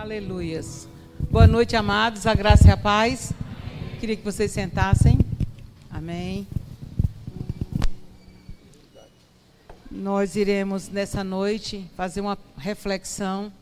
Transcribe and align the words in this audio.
Aleluias. 0.00 0.88
Boa 1.30 1.46
noite, 1.46 1.76
amados. 1.76 2.26
A 2.26 2.32
graça 2.32 2.68
e 2.68 2.70
a 2.70 2.76
paz. 2.76 3.34
Queria 4.00 4.16
que 4.16 4.24
vocês 4.24 4.50
sentassem. 4.50 5.18
Amém. 5.90 6.46
Nós 9.90 10.36
iremos 10.36 10.88
nessa 10.88 11.22
noite 11.22 11.86
fazer 11.98 12.22
uma 12.22 12.38
reflexão 12.56 13.52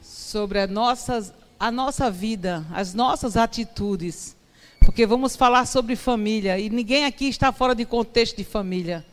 sobre 0.00 0.60
a 0.60 0.66
nossa, 0.68 1.34
a 1.58 1.72
nossa 1.72 2.08
vida, 2.08 2.64
as 2.72 2.94
nossas 2.94 3.36
atitudes. 3.36 4.36
Porque 4.78 5.04
vamos 5.04 5.34
falar 5.34 5.66
sobre 5.66 5.96
família 5.96 6.56
e 6.56 6.70
ninguém 6.70 7.04
aqui 7.04 7.26
está 7.26 7.50
fora 7.50 7.74
de 7.74 7.84
contexto 7.84 8.36
de 8.36 8.44
família. 8.44 9.04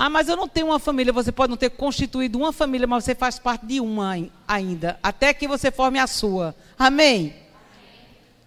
Ah, 0.00 0.08
mas 0.08 0.28
eu 0.28 0.36
não 0.36 0.46
tenho 0.46 0.68
uma 0.68 0.78
família. 0.78 1.12
Você 1.12 1.32
pode 1.32 1.50
não 1.50 1.56
ter 1.56 1.70
constituído 1.70 2.38
uma 2.38 2.52
família, 2.52 2.86
mas 2.86 3.02
você 3.02 3.16
faz 3.16 3.36
parte 3.36 3.66
de 3.66 3.80
uma 3.80 4.14
ainda, 4.46 4.96
até 5.02 5.34
que 5.34 5.48
você 5.48 5.72
forme 5.72 5.98
a 5.98 6.06
sua. 6.06 6.54
Amém? 6.78 7.34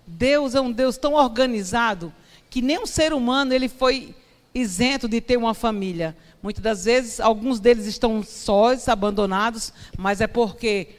Deus 0.08 0.56
é 0.56 0.62
um 0.62 0.72
Deus 0.72 0.98
tão 0.98 1.14
organizado 1.14 2.14
que 2.50 2.62
nem 2.62 2.80
um 2.80 2.86
ser 2.86 3.12
humano 3.12 3.54
ele 3.54 3.68
foi 3.68 4.16
isento 4.56 5.10
de 5.10 5.20
ter 5.20 5.36
uma 5.36 5.54
família. 5.54 6.16
Muitas 6.42 6.64
das 6.64 6.86
vezes, 6.86 7.20
alguns 7.20 7.60
deles 7.60 7.86
estão 7.86 8.24
sós, 8.24 8.88
abandonados, 8.88 9.74
mas 9.98 10.22
é 10.22 10.28
porque 10.28 10.96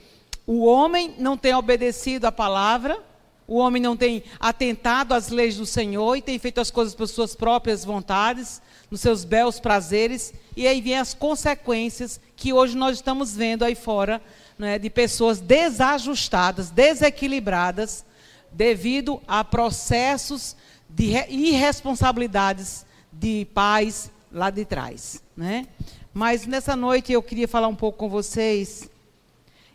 o 0.47 0.67
homem 0.67 1.15
não 1.19 1.35
tem 1.35 1.55
obedecido 1.55 2.27
a 2.27 2.33
palavra, 2.33 3.03
o 3.53 3.57
homem 3.57 3.83
não 3.83 3.95
tem 3.95 4.23
atentado 4.41 5.13
às 5.13 5.29
leis 5.29 5.59
do 5.59 5.67
Senhor 5.67 6.17
e 6.17 6.23
tem 6.23 6.39
feito 6.39 6.59
as 6.59 6.71
coisas 6.71 6.95
por 6.95 7.07
suas 7.07 7.35
próprias 7.37 7.85
vontades 7.85 8.63
nos 8.91 9.03
seus 9.03 9.25
belos 9.25 9.61
prazeres, 9.61 10.33
e 10.57 10.67
aí 10.67 10.81
vem 10.81 10.97
as 10.97 11.13
consequências 11.13 12.19
que 12.35 12.51
hoje 12.51 12.75
nós 12.75 12.97
estamos 12.97 13.37
vendo 13.37 13.63
aí 13.63 13.75
fora, 13.75 14.23
né, 14.59 14.79
de 14.79 14.89
pessoas 14.89 15.39
desajustadas, 15.39 16.71
desequilibradas, 16.71 18.07
devido 18.51 19.21
a 19.29 19.45
processos 19.45 20.57
de 20.89 21.13
irresponsabilidades 21.29 22.87
de 23.13 23.47
pais 23.53 24.11
lá 24.33 24.49
de 24.49 24.65
trás. 24.65 25.23
Né? 25.37 25.67
Mas 26.15 26.47
nessa 26.47 26.75
noite 26.75 27.13
eu 27.13 27.23
queria 27.23 27.49
falar 27.49 27.69
um 27.69 27.77
pouco 27.77 27.99
com 27.99 28.09
vocês. 28.09 28.89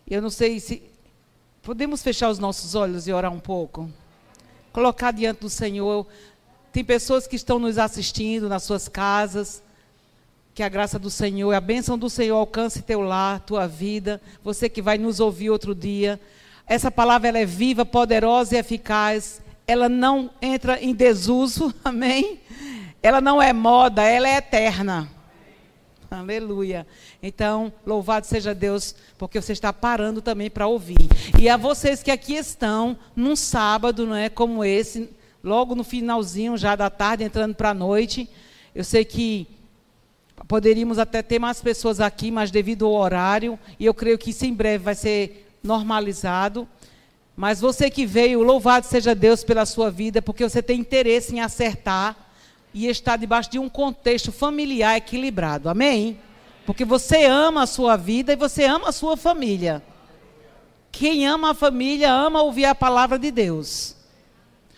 Eu 0.09 0.19
não 0.19 0.31
sei 0.31 0.59
se. 0.59 0.81
Podemos 1.67 2.01
fechar 2.01 2.29
os 2.29 2.39
nossos 2.39 2.75
olhos 2.75 3.09
e 3.09 3.11
orar 3.11 3.29
um 3.29 3.41
pouco? 3.41 3.89
Colocar 4.71 5.11
diante 5.11 5.41
do 5.41 5.49
Senhor 5.49 6.07
tem 6.71 6.81
pessoas 6.81 7.27
que 7.27 7.35
estão 7.35 7.59
nos 7.59 7.77
assistindo 7.77 8.47
nas 8.47 8.63
suas 8.63 8.87
casas. 8.87 9.61
Que 10.55 10.63
a 10.63 10.69
graça 10.69 10.97
do 10.97 11.09
Senhor, 11.09 11.51
a 11.51 11.59
bênção 11.59 11.97
do 11.97 12.09
Senhor 12.09 12.37
alcance 12.37 12.81
teu 12.81 13.01
lar, 13.01 13.41
tua 13.41 13.67
vida. 13.67 14.21
Você 14.45 14.69
que 14.69 14.81
vai 14.81 14.97
nos 14.97 15.19
ouvir 15.19 15.49
outro 15.49 15.75
dia. 15.75 16.17
Essa 16.65 16.89
palavra 16.89 17.27
ela 17.27 17.39
é 17.39 17.45
viva, 17.45 17.85
poderosa 17.85 18.55
e 18.55 18.59
eficaz. 18.59 19.41
Ela 19.67 19.89
não 19.89 20.29
entra 20.41 20.81
em 20.81 20.93
desuso, 20.93 21.75
amém? 21.83 22.39
Ela 23.03 23.19
não 23.19 23.41
é 23.41 23.51
moda, 23.51 24.03
ela 24.03 24.29
é 24.29 24.37
eterna. 24.37 25.16
Aleluia. 26.09 26.87
Então, 27.21 27.71
louvado 27.85 28.25
seja 28.25 28.55
Deus, 28.55 28.95
porque 29.17 29.41
você 29.41 29.51
está 29.51 29.73
parando 29.73 30.21
também 30.21 30.49
para 30.49 30.65
ouvir. 30.65 30.95
E 31.39 31.49
a 31.49 31.57
vocês 31.57 32.01
que 32.01 32.09
aqui 32.09 32.35
estão, 32.35 32.97
num 33.15 33.35
sábado, 33.35 34.05
não 34.05 34.15
é 34.15 34.29
como 34.29 34.63
esse, 34.63 35.09
logo 35.43 35.75
no 35.75 35.83
finalzinho 35.83 36.55
já 36.55 36.75
da 36.75 36.89
tarde, 36.89 37.25
entrando 37.25 37.55
para 37.55 37.71
a 37.71 37.73
noite. 37.73 38.29
Eu 38.73 38.85
sei 38.85 39.03
que 39.03 39.47
poderíamos 40.47 40.97
até 40.97 41.21
ter 41.21 41.39
mais 41.39 41.61
pessoas 41.61 41.99
aqui, 41.99 42.31
mas 42.31 42.51
devido 42.51 42.85
ao 42.85 42.93
horário, 42.93 43.59
e 43.77 43.85
eu 43.85 43.93
creio 43.93 44.17
que 44.17 44.29
isso 44.29 44.45
em 44.45 44.53
breve 44.53 44.83
vai 44.85 44.95
ser 44.95 45.45
normalizado. 45.61 46.65
Mas 47.35 47.59
você 47.59 47.89
que 47.89 48.05
veio, 48.05 48.41
louvado 48.41 48.85
seja 48.85 49.13
Deus 49.13 49.43
pela 49.43 49.65
sua 49.65 49.91
vida, 49.91 50.21
porque 50.21 50.47
você 50.47 50.61
tem 50.63 50.79
interesse 50.79 51.35
em 51.35 51.41
acertar 51.41 52.26
e 52.85 52.87
estar 52.87 53.17
debaixo 53.17 53.49
de 53.49 53.57
um 53.57 53.67
contexto 53.67 54.31
familiar 54.31 54.97
equilibrado. 54.97 55.67
Amém? 55.67 56.19
Porque 56.65 56.85
você 56.85 57.25
ama 57.25 57.63
a 57.63 57.67
sua 57.67 57.95
vida 57.95 58.33
e 58.33 58.35
você 58.35 58.65
ama 58.65 58.89
a 58.89 58.91
sua 58.91 59.17
família. 59.17 59.81
Quem 60.91 61.25
ama 61.27 61.51
a 61.51 61.53
família 61.55 62.11
ama 62.11 62.41
ouvir 62.41 62.65
a 62.65 62.75
palavra 62.75 63.17
de 63.17 63.31
Deus. 63.31 63.95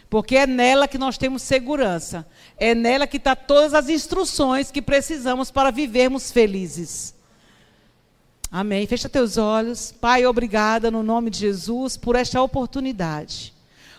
Porque 0.10 0.38
é 0.38 0.48
nela 0.48 0.88
que 0.88 0.98
nós 0.98 1.18
temos 1.18 1.42
segurança. 1.42 2.26
É 2.58 2.74
nela 2.74 3.06
que 3.06 3.18
está 3.18 3.36
todas 3.36 3.74
as 3.74 3.90
instruções 3.90 4.72
que 4.72 4.82
precisamos 4.82 5.52
para 5.52 5.72
vivermos 5.72 6.32
felizes. 6.32 7.14
Amém. 8.50 8.88
Fecha 8.88 9.10
teus 9.10 9.38
olhos. 9.38 9.92
Pai, 9.92 10.26
obrigada 10.26 10.90
no 10.90 11.04
nome 11.04 11.30
de 11.30 11.40
Jesus 11.40 11.98
por 11.98 12.16
esta 12.16 12.42
oportunidade. 12.42 13.54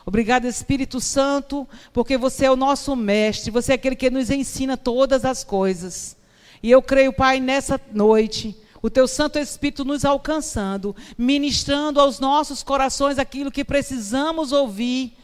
Obrigado, 0.05 0.47
Espírito 0.47 1.00
Santo, 1.00 1.69
porque 1.93 2.16
você 2.16 2.47
é 2.47 2.50
o 2.50 2.56
nosso 2.56 2.97
mestre, 2.97 3.50
você 3.50 3.72
é 3.72 3.75
aquele 3.75 3.97
que 3.97 4.11
nos 4.11 4.31
ensina 4.31 4.77
todas 4.77 5.25
as 5.25 5.44
coisas. 5.44 6.16
E 6.62 6.71
eu 6.71 6.83
creio, 6.83 7.12
Pai, 7.12 7.41
nessa 7.41 7.81
noite, 7.93 8.56
o 8.83 8.88
teu 8.91 9.06
Santo 9.06 9.38
Espírito 9.38 9.84
nos 9.84 10.05
alcançando, 10.05 10.97
ministrando 11.16 12.00
aos 12.00 12.19
nossos 12.19 12.62
corações 12.62 13.19
aquilo 13.19 13.50
que 13.50 13.65
precisamos 13.65 14.53
ouvir 14.53 15.16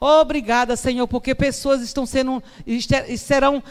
Obrigada, 0.00 0.76
Senhor, 0.76 1.08
porque 1.08 1.34
pessoas 1.34 1.82
estão 1.82 2.06
sendo 2.06 2.42
serão 3.16 3.62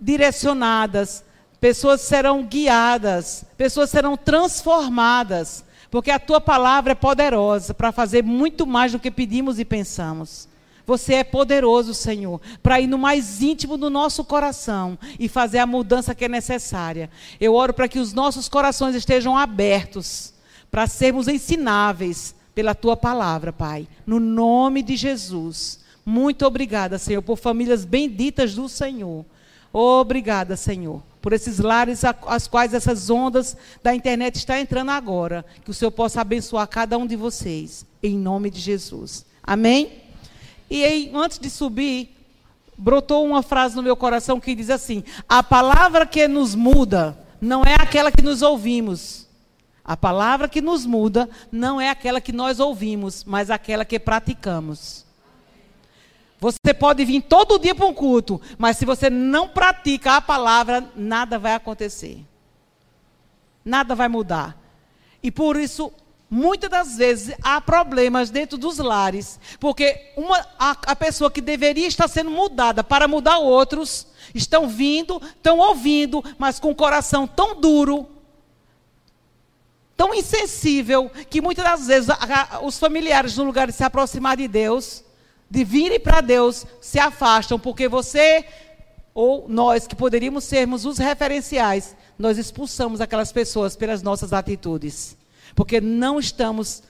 direcionadas, 0.00 1.24
pessoas 1.60 2.00
serão 2.00 2.42
guiadas, 2.42 3.44
pessoas 3.56 3.88
serão 3.90 4.16
transformadas, 4.16 5.64
porque 5.94 6.10
a 6.10 6.18
tua 6.18 6.40
palavra 6.40 6.90
é 6.90 6.94
poderosa 6.96 7.72
para 7.72 7.92
fazer 7.92 8.24
muito 8.24 8.66
mais 8.66 8.90
do 8.90 8.98
que 8.98 9.12
pedimos 9.12 9.60
e 9.60 9.64
pensamos. 9.64 10.48
Você 10.84 11.14
é 11.14 11.22
poderoso, 11.22 11.94
Senhor, 11.94 12.40
para 12.60 12.80
ir 12.80 12.88
no 12.88 12.98
mais 12.98 13.40
íntimo 13.40 13.76
do 13.76 13.88
nosso 13.88 14.24
coração 14.24 14.98
e 15.20 15.28
fazer 15.28 15.60
a 15.60 15.66
mudança 15.68 16.12
que 16.12 16.24
é 16.24 16.28
necessária. 16.28 17.08
Eu 17.40 17.54
oro 17.54 17.72
para 17.72 17.86
que 17.86 18.00
os 18.00 18.12
nossos 18.12 18.48
corações 18.48 18.96
estejam 18.96 19.36
abertos 19.36 20.34
para 20.68 20.88
sermos 20.88 21.28
ensináveis 21.28 22.34
pela 22.56 22.74
tua 22.74 22.96
palavra, 22.96 23.52
Pai. 23.52 23.86
No 24.04 24.18
nome 24.18 24.82
de 24.82 24.96
Jesus. 24.96 25.78
Muito 26.04 26.44
obrigada, 26.44 26.98
Senhor, 26.98 27.22
por 27.22 27.38
famílias 27.38 27.84
benditas 27.84 28.52
do 28.52 28.68
Senhor. 28.68 29.24
Obrigada, 29.72 30.56
Senhor, 30.56 31.04
por 31.24 31.32
esses 31.32 31.58
lares 31.58 32.02
as 32.04 32.46
quais 32.46 32.74
essas 32.74 33.08
ondas 33.08 33.56
da 33.82 33.94
internet 33.94 34.36
estão 34.36 34.56
entrando 34.56 34.90
agora. 34.90 35.42
Que 35.64 35.70
o 35.70 35.74
Senhor 35.74 35.90
possa 35.90 36.20
abençoar 36.20 36.68
cada 36.68 36.98
um 36.98 37.06
de 37.06 37.16
vocês. 37.16 37.86
Em 38.02 38.18
nome 38.18 38.50
de 38.50 38.60
Jesus. 38.60 39.24
Amém? 39.42 40.02
E 40.68 40.84
aí, 40.84 41.10
antes 41.14 41.38
de 41.38 41.48
subir, 41.48 42.14
brotou 42.76 43.24
uma 43.24 43.42
frase 43.42 43.74
no 43.74 43.82
meu 43.82 43.96
coração 43.96 44.38
que 44.38 44.54
diz 44.54 44.68
assim: 44.68 45.02
A 45.26 45.42
palavra 45.42 46.04
que 46.04 46.28
nos 46.28 46.54
muda 46.54 47.18
não 47.40 47.62
é 47.64 47.72
aquela 47.72 48.12
que 48.12 48.20
nos 48.20 48.42
ouvimos 48.42 49.24
a 49.84 49.98
palavra 49.98 50.48
que 50.48 50.62
nos 50.62 50.86
muda 50.86 51.28
não 51.52 51.78
é 51.78 51.90
aquela 51.90 52.18
que 52.18 52.32
nós 52.32 52.58
ouvimos, 52.58 53.22
mas 53.22 53.50
aquela 53.50 53.84
que 53.84 53.98
praticamos. 53.98 55.03
Você 56.44 56.74
pode 56.74 57.02
vir 57.06 57.22
todo 57.22 57.58
dia 57.58 57.74
para 57.74 57.86
um 57.86 57.94
culto, 57.94 58.38
mas 58.58 58.76
se 58.76 58.84
você 58.84 59.08
não 59.08 59.48
pratica 59.48 60.16
a 60.16 60.20
palavra, 60.20 60.92
nada 60.94 61.38
vai 61.38 61.54
acontecer. 61.54 62.22
Nada 63.64 63.94
vai 63.94 64.08
mudar. 64.08 64.54
E 65.22 65.30
por 65.30 65.56
isso, 65.56 65.90
muitas 66.28 66.68
das 66.68 66.96
vezes, 66.98 67.34
há 67.42 67.62
problemas 67.62 68.28
dentro 68.28 68.58
dos 68.58 68.76
lares, 68.76 69.40
porque 69.58 70.12
uma, 70.18 70.38
a, 70.58 70.76
a 70.88 70.94
pessoa 70.94 71.30
que 71.30 71.40
deveria 71.40 71.86
estar 71.86 72.08
sendo 72.08 72.30
mudada 72.30 72.84
para 72.84 73.08
mudar 73.08 73.38
outros, 73.38 74.06
estão 74.34 74.68
vindo, 74.68 75.22
estão 75.34 75.56
ouvindo, 75.60 76.22
mas 76.36 76.60
com 76.60 76.72
o 76.72 76.74
coração 76.74 77.26
tão 77.26 77.58
duro, 77.58 78.06
tão 79.96 80.12
insensível 80.12 81.10
que 81.30 81.40
muitas 81.40 81.64
das 81.64 81.86
vezes 81.86 82.10
a, 82.10 82.18
a, 82.56 82.60
os 82.60 82.78
familiares, 82.78 83.34
no 83.34 83.44
lugar 83.44 83.66
de 83.66 83.72
se 83.72 83.82
aproximar 83.82 84.36
de 84.36 84.46
Deus, 84.46 85.04
de 85.50 85.64
virem 85.64 86.00
para 86.00 86.20
Deus, 86.20 86.66
se 86.80 86.98
afastam, 86.98 87.58
porque 87.58 87.88
você 87.88 88.44
ou 89.14 89.46
nós 89.48 89.86
que 89.86 89.94
poderíamos 89.94 90.44
sermos 90.44 90.84
os 90.84 90.98
referenciais, 90.98 91.96
nós 92.18 92.36
expulsamos 92.36 93.00
aquelas 93.00 93.32
pessoas 93.32 93.76
pelas 93.76 94.02
nossas 94.02 94.32
atitudes, 94.32 95.16
porque 95.54 95.80
não 95.80 96.18
estamos 96.18 96.82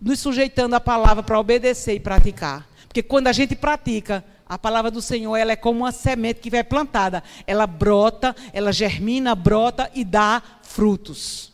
nos 0.00 0.20
sujeitando 0.20 0.76
à 0.76 0.80
palavra 0.80 1.22
para 1.22 1.40
obedecer 1.40 1.94
e 1.94 2.00
praticar. 2.00 2.68
Porque 2.86 3.02
quando 3.02 3.26
a 3.26 3.32
gente 3.32 3.56
pratica, 3.56 4.24
a 4.48 4.56
palavra 4.56 4.90
do 4.90 5.02
Senhor, 5.02 5.36
ela 5.36 5.52
é 5.52 5.56
como 5.56 5.80
uma 5.80 5.92
semente 5.92 6.40
que 6.40 6.50
vai 6.50 6.62
plantada. 6.62 7.22
Ela 7.46 7.66
brota, 7.66 8.34
ela 8.52 8.72
germina, 8.72 9.34
brota 9.34 9.90
e 9.94 10.04
dá 10.04 10.40
frutos. 10.62 11.52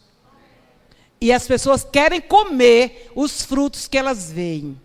E 1.21 1.33
as 1.33 1.47
pessoas 1.47 1.85
querem 1.85 2.21
comer 2.21 3.11
os 3.15 3.43
frutos 3.43 3.89
que 3.89 3.97
elas 3.97 4.31
veem. 4.31 4.79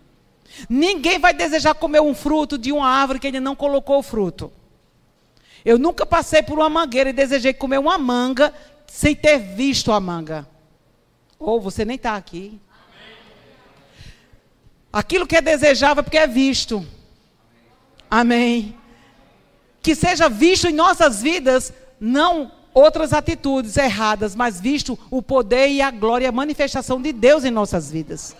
Ninguém 0.68 1.18
vai 1.18 1.34
desejar 1.34 1.74
comer 1.74 2.00
um 2.00 2.14
fruto 2.14 2.56
de 2.56 2.72
uma 2.72 2.88
árvore 2.88 3.18
que 3.18 3.26
ainda 3.26 3.40
não 3.40 3.54
colocou 3.54 3.98
o 3.98 4.02
fruto. 4.02 4.50
Eu 5.64 5.78
nunca 5.78 6.06
passei 6.06 6.42
por 6.42 6.58
uma 6.58 6.68
mangueira 6.68 7.10
e 7.10 7.12
desejei 7.12 7.52
comer 7.52 7.78
uma 7.78 7.98
manga 7.98 8.54
sem 8.86 9.14
ter 9.14 9.38
visto 9.38 9.92
a 9.92 10.00
manga. 10.00 10.48
Ou 11.38 11.60
você 11.60 11.84
nem 11.84 11.96
está 11.96 12.16
aqui. 12.16 12.58
Aquilo 14.92 15.26
que 15.26 15.36
é 15.36 15.42
desejável 15.42 16.00
é 16.00 16.02
porque 16.02 16.18
é 16.18 16.26
visto. 16.26 16.84
Amém. 18.10 18.74
Que 19.82 19.94
seja 19.94 20.28
visto 20.28 20.66
em 20.66 20.72
nossas 20.72 21.22
vidas, 21.22 21.72
não 22.00 22.50
outras 22.72 23.12
atitudes 23.12 23.76
erradas, 23.76 24.34
mas 24.34 24.60
visto 24.60 24.98
o 25.10 25.20
poder 25.20 25.68
e 25.68 25.82
a 25.82 25.90
glória 25.90 26.24
e 26.24 26.28
a 26.28 26.32
manifestação 26.32 27.00
de 27.00 27.12
Deus 27.12 27.44
em 27.44 27.50
nossas 27.50 27.90
vidas. 27.90 28.34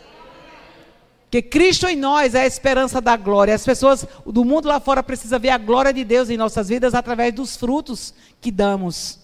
Que 1.30 1.42
Cristo 1.42 1.86
em 1.86 1.96
nós 1.96 2.34
é 2.34 2.42
a 2.42 2.46
esperança 2.46 3.00
da 3.00 3.16
glória. 3.16 3.54
As 3.54 3.64
pessoas 3.64 4.06
do 4.24 4.44
mundo 4.44 4.68
lá 4.68 4.80
fora 4.80 5.02
precisam 5.02 5.38
ver 5.38 5.50
a 5.50 5.58
glória 5.58 5.92
de 5.92 6.04
Deus 6.04 6.30
em 6.30 6.36
nossas 6.36 6.68
vidas 6.68 6.94
através 6.94 7.34
dos 7.34 7.56
frutos 7.56 8.14
que 8.40 8.50
damos. 8.50 9.18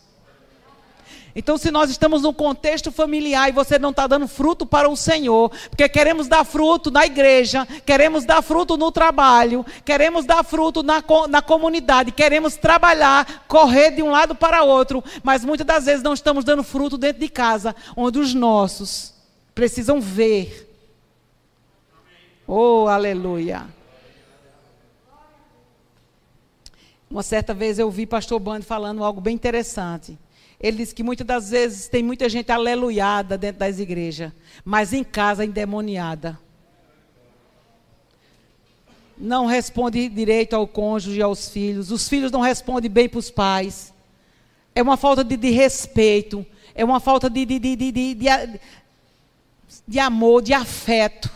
Então, 1.36 1.58
se 1.58 1.70
nós 1.70 1.90
estamos 1.90 2.22
num 2.22 2.32
contexto 2.32 2.92
familiar 2.92 3.48
e 3.48 3.52
você 3.52 3.76
não 3.76 3.90
está 3.90 4.06
dando 4.06 4.28
fruto 4.28 4.64
para 4.64 4.88
o 4.88 4.96
Senhor, 4.96 5.50
porque 5.68 5.88
queremos 5.88 6.28
dar 6.28 6.44
fruto 6.44 6.92
na 6.92 7.04
igreja, 7.06 7.66
queremos 7.84 8.24
dar 8.24 8.40
fruto 8.40 8.76
no 8.76 8.92
trabalho, 8.92 9.66
queremos 9.84 10.24
dar 10.24 10.44
fruto 10.44 10.82
na, 10.82 11.02
na 11.28 11.42
comunidade, 11.42 12.12
queremos 12.12 12.54
trabalhar, 12.54 13.44
correr 13.48 13.90
de 13.90 14.02
um 14.02 14.12
lado 14.12 14.34
para 14.34 14.62
outro, 14.62 15.02
mas 15.24 15.44
muitas 15.44 15.66
das 15.66 15.86
vezes 15.86 16.04
não 16.04 16.14
estamos 16.14 16.44
dando 16.44 16.62
fruto 16.62 16.96
dentro 16.96 17.20
de 17.20 17.28
casa, 17.28 17.74
onde 17.96 18.20
os 18.20 18.32
nossos 18.32 19.12
precisam 19.54 20.00
ver. 20.00 20.63
Oh, 22.46 22.87
aleluia. 22.88 23.67
Uma 27.11 27.23
certa 27.23 27.55
vez 27.55 27.79
eu 27.79 27.91
vi 27.91 28.06
pastor 28.06 28.41
Bando 28.41 28.64
falando 28.64 29.05
algo 29.05 29.20
bem 29.20 29.35
interessante. 29.35 30.19
Ele 30.61 30.79
disse 30.79 30.94
que 30.94 31.02
muitas 31.02 31.26
das 31.26 31.50
vezes 31.50 31.88
tem 31.88 32.02
muita 32.02 32.29
gente 32.29 32.50
aleluiada 32.50 33.38
dentro 33.38 33.61
das 33.61 33.79
igrejas, 33.79 34.32
mas 34.64 34.93
em 34.93 35.05
casa 35.05 35.44
endemoniada. 35.44 36.38
Não 39.17 39.47
responde 39.47 40.08
direito 40.08 40.55
ao 40.55 40.67
cônjuge 40.67 41.19
e 41.19 41.23
aos 41.23 41.49
filhos. 41.49 41.90
Os 41.90 42.08
filhos 42.08 42.32
não 42.32 42.40
respondem 42.40 42.90
bem 42.90 43.08
para 43.08 43.19
os 43.19 43.31
pais. 43.31 43.94
É 44.75 44.82
uma 44.82 44.97
falta 44.97 45.23
de, 45.23 45.37
de 45.37 45.50
respeito. 45.50 46.44
É 46.75 46.85
uma 46.85 46.99
falta 46.99 47.31
de, 47.31 47.47
de, 47.47 47.58
de, 47.61 47.76
de, 47.76 48.19
de 49.87 49.99
amor, 50.00 50.43
de 50.43 50.52
afeto. 50.52 51.31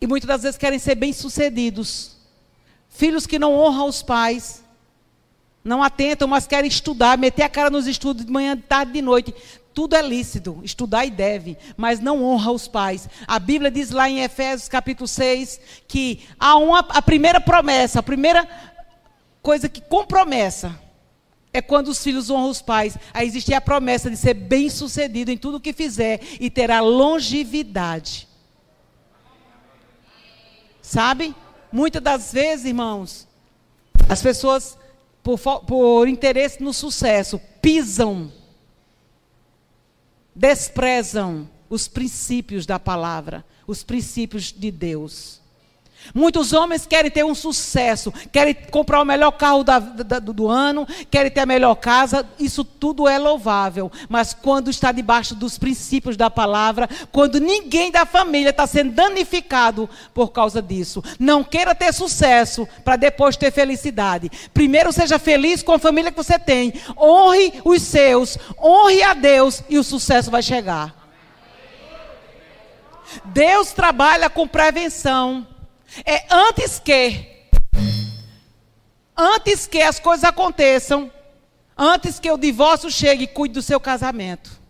E 0.00 0.06
muitas 0.06 0.26
das 0.26 0.42
vezes 0.42 0.56
querem 0.56 0.78
ser 0.78 0.94
bem-sucedidos. 0.94 2.16
Filhos 2.88 3.26
que 3.26 3.38
não 3.38 3.54
honram 3.54 3.86
os 3.86 4.02
pais 4.02 4.64
não 5.62 5.82
atentam, 5.82 6.26
mas 6.26 6.46
querem 6.46 6.68
estudar, 6.68 7.18
meter 7.18 7.42
a 7.42 7.48
cara 7.48 7.68
nos 7.68 7.86
estudos 7.86 8.24
de 8.24 8.32
manhã, 8.32 8.56
de 8.56 8.62
tarde, 8.62 8.92
de 8.92 9.02
noite. 9.02 9.34
Tudo 9.74 9.94
é 9.94 10.02
lícito, 10.02 10.58
estudar 10.64 11.04
e 11.04 11.10
deve, 11.10 11.56
mas 11.76 12.00
não 12.00 12.24
honra 12.24 12.50
os 12.50 12.66
pais. 12.66 13.08
A 13.26 13.38
Bíblia 13.38 13.70
diz 13.70 13.90
lá 13.90 14.08
em 14.08 14.22
Efésios 14.22 14.68
capítulo 14.68 15.06
6 15.06 15.60
que 15.86 16.20
há 16.38 16.56
uma, 16.56 16.78
a 16.78 17.02
primeira 17.02 17.40
promessa, 17.40 18.00
a 18.00 18.02
primeira 18.02 18.48
coisa 19.42 19.68
que 19.68 19.82
com 19.82 20.06
promessa 20.06 20.80
é 21.52 21.60
quando 21.60 21.88
os 21.88 22.02
filhos 22.02 22.30
honram 22.30 22.48
os 22.48 22.62
pais. 22.62 22.96
Aí 23.12 23.28
existe 23.28 23.52
a 23.52 23.60
promessa 23.60 24.10
de 24.10 24.16
ser 24.16 24.34
bem 24.34 24.70
sucedido 24.70 25.30
em 25.30 25.36
tudo 25.36 25.60
que 25.60 25.74
fizer 25.74 26.20
e 26.40 26.48
terá 26.48 26.80
longevidade. 26.80 28.29
Sabe? 30.90 31.36
Muitas 31.70 32.02
das 32.02 32.32
vezes, 32.32 32.66
irmãos, 32.66 33.28
as 34.08 34.20
pessoas 34.20 34.76
por, 35.22 35.38
por 35.38 36.08
interesse 36.08 36.60
no 36.60 36.72
sucesso, 36.72 37.40
pisam, 37.62 38.32
desprezam 40.34 41.48
os 41.68 41.86
princípios 41.86 42.66
da 42.66 42.76
palavra, 42.76 43.44
os 43.68 43.84
princípios 43.84 44.50
de 44.50 44.72
Deus. 44.72 45.39
Muitos 46.14 46.52
homens 46.52 46.86
querem 46.86 47.10
ter 47.10 47.24
um 47.24 47.34
sucesso, 47.34 48.12
querem 48.32 48.54
comprar 48.54 49.00
o 49.00 49.04
melhor 49.04 49.30
carro 49.32 49.62
da, 49.62 49.78
da, 49.78 50.18
do 50.18 50.48
ano, 50.48 50.86
querem 51.10 51.30
ter 51.30 51.40
a 51.40 51.46
melhor 51.46 51.76
casa, 51.76 52.26
isso 52.38 52.64
tudo 52.64 53.06
é 53.06 53.18
louvável. 53.18 53.92
Mas 54.08 54.34
quando 54.34 54.70
está 54.70 54.90
debaixo 54.90 55.34
dos 55.34 55.58
princípios 55.58 56.16
da 56.16 56.28
palavra, 56.28 56.88
quando 57.12 57.38
ninguém 57.38 57.90
da 57.90 58.04
família 58.04 58.50
está 58.50 58.66
sendo 58.66 58.92
danificado 58.92 59.88
por 60.12 60.32
causa 60.32 60.60
disso, 60.60 61.02
não 61.18 61.44
queira 61.44 61.74
ter 61.74 61.92
sucesso 61.92 62.66
para 62.84 62.96
depois 62.96 63.36
ter 63.36 63.52
felicidade. 63.52 64.30
Primeiro 64.52 64.92
seja 64.92 65.18
feliz 65.18 65.62
com 65.62 65.72
a 65.72 65.78
família 65.78 66.10
que 66.10 66.16
você 66.22 66.38
tem, 66.38 66.72
honre 66.98 67.60
os 67.64 67.82
seus, 67.82 68.36
honre 68.60 69.02
a 69.02 69.14
Deus 69.14 69.62
e 69.68 69.78
o 69.78 69.84
sucesso 69.84 70.30
vai 70.30 70.42
chegar. 70.42 71.00
Deus 73.24 73.72
trabalha 73.72 74.30
com 74.30 74.46
prevenção. 74.46 75.46
É 76.04 76.24
antes 76.30 76.78
que, 76.78 77.48
antes 79.16 79.66
que 79.66 79.82
as 79.82 79.98
coisas 79.98 80.24
aconteçam, 80.24 81.10
antes 81.76 82.20
que 82.20 82.30
o 82.30 82.38
divórcio 82.38 82.90
chegue, 82.90 83.26
cuide 83.26 83.54
do 83.54 83.62
seu 83.62 83.80
casamento. 83.80 84.60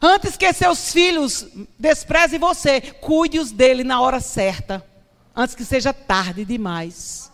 Antes 0.00 0.36
que 0.36 0.52
seus 0.52 0.92
filhos 0.92 1.46
desprezem 1.78 2.38
você, 2.38 2.80
cuide-os 2.80 3.50
dele 3.50 3.82
na 3.82 4.00
hora 4.00 4.20
certa. 4.20 4.84
Antes 5.34 5.54
que 5.54 5.64
seja 5.64 5.92
tarde 5.92 6.44
demais. 6.44 7.32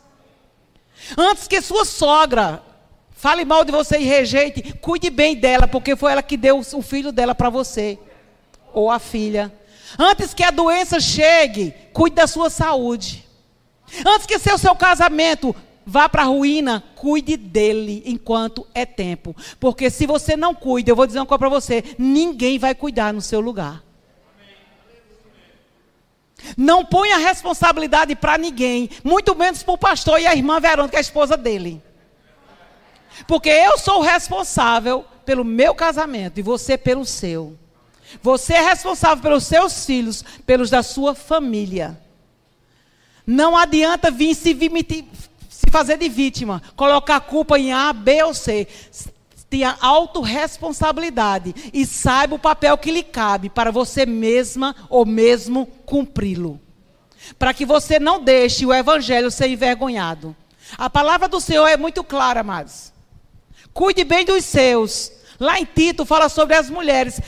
Antes 1.16 1.48
que 1.48 1.60
sua 1.60 1.84
sogra 1.84 2.62
fale 3.10 3.44
mal 3.44 3.64
de 3.64 3.72
você 3.72 3.98
e 3.98 4.04
rejeite, 4.04 4.74
cuide 4.74 5.10
bem 5.10 5.36
dela, 5.36 5.66
porque 5.66 5.96
foi 5.96 6.12
ela 6.12 6.22
que 6.22 6.36
deu 6.36 6.58
o 6.58 6.82
filho 6.82 7.12
dela 7.12 7.34
para 7.34 7.50
você. 7.50 7.98
Ou 8.72 8.90
a 8.90 8.98
filha. 8.98 9.52
Antes 9.98 10.34
que 10.34 10.42
a 10.42 10.50
doença 10.50 11.00
chegue, 11.00 11.74
cuide 11.92 12.16
da 12.16 12.26
sua 12.26 12.50
saúde. 12.50 13.24
Antes 14.06 14.26
que 14.26 14.38
seu, 14.38 14.56
seu 14.56 14.74
casamento 14.74 15.54
vá 15.84 16.08
para 16.08 16.22
a 16.22 16.26
ruína, 16.26 16.82
cuide 16.94 17.36
dele 17.36 18.02
enquanto 18.06 18.66
é 18.74 18.86
tempo. 18.86 19.36
Porque 19.60 19.90
se 19.90 20.06
você 20.06 20.36
não 20.36 20.54
cuida, 20.54 20.90
eu 20.90 20.96
vou 20.96 21.06
dizer 21.06 21.18
uma 21.18 21.26
coisa 21.26 21.38
para 21.38 21.48
você: 21.48 21.84
ninguém 21.98 22.58
vai 22.58 22.74
cuidar 22.74 23.12
no 23.12 23.20
seu 23.20 23.40
lugar. 23.40 23.82
Não 26.56 26.84
ponha 26.84 27.18
responsabilidade 27.18 28.16
para 28.16 28.36
ninguém, 28.36 28.90
muito 29.04 29.34
menos 29.34 29.62
para 29.62 29.74
o 29.74 29.78
pastor 29.78 30.20
e 30.20 30.26
a 30.26 30.34
irmã 30.34 30.58
Verônica, 30.58 30.92
que 30.92 30.96
a 30.96 31.00
esposa 31.00 31.36
dele. 31.36 31.82
Porque 33.28 33.48
eu 33.48 33.78
sou 33.78 33.98
o 33.98 34.02
responsável 34.02 35.04
pelo 35.24 35.44
meu 35.44 35.74
casamento 35.74 36.40
e 36.40 36.42
você 36.42 36.76
pelo 36.76 37.04
seu. 37.04 37.56
Você 38.20 38.54
é 38.54 38.60
responsável 38.60 39.22
pelos 39.22 39.44
seus 39.44 39.86
filhos, 39.86 40.24
pelos 40.44 40.70
da 40.70 40.82
sua 40.82 41.14
família. 41.14 41.98
Não 43.26 43.56
adianta 43.56 44.10
vir 44.10 44.34
se, 44.34 44.56
se 45.48 45.70
fazer 45.70 45.96
de 45.96 46.08
vítima, 46.08 46.60
colocar 46.74 47.16
a 47.16 47.20
culpa 47.20 47.58
em 47.58 47.72
A, 47.72 47.92
B 47.92 48.22
ou 48.24 48.34
C. 48.34 48.66
Tenha 49.48 49.76
autorresponsabilidade 49.80 51.54
e 51.72 51.84
saiba 51.86 52.34
o 52.34 52.38
papel 52.38 52.76
que 52.78 52.90
lhe 52.90 53.02
cabe 53.02 53.50
para 53.50 53.70
você 53.70 54.06
mesma 54.06 54.74
ou 54.88 55.04
mesmo 55.04 55.66
cumpri-lo. 55.84 56.60
Para 57.38 57.54
que 57.54 57.64
você 57.64 58.00
não 58.00 58.22
deixe 58.22 58.66
o 58.66 58.72
evangelho 58.72 59.30
ser 59.30 59.48
envergonhado. 59.48 60.34
A 60.76 60.88
palavra 60.88 61.28
do 61.28 61.40
Senhor 61.40 61.66
é 61.66 61.76
muito 61.76 62.02
clara, 62.02 62.40
amados. 62.40 62.92
Cuide 63.72 64.04
bem 64.04 64.24
dos 64.24 64.44
seus. 64.44 65.12
Lá 65.38 65.58
em 65.60 65.64
Tito 65.64 66.04
fala 66.04 66.28
sobre 66.28 66.54
as 66.54 66.70
mulheres. 66.70 67.20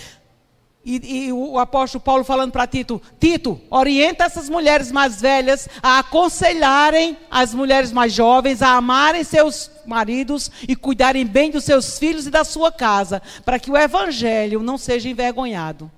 E, 0.84 1.28
e, 1.28 1.32
o 1.32 1.58
apóstolo 1.58 2.02
Paulo 2.02 2.24
falando 2.24 2.52
para 2.52 2.66
Tito: 2.66 3.00
Tito, 3.18 3.58
orienta 3.70 4.24
essas 4.24 4.50
mulheres 4.50 4.92
mais 4.92 5.18
velhas 5.18 5.66
a 5.82 6.00
aconselharem 6.00 7.16
as 7.30 7.54
mulheres 7.54 7.90
mais 7.90 8.12
jovens 8.12 8.60
a 8.60 8.76
amarem 8.76 9.24
seus 9.24 9.70
maridos 9.86 10.50
e 10.68 10.76
cuidarem 10.76 11.24
bem 11.24 11.50
dos 11.50 11.64
seus 11.64 11.98
filhos 11.98 12.26
e 12.26 12.30
da 12.30 12.44
sua 12.44 12.70
casa, 12.70 13.22
para 13.46 13.58
que 13.58 13.70
o 13.70 13.76
evangelho 13.76 14.62
não 14.62 14.76
seja 14.76 15.08
envergonhado. 15.08 15.90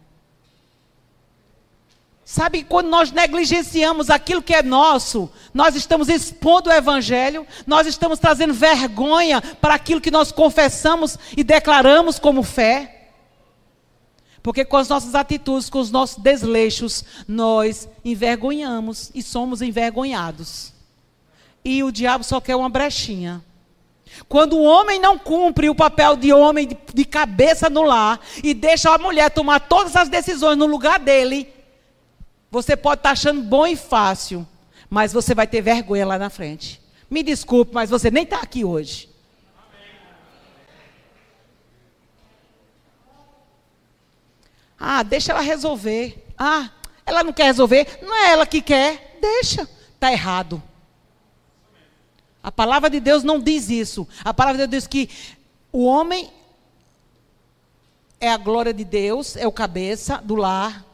Sabe, 2.28 2.64
quando 2.64 2.88
nós 2.88 3.12
negligenciamos 3.12 4.10
aquilo 4.10 4.42
que 4.42 4.52
é 4.52 4.60
nosso, 4.60 5.30
nós 5.54 5.76
estamos 5.76 6.08
expondo 6.08 6.68
o 6.68 6.72
Evangelho, 6.72 7.46
nós 7.64 7.86
estamos 7.86 8.18
trazendo 8.18 8.52
vergonha 8.52 9.40
para 9.40 9.74
aquilo 9.74 10.00
que 10.00 10.10
nós 10.10 10.32
confessamos 10.32 11.16
e 11.36 11.44
declaramos 11.44 12.18
como 12.18 12.42
fé. 12.42 12.95
Porque 14.46 14.64
com 14.64 14.76
as 14.76 14.88
nossas 14.88 15.16
atitudes, 15.16 15.68
com 15.68 15.80
os 15.80 15.90
nossos 15.90 16.22
desleixos, 16.22 17.04
nós 17.26 17.88
envergonhamos 18.04 19.10
e 19.12 19.20
somos 19.20 19.60
envergonhados. 19.60 20.72
E 21.64 21.82
o 21.82 21.90
diabo 21.90 22.22
só 22.22 22.40
quer 22.40 22.54
uma 22.54 22.68
brechinha. 22.68 23.44
Quando 24.28 24.52
o 24.52 24.62
homem 24.62 25.00
não 25.00 25.18
cumpre 25.18 25.68
o 25.68 25.74
papel 25.74 26.14
de 26.14 26.32
homem 26.32 26.68
de 26.94 27.04
cabeça 27.04 27.68
no 27.68 27.82
lar 27.82 28.20
e 28.40 28.54
deixa 28.54 28.94
a 28.94 28.98
mulher 28.98 29.32
tomar 29.32 29.58
todas 29.58 29.96
as 29.96 30.08
decisões 30.08 30.56
no 30.56 30.66
lugar 30.66 31.00
dele, 31.00 31.52
você 32.48 32.76
pode 32.76 33.00
estar 33.00 33.10
achando 33.10 33.42
bom 33.42 33.66
e 33.66 33.74
fácil, 33.74 34.46
mas 34.88 35.12
você 35.12 35.34
vai 35.34 35.48
ter 35.48 35.60
vergonha 35.60 36.06
lá 36.06 36.20
na 36.20 36.30
frente. 36.30 36.80
Me 37.10 37.24
desculpe, 37.24 37.74
mas 37.74 37.90
você 37.90 38.12
nem 38.12 38.22
está 38.22 38.36
aqui 38.42 38.64
hoje. 38.64 39.08
Ah, 44.78 45.02
deixa 45.02 45.32
ela 45.32 45.40
resolver. 45.40 46.26
Ah, 46.38 46.70
ela 47.04 47.22
não 47.24 47.32
quer 47.32 47.44
resolver. 47.44 48.00
Não 48.02 48.14
é 48.14 48.32
ela 48.32 48.46
que 48.46 48.60
quer. 48.60 49.18
Deixa. 49.20 49.68
Está 49.94 50.12
errado. 50.12 50.62
A 52.42 52.52
palavra 52.52 52.88
de 52.88 53.00
Deus 53.00 53.24
não 53.24 53.40
diz 53.40 53.70
isso. 53.70 54.06
A 54.24 54.32
palavra 54.32 54.62
de 54.62 54.66
Deus 54.68 54.84
diz 54.84 54.86
que 54.86 55.10
o 55.72 55.84
homem 55.84 56.30
é 58.20 58.30
a 58.30 58.36
glória 58.36 58.72
de 58.72 58.84
Deus, 58.84 59.36
é 59.36 59.46
o 59.46 59.52
cabeça 59.52 60.20
do 60.22 60.36
lar. 60.36 60.84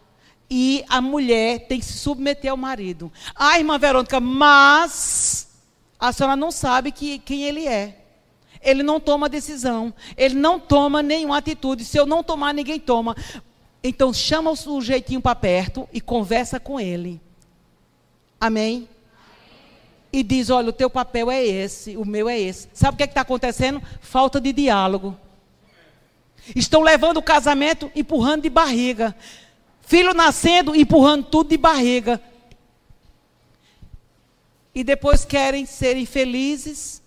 E 0.48 0.84
a 0.88 1.00
mulher 1.00 1.66
tem 1.66 1.78
que 1.78 1.84
se 1.84 1.94
submeter 1.94 2.50
ao 2.50 2.56
marido. 2.56 3.10
Ah, 3.34 3.58
irmã 3.58 3.78
Verônica, 3.78 4.20
mas 4.20 5.48
a 5.98 6.12
senhora 6.12 6.36
não 6.36 6.50
sabe 6.50 6.92
que, 6.92 7.18
quem 7.20 7.44
ele 7.44 7.66
é. 7.66 7.98
Ele 8.60 8.82
não 8.82 9.00
toma 9.00 9.28
decisão. 9.28 9.94
Ele 10.16 10.34
não 10.34 10.58
toma 10.58 11.02
nenhuma 11.02 11.38
atitude. 11.38 11.84
Se 11.84 11.98
eu 11.98 12.06
não 12.06 12.22
tomar, 12.22 12.52
ninguém 12.52 12.78
toma. 12.78 13.16
Então 13.82 14.12
chama 14.12 14.50
o 14.50 14.56
sujeitinho 14.56 15.20
para 15.20 15.34
perto 15.34 15.88
e 15.92 16.00
conversa 16.00 16.60
com 16.60 16.78
ele. 16.78 17.20
Amém? 18.40 18.88
E 20.12 20.22
diz: 20.22 20.50
olha, 20.50 20.68
o 20.68 20.72
teu 20.72 20.88
papel 20.88 21.30
é 21.30 21.44
esse, 21.44 21.96
o 21.96 22.04
meu 22.04 22.28
é 22.28 22.38
esse. 22.38 22.68
Sabe 22.72 22.94
o 22.94 22.96
que 22.96 23.02
é 23.02 23.06
está 23.06 23.22
acontecendo? 23.22 23.82
Falta 24.00 24.40
de 24.40 24.52
diálogo. 24.52 25.18
Estão 26.54 26.80
levando 26.80 27.16
o 27.16 27.22
casamento 27.22 27.90
empurrando 27.94 28.42
de 28.42 28.50
barriga. 28.50 29.16
Filho 29.80 30.14
nascendo, 30.14 30.76
empurrando 30.76 31.24
tudo 31.24 31.50
de 31.50 31.56
barriga. 31.56 32.20
E 34.74 34.84
depois 34.84 35.24
querem 35.24 35.66
serem 35.66 36.06
felizes 36.06 37.02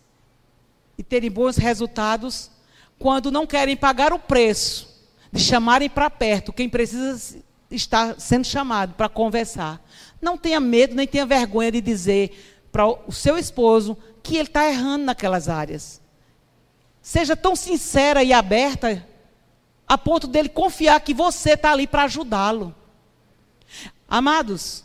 e 0.98 1.03
terem 1.03 1.32
bons 1.32 1.58
resultados 1.58 2.51
quando 3.00 3.32
não 3.32 3.48
querem 3.48 3.75
pagar 3.75 4.13
o 4.13 4.20
preço 4.20 4.95
chamarem 5.36 5.89
para 5.89 6.10
perto 6.10 6.54
quem 6.54 6.70
precisa 6.70 7.38
estar 7.70 8.20
sendo 8.20 8.46
chamado 8.46 8.94
para 8.94 9.10
conversar. 9.10 9.82
Não 10.22 10.38
tenha 10.38 10.60
medo, 10.60 10.96
nem 10.96 11.08
tenha 11.08 11.25
vergonha 11.25 11.72
de 11.72 11.82
dizer 11.82 12.68
para 12.72 12.88
o 12.88 13.12
seu 13.12 13.38
esposo 13.38 13.98
que 14.24 14.36
ele 14.36 14.48
está 14.48 14.68
errando 14.68 15.06
naquelas 15.06 15.50
áreas. 15.50 16.01
Seja 17.01 17.36
tão 17.36 17.56
sincera 17.56 18.24
e 18.24 18.34
aberta 18.34 19.06
a 19.88 19.98
ponto 19.98 20.27
dele 20.27 20.50
confiar 20.50 21.00
que 21.01 21.13
você 21.13 21.51
está 21.51 21.72
ali 21.72 21.86
para 21.86 22.04
ajudá-lo. 22.04 22.74
Amados, 24.08 24.84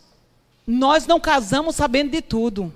nós 0.65 1.07
não 1.07 1.19
casamos 1.19 1.75
sabendo 1.75 2.11
de 2.11 2.21
tudo. 2.21 2.71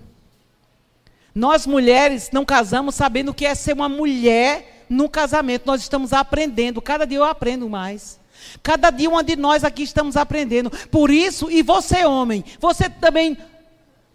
Nós 1.33 1.67
mulheres 1.67 2.29
não 2.31 2.45
casamos 2.45 2.95
sabendo 2.95 3.29
o 3.29 3.33
que 3.33 3.45
é 3.45 3.53
ser 3.53 3.73
uma 3.73 3.89
mulher 3.89 4.74
no 4.89 5.09
casamento. 5.09 5.65
Nós 5.65 5.81
estamos 5.81 6.13
aprendendo. 6.13 6.81
Cada 6.81 7.05
dia 7.05 7.17
eu 7.17 7.23
aprendo 7.23 7.69
mais. 7.69 8.19
Cada 8.61 8.89
dia 8.89 9.09
uma 9.09 9.23
de 9.23 9.35
nós 9.35 9.63
aqui 9.63 9.83
estamos 9.83 10.17
aprendendo. 10.17 10.69
Por 10.89 11.09
isso, 11.09 11.49
e 11.49 11.61
você, 11.61 12.05
homem, 12.05 12.43
você 12.59 12.89
também 12.89 13.37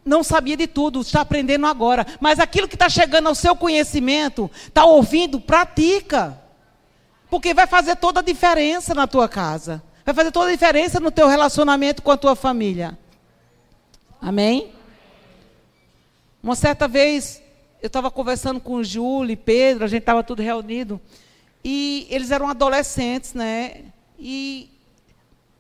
não 0.05 0.23
sabia 0.23 0.57
de 0.57 0.67
tudo, 0.67 1.01
está 1.01 1.21
aprendendo 1.21 1.67
agora. 1.67 2.07
Mas 2.21 2.39
aquilo 2.39 2.69
que 2.69 2.75
está 2.75 2.89
chegando 2.89 3.29
ao 3.29 3.35
seu 3.35 3.55
conhecimento, 3.55 4.51
está 4.67 4.85
ouvindo, 4.85 5.41
pratica. 5.41 6.39
Porque 7.29 7.55
vai 7.55 7.67
fazer 7.67 7.97
toda 7.97 8.21
a 8.21 8.25
diferença 8.25 8.95
na 8.95 9.07
tua 9.07 9.29
casa. 9.29 9.83
Vai 10.05 10.15
fazer 10.15 10.33
toda 10.33 10.49
a 10.49 10.53
diferença 10.53 10.99
no 10.99 11.11
teu 11.11 11.29
relacionamento 11.29 12.03
com 12.03 12.11
a 12.11 12.17
tua 12.17 12.35
família. 12.35 12.99
Amém? 14.21 14.73
Uma 16.43 16.57
certa 16.57 16.89
vez, 16.89 17.43
eu 17.83 17.87
estava 17.87 18.11
conversando 18.11 18.61
com 18.61 18.75
o 18.75 18.85
Júlio 18.85 19.33
e 19.33 19.37
Pedro, 19.37 19.85
a 19.85 19.89
gente 19.89 20.01
estava 20.01 20.23
tudo 20.23 20.43
reunido. 20.43 21.01
E 21.65 22.07
eles 22.11 22.31
eram 22.31 22.49
adolescentes, 22.49 23.35
né? 23.35 23.83
E 24.19 24.71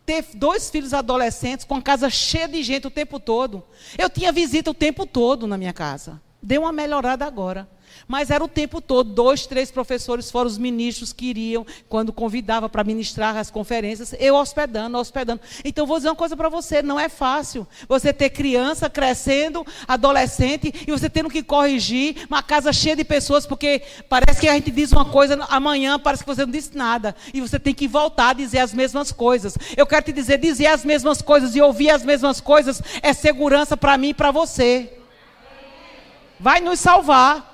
ter 0.05 0.25
dois 0.35 0.71
filhos 0.71 0.93
adolescentes 0.93 1.65
com 1.65 1.77
a 1.77 1.83
casa 1.83 2.11
cheia 2.11 2.49
de 2.49 2.63
gente 2.63 2.87
o 2.87 2.91
tempo 2.91 3.21
todo. 3.21 3.63
Eu 3.97 4.11
tinha 4.11 4.33
visita 4.33 4.71
o 4.71 4.75
tempo 4.75 5.07
todo 5.07 5.47
na 5.47 5.57
minha 5.57 5.73
casa. 5.73 6.21
Deu 6.43 6.63
uma 6.63 6.73
melhorada 6.73 7.25
agora. 7.25 7.69
Mas 8.11 8.29
era 8.29 8.43
o 8.43 8.49
tempo 8.49 8.81
todo, 8.81 9.15
dois, 9.15 9.47
três 9.47 9.71
professores 9.71 10.33
foram 10.33 10.49
os 10.49 10.59
ministros 10.59 11.13
que 11.13 11.27
iriam, 11.27 11.65
quando 11.89 12.13
convidava 12.13 12.69
para 12.69 12.83
ministrar 12.83 13.37
as 13.37 13.53
conferências, 13.53 14.13
eu 14.19 14.35
hospedando, 14.35 14.99
hospedando. 14.99 15.41
Então, 15.65 15.87
vou 15.87 15.97
dizer 15.97 16.09
uma 16.09 16.17
coisa 16.17 16.37
para 16.37 16.49
você: 16.49 16.83
não 16.83 16.99
é 16.99 17.09
fácil 17.09 17.65
você 17.89 18.13
ter 18.13 18.31
criança 18.31 18.91
crescendo, 18.91 19.65
adolescente, 19.87 20.75
e 20.89 20.91
você 20.91 21.09
tendo 21.09 21.31
que 21.31 21.41
corrigir 21.41 22.27
uma 22.29 22.43
casa 22.43 22.73
cheia 22.73 22.97
de 22.97 23.05
pessoas, 23.05 23.47
porque 23.47 23.81
parece 24.09 24.41
que 24.41 24.49
a 24.49 24.55
gente 24.55 24.73
diz 24.73 24.91
uma 24.91 25.05
coisa, 25.05 25.47
amanhã 25.49 25.97
parece 25.97 26.25
que 26.25 26.35
você 26.35 26.45
não 26.45 26.51
disse 26.51 26.77
nada, 26.77 27.15
e 27.33 27.41
você 27.41 27.61
tem 27.61 27.73
que 27.73 27.87
voltar 27.87 28.31
a 28.31 28.33
dizer 28.33 28.59
as 28.59 28.75
mesmas 28.75 29.13
coisas. 29.13 29.57
Eu 29.77 29.87
quero 29.87 30.07
te 30.07 30.13
dizer: 30.13 30.39
dizer 30.39 30.67
as 30.67 30.85
mesmas 30.85 31.23
coisas 31.23 31.55
e 31.55 31.61
ouvir 31.61 31.91
as 31.91 32.05
mesmas 32.05 32.41
coisas 32.41 32.83
é 33.03 33.13
segurança 33.13 33.77
para 33.77 33.97
mim 33.97 34.09
e 34.09 34.15
para 34.15 34.33
você. 34.33 34.95
Vai 36.41 36.61
nos 36.61 36.81
salvar. 36.81 37.50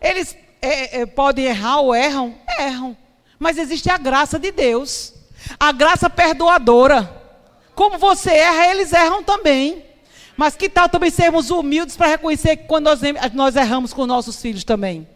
Eles 0.00 0.36
é, 0.62 1.00
é, 1.00 1.06
podem 1.06 1.46
errar 1.46 1.80
ou 1.80 1.94
erram? 1.94 2.34
Erram. 2.58 2.96
Mas 3.38 3.58
existe 3.58 3.90
a 3.90 3.98
graça 3.98 4.38
de 4.38 4.50
Deus. 4.50 5.14
A 5.58 5.72
graça 5.72 6.08
perdoadora. 6.08 7.18
Como 7.74 7.98
você 7.98 8.30
erra, 8.30 8.66
eles 8.66 8.92
erram 8.92 9.22
também. 9.22 9.84
Mas 10.36 10.56
que 10.56 10.68
tal 10.68 10.88
também 10.88 11.10
sermos 11.10 11.50
humildes 11.50 11.96
para 11.96 12.08
reconhecer 12.08 12.56
que 12.56 12.64
quando 12.64 12.86
nós, 12.86 13.00
nós 13.34 13.56
erramos 13.56 13.92
com 13.92 14.06
nossos 14.06 14.40
filhos 14.40 14.64
também? 14.64 15.06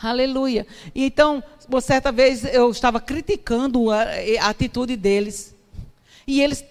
Aleluia. 0.00 0.66
Então, 0.94 1.42
uma 1.68 1.80
certa 1.80 2.12
vez 2.12 2.44
eu 2.44 2.70
estava 2.70 3.00
criticando 3.00 3.90
a, 3.90 4.02
a 4.40 4.48
atitude 4.48 4.96
deles. 4.96 5.54
E 6.26 6.42
eles 6.42 6.64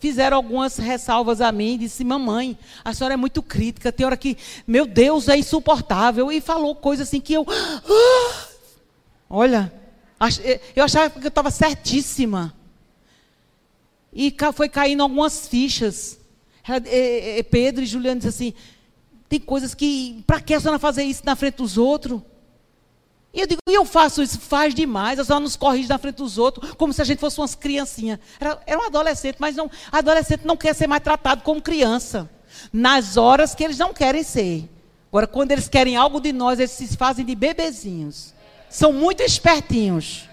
fizeram 0.00 0.38
algumas 0.38 0.78
ressalvas 0.78 1.42
a 1.42 1.52
mim, 1.52 1.76
disse, 1.78 2.02
mamãe, 2.02 2.58
a 2.82 2.94
senhora 2.94 3.14
é 3.14 3.16
muito 3.18 3.42
crítica, 3.42 3.92
tem 3.92 4.06
hora 4.06 4.16
que, 4.16 4.36
meu 4.66 4.86
Deus, 4.86 5.28
é 5.28 5.36
insuportável, 5.36 6.32
e 6.32 6.40
falou 6.40 6.74
coisas 6.74 7.06
assim 7.06 7.20
que 7.20 7.34
eu, 7.34 7.46
ah, 7.46 8.48
olha, 9.28 9.72
eh, 10.42 10.58
eu 10.74 10.82
achava 10.82 11.10
que 11.10 11.26
eu 11.26 11.28
estava 11.28 11.50
certíssima, 11.50 12.56
e 14.10 14.34
foi 14.54 14.70
caindo 14.70 15.02
algumas 15.02 15.46
fichas, 15.46 16.18
eh, 16.66 17.38
eh, 17.38 17.42
Pedro 17.42 17.84
e 17.84 17.86
Juliano 17.86 18.20
disse 18.20 18.28
assim, 18.28 18.54
tem 19.28 19.38
coisas 19.38 19.74
que, 19.74 20.24
para 20.26 20.40
que 20.40 20.54
a 20.54 20.60
senhora 20.60 20.78
fazer 20.78 21.04
isso 21.04 21.22
na 21.24 21.36
frente 21.36 21.56
dos 21.56 21.76
outros? 21.76 22.22
Eu 23.40 23.46
digo, 23.46 23.60
e 23.66 23.74
eu 23.74 23.86
faço 23.86 24.22
isso? 24.22 24.38
Faz 24.38 24.74
demais, 24.74 25.18
a 25.18 25.24
senhora 25.24 25.42
nos 25.42 25.56
corrige 25.56 25.88
na 25.88 25.96
frente 25.96 26.16
dos 26.16 26.36
outros, 26.36 26.72
como 26.72 26.92
se 26.92 27.00
a 27.00 27.04
gente 27.04 27.18
fosse 27.18 27.40
umas 27.40 27.54
criancinhas. 27.54 28.18
Era, 28.38 28.60
era 28.66 28.78
um 28.78 28.84
adolescente, 28.84 29.36
mas 29.38 29.56
não, 29.56 29.70
adolescente 29.90 30.44
não 30.44 30.58
quer 30.58 30.74
ser 30.74 30.86
mais 30.86 31.02
tratado 31.02 31.42
como 31.42 31.62
criança. 31.62 32.28
Nas 32.70 33.16
horas 33.16 33.54
que 33.54 33.64
eles 33.64 33.78
não 33.78 33.94
querem 33.94 34.22
ser. 34.22 34.68
Agora, 35.08 35.26
quando 35.26 35.52
eles 35.52 35.68
querem 35.68 35.96
algo 35.96 36.20
de 36.20 36.32
nós, 36.32 36.58
eles 36.58 36.72
se 36.72 36.96
fazem 36.96 37.24
de 37.24 37.34
bebezinhos. 37.34 38.34
São 38.68 38.92
muito 38.92 39.22
espertinhos. 39.22 40.28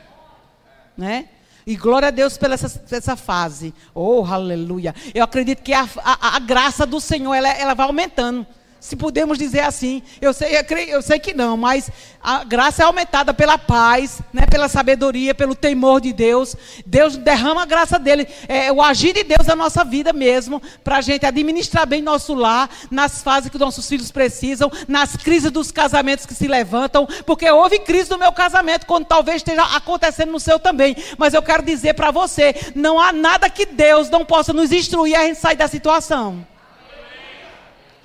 Né? 0.98 1.30
E 1.66 1.76
glória 1.76 2.10
a 2.10 2.12
Deus 2.12 2.38
pela 2.38 2.56
essa, 2.56 2.84
essa 2.92 3.16
fase. 3.16 3.74
Oh, 3.94 4.26
aleluia. 4.26 4.94
Eu 5.14 5.24
acredito 5.24 5.64
que 5.64 5.74
a, 5.74 5.88
a, 6.04 6.36
a 6.36 6.40
graça 6.40 6.86
do 6.86 7.00
Senhor, 7.00 7.34
ela, 7.34 7.50
ela 7.50 7.74
vai 7.74 7.88
aumentando 7.88 8.46
se 8.80 8.96
podemos 8.96 9.38
dizer 9.38 9.62
assim. 9.62 10.02
Eu 10.22 10.34
sei, 10.34 10.58
eu 10.88 11.02
sei 11.02 11.20
que 11.20 11.34
não, 11.34 11.58
mas 11.58 11.90
a 12.22 12.44
graça 12.44 12.84
é 12.84 12.86
aumentada 12.86 13.34
pela 13.34 13.58
paz, 13.58 14.22
né, 14.34 14.46
pela 14.46 14.68
sabedoria, 14.68 15.34
pelo 15.34 15.56
temor 15.56 16.02
de 16.02 16.14
Deus. 16.14 16.56
Deus 16.86 17.16
derrama 17.16 17.64
a 17.64 17.66
graça 17.66 17.98
dele, 17.98 18.28
é, 18.48 18.72
o 18.72 18.82
agir 18.82 19.14
de 19.14 19.24
Deus 19.24 19.48
na 19.48 19.56
nossa 19.56 19.84
vida 19.84 20.12
mesmo, 20.12 20.62
para 20.84 20.98
a 20.98 21.02
gente 21.02 21.26
administrar 21.26 21.88
bem 21.88 22.02
nosso 22.02 22.34
lar, 22.34 22.70
nas 22.92 23.22
fases 23.22 23.50
que 23.50 23.58
nossos 23.58 23.88
filhos 23.88 24.12
precisam, 24.12 24.72
nas 24.88 25.16
crises 25.16 25.52
dos 25.52 25.72
casamentos 25.72 26.26
que 26.26 26.34
se 26.34 26.48
levantam, 26.48 27.08
porque 27.26 27.50
houve 27.50 27.80
crise 27.80 28.10
no 28.10 28.18
meu 28.18 28.32
casamento, 28.32 28.86
quando 28.86 29.06
talvez 29.06 29.38
esteja 29.38 29.64
acontecendo 29.64 30.32
no 30.32 30.40
seu 30.40 30.60
também. 30.60 30.96
Mas 31.18 31.34
eu 31.34 31.42
quero 31.42 31.64
dizer 31.64 31.94
para 31.94 32.12
você: 32.12 32.56
não 32.76 33.00
há 33.00 33.14
nada 33.14 33.50
que 33.50 33.66
Deus 33.66 34.10
não 34.10 34.26
possa 34.26 34.54
nos 34.54 34.72
instruir 34.72 35.18
a 35.18 35.24
gente 35.24 35.40
sair 35.40 35.56
da 35.56 35.68
situação. 35.68 36.46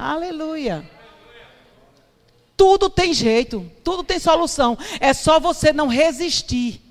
Aleluia. 0.02 0.84
Tudo 2.56 2.90
tem 2.90 3.14
jeito, 3.14 3.70
tudo 3.84 4.02
tem 4.02 4.18
solução. 4.18 4.76
É 4.98 5.14
só 5.14 5.38
você 5.38 5.72
não 5.72 5.86
resistir. 5.86 6.82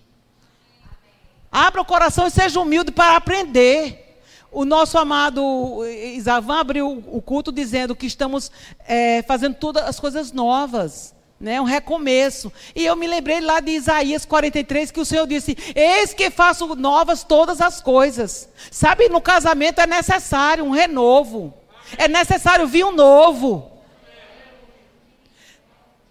Abra 1.52 1.82
o 1.82 1.86
coração 1.86 2.26
e 2.26 2.32
seja 2.32 2.62
humilde 2.62 2.90
para 2.90 3.18
aprender. 3.18 4.18
O 4.50 4.64
nosso 4.64 4.98
amado 4.98 5.86
Isavan 5.86 6.62
abriu 6.62 7.04
o 7.06 7.22
culto 7.22 7.52
dizendo 7.52 7.98
que 7.98 8.06
estamos 8.06 8.50
é, 8.88 9.22
fazendo 9.24 9.56
todas 9.56 9.84
as 9.84 10.00
coisas 10.00 10.32
novas. 10.32 11.14
Né, 11.38 11.60
um 11.60 11.66
recomeço. 11.66 12.54
E 12.76 12.86
eu 12.86 12.96
me 12.96 13.08
lembrei 13.08 13.42
lá 13.42 13.60
de 13.60 13.72
Isaías 13.72 14.26
43 14.26 14.92
que 14.92 15.00
o 15.00 15.06
Senhor 15.06 15.26
disse: 15.26 15.58
Eis 15.76 16.14
que 16.14 16.30
faço 16.30 16.76
novas 16.76 17.24
todas 17.24 17.60
as 17.60 17.82
coisas. 17.82 18.48
Sabe, 18.70 19.10
no 19.10 19.20
casamento 19.20 19.82
é 19.82 19.88
necessário 19.88 20.64
um 20.64 20.70
renovo. 20.70 21.52
É 21.98 22.08
necessário 22.08 22.68
vir 22.68 22.86
um 22.86 22.92
novo. 22.92 23.72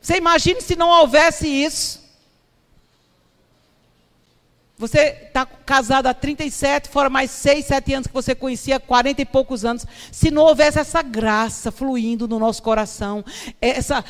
Você 0.00 0.16
imagine 0.16 0.60
se 0.60 0.76
não 0.76 0.88
houvesse 0.88 1.46
isso. 1.46 2.00
Você 4.80 5.26
está 5.26 5.44
casado 5.44 6.06
há 6.06 6.14
37, 6.14 6.88
fora 6.88 7.10
mais 7.10 7.30
6, 7.30 7.66
7 7.66 7.92
anos 7.92 8.06
que 8.06 8.14
você 8.14 8.34
conhecia, 8.34 8.80
40 8.80 9.20
e 9.20 9.26
poucos 9.26 9.62
anos. 9.62 9.84
Se 10.10 10.30
não 10.30 10.44
houvesse 10.44 10.78
essa 10.78 11.02
graça 11.02 11.70
fluindo 11.70 12.26
no 12.26 12.38
nosso 12.38 12.62
coração, 12.62 13.22
essa 13.60 14.02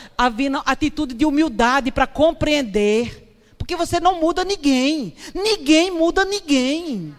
atitude 0.65 1.12
de 1.12 1.27
humildade 1.27 1.91
para 1.91 2.07
compreender, 2.07 3.37
porque 3.59 3.75
você 3.75 3.99
não 3.99 4.21
muda 4.21 4.45
ninguém. 4.45 5.12
Ninguém 5.35 5.91
muda 5.91 6.25
ninguém. 6.25 7.17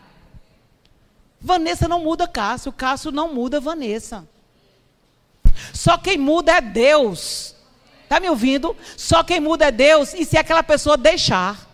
Vanessa 1.41 1.89
não 1.89 1.99
muda 1.99 2.29
Cássio, 2.29 2.71
Cássio 2.71 3.11
não 3.11 3.33
muda 3.33 3.59
Vanessa. 3.59 4.25
Só 5.73 5.97
quem 5.97 6.17
muda 6.17 6.53
é 6.53 6.61
Deus. 6.61 7.55
Está 8.03 8.19
me 8.19 8.29
ouvindo? 8.29 8.75
Só 8.97 9.23
quem 9.23 9.39
muda 9.39 9.67
é 9.67 9.71
Deus 9.71 10.13
e 10.13 10.25
se 10.25 10.37
aquela 10.37 10.63
pessoa 10.63 10.97
deixar. 10.97 11.69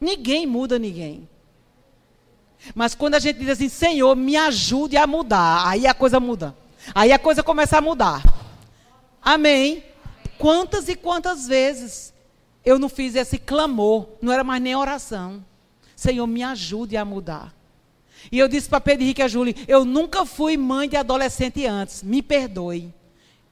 Ninguém 0.00 0.46
muda 0.46 0.78
ninguém. 0.78 1.28
Mas 2.74 2.94
quando 2.94 3.14
a 3.14 3.18
gente 3.18 3.38
diz 3.38 3.50
assim, 3.50 3.68
Senhor, 3.68 4.14
me 4.16 4.36
ajude 4.36 4.96
a 4.96 5.06
mudar, 5.06 5.68
aí 5.68 5.86
a 5.86 5.94
coisa 5.94 6.18
muda. 6.18 6.54
Aí 6.94 7.12
a 7.12 7.18
coisa 7.18 7.42
começa 7.42 7.78
a 7.78 7.80
mudar. 7.80 8.22
Amém? 9.22 9.84
Quantas 10.38 10.88
e 10.88 10.94
quantas 10.94 11.46
vezes 11.46 12.12
eu 12.64 12.78
não 12.78 12.88
fiz 12.88 13.14
esse 13.14 13.38
clamor, 13.38 14.08
não 14.20 14.32
era 14.32 14.44
mais 14.44 14.62
nem 14.62 14.74
oração. 14.74 15.44
Senhor, 15.96 16.26
me 16.26 16.42
ajude 16.42 16.96
a 16.96 17.04
mudar. 17.04 17.54
E 18.30 18.38
eu 18.38 18.48
disse 18.48 18.68
para 18.68 18.80
Pedro 18.80 19.04
Henrique 19.04 19.20
e 19.20 19.24
a 19.24 19.28
Júlia, 19.28 19.54
eu 19.66 19.84
nunca 19.84 20.24
fui 20.24 20.56
mãe 20.56 20.88
de 20.88 20.96
adolescente 20.96 21.64
antes, 21.66 22.02
me 22.02 22.22
perdoe. 22.22 22.92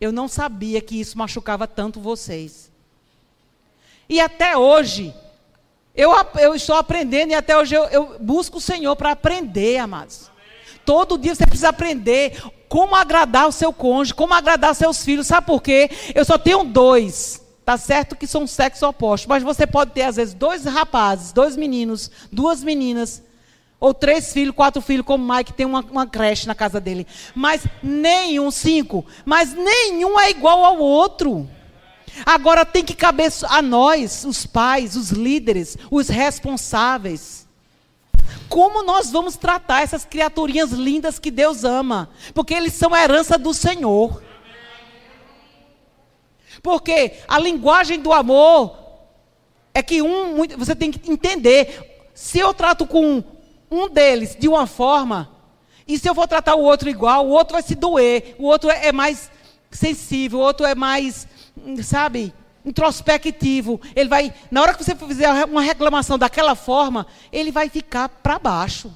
Eu 0.00 0.12
não 0.12 0.28
sabia 0.28 0.80
que 0.80 1.00
isso 1.00 1.16
machucava 1.16 1.66
tanto 1.66 2.00
vocês. 2.00 2.70
E 4.08 4.20
até 4.20 4.56
hoje, 4.56 5.14
eu, 5.94 6.12
eu 6.38 6.54
estou 6.54 6.76
aprendendo 6.76 7.30
e 7.30 7.34
até 7.34 7.56
hoje 7.56 7.74
eu, 7.74 7.84
eu 7.84 8.16
busco 8.20 8.58
o 8.58 8.60
Senhor 8.60 8.94
para 8.96 9.12
aprender, 9.12 9.78
amados. 9.78 10.30
Todo 10.84 11.18
dia 11.18 11.34
você 11.34 11.46
precisa 11.46 11.70
aprender 11.70 12.40
como 12.68 12.94
agradar 12.94 13.48
o 13.48 13.52
seu 13.52 13.72
cônjuge, 13.72 14.14
como 14.14 14.34
agradar 14.34 14.74
seus 14.74 15.04
filhos. 15.04 15.26
Sabe 15.26 15.46
por 15.46 15.62
quê? 15.62 15.90
Eu 16.14 16.24
só 16.24 16.38
tenho 16.38 16.62
dois. 16.64 17.42
Tá 17.64 17.76
certo 17.76 18.14
que 18.14 18.28
são 18.28 18.46
sexo 18.46 18.86
oposto, 18.86 19.28
mas 19.28 19.42
você 19.42 19.66
pode 19.66 19.90
ter 19.90 20.02
às 20.02 20.14
vezes 20.14 20.34
dois 20.34 20.64
rapazes, 20.64 21.32
dois 21.32 21.56
meninos, 21.56 22.08
duas 22.30 22.62
meninas, 22.62 23.20
ou 23.78 23.92
três 23.92 24.32
filhos, 24.32 24.54
quatro 24.54 24.80
filhos, 24.80 25.04
como 25.04 25.32
Mike 25.34 25.52
tem 25.52 25.66
uma, 25.66 25.80
uma 25.80 26.06
creche 26.06 26.46
na 26.46 26.54
casa 26.54 26.80
dele. 26.80 27.06
Mas 27.34 27.66
nenhum, 27.82 28.50
cinco, 28.50 29.04
mas 29.24 29.52
nenhum 29.52 30.18
é 30.18 30.30
igual 30.30 30.64
ao 30.64 30.78
outro. 30.78 31.48
Agora 32.24 32.64
tem 32.64 32.82
que 32.82 32.94
caber 32.94 33.30
a 33.48 33.60
nós, 33.60 34.24
os 34.24 34.46
pais, 34.46 34.96
os 34.96 35.10
líderes, 35.10 35.76
os 35.90 36.08
responsáveis. 36.08 37.46
Como 38.48 38.82
nós 38.82 39.10
vamos 39.10 39.36
tratar 39.36 39.82
essas 39.82 40.04
criaturinhas 40.04 40.70
lindas 40.70 41.18
que 41.18 41.30
Deus 41.30 41.62
ama? 41.64 42.08
Porque 42.32 42.54
eles 42.54 42.72
são 42.72 42.94
a 42.94 43.02
herança 43.02 43.36
do 43.36 43.52
Senhor. 43.52 44.22
Porque 46.62 47.18
a 47.28 47.38
linguagem 47.38 48.00
do 48.00 48.12
amor 48.12 48.76
é 49.74 49.82
que 49.82 50.00
um, 50.00 50.46
você 50.56 50.74
tem 50.74 50.90
que 50.90 51.10
entender. 51.10 52.08
Se 52.14 52.38
eu 52.38 52.54
trato 52.54 52.86
com 52.86 53.22
um 53.76 53.88
deles 53.88 54.36
de 54.38 54.48
uma 54.48 54.66
forma, 54.66 55.30
e 55.86 55.98
se 55.98 56.08
eu 56.08 56.14
vou 56.14 56.26
tratar 56.26 56.54
o 56.54 56.62
outro 56.62 56.88
igual, 56.88 57.26
o 57.26 57.30
outro 57.30 57.54
vai 57.54 57.62
se 57.62 57.74
doer, 57.74 58.34
o 58.38 58.44
outro 58.44 58.70
é 58.70 58.90
mais 58.92 59.30
sensível, 59.70 60.38
o 60.38 60.42
outro 60.42 60.66
é 60.66 60.74
mais 60.74 61.26
sabe, 61.82 62.32
introspectivo. 62.64 63.80
Ele 63.94 64.08
vai, 64.08 64.34
na 64.50 64.62
hora 64.62 64.74
que 64.74 64.84
você 64.84 64.94
fizer 64.94 65.44
uma 65.44 65.62
reclamação 65.62 66.18
daquela 66.18 66.54
forma, 66.54 67.06
ele 67.32 67.50
vai 67.50 67.68
ficar 67.68 68.08
para 68.08 68.38
baixo. 68.38 68.92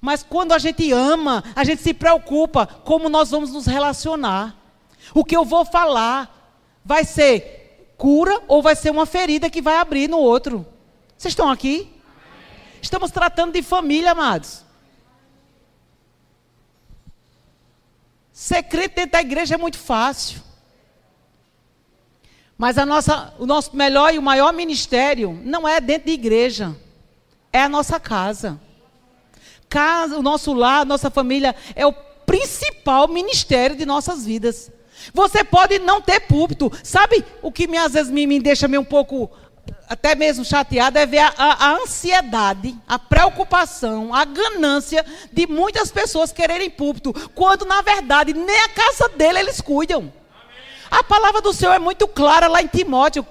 Mas 0.00 0.22
quando 0.22 0.52
a 0.52 0.58
gente 0.58 0.90
ama, 0.92 1.44
a 1.54 1.62
gente 1.62 1.82
se 1.82 1.94
preocupa 1.94 2.66
como 2.66 3.08
nós 3.08 3.30
vamos 3.30 3.52
nos 3.52 3.66
relacionar. 3.66 4.56
O 5.14 5.24
que 5.24 5.36
eu 5.36 5.44
vou 5.44 5.64
falar 5.64 6.30
vai 6.84 7.04
ser 7.04 7.94
cura 7.96 8.42
ou 8.48 8.62
vai 8.62 8.74
ser 8.74 8.90
uma 8.90 9.06
ferida 9.06 9.48
que 9.48 9.62
vai 9.62 9.76
abrir 9.76 10.08
no 10.08 10.18
outro. 10.18 10.66
Vocês 11.16 11.32
estão 11.32 11.48
aqui? 11.48 11.93
Estamos 12.84 13.10
tratando 13.10 13.54
de 13.54 13.62
família, 13.62 14.10
amados. 14.10 14.62
Secreto 18.30 18.96
dentro 18.96 19.12
da 19.12 19.22
igreja 19.22 19.54
é 19.54 19.56
muito 19.56 19.78
fácil. 19.78 20.42
Mas 22.58 22.76
a 22.76 22.84
nossa, 22.84 23.32
o 23.38 23.46
nosso 23.46 23.74
melhor 23.74 24.12
e 24.12 24.18
o 24.18 24.22
maior 24.22 24.52
ministério 24.52 25.32
não 25.42 25.66
é 25.66 25.80
dentro 25.80 26.08
de 26.08 26.12
igreja, 26.12 26.76
é 27.50 27.62
a 27.62 27.70
nossa 27.70 27.98
casa. 27.98 28.60
casa 29.66 30.18
o 30.18 30.22
nosso 30.22 30.52
lar, 30.52 30.82
a 30.82 30.84
nossa 30.84 31.08
família 31.08 31.56
é 31.74 31.86
o 31.86 31.92
principal 32.26 33.08
ministério 33.08 33.76
de 33.76 33.86
nossas 33.86 34.26
vidas. 34.26 34.70
Você 35.14 35.42
pode 35.42 35.78
não 35.78 36.02
ter 36.02 36.20
púlpito. 36.20 36.70
Sabe 36.82 37.24
o 37.40 37.50
que 37.50 37.66
me, 37.66 37.78
às 37.78 37.94
vezes 37.94 38.12
me, 38.12 38.26
me 38.26 38.38
deixa 38.38 38.68
meio 38.68 38.82
um 38.82 38.84
pouco, 38.84 39.30
até 39.88 40.14
mesmo 40.14 40.44
chateado, 40.44 40.98
é 40.98 41.06
ver 41.06 41.18
a, 41.18 41.34
a, 41.36 41.66
a 41.66 41.76
ansiedade, 41.76 42.76
a 42.86 42.98
preocupação, 42.98 44.14
a 44.14 44.24
ganância 44.24 45.04
de 45.32 45.46
muitas 45.46 45.90
pessoas 45.90 46.32
quererem 46.32 46.70
púlpito, 46.70 47.12
quando 47.34 47.64
na 47.64 47.82
verdade 47.82 48.32
nem 48.32 48.60
a 48.64 48.68
casa 48.68 49.08
dele 49.10 49.38
eles 49.40 49.60
cuidam. 49.60 50.12
A 50.90 51.02
palavra 51.02 51.40
do 51.40 51.52
Senhor 51.52 51.72
é 51.72 51.78
muito 51.78 52.06
clara 52.06 52.48
lá 52.48 52.62
em 52.62 52.66
Timóteo, 52.66 53.26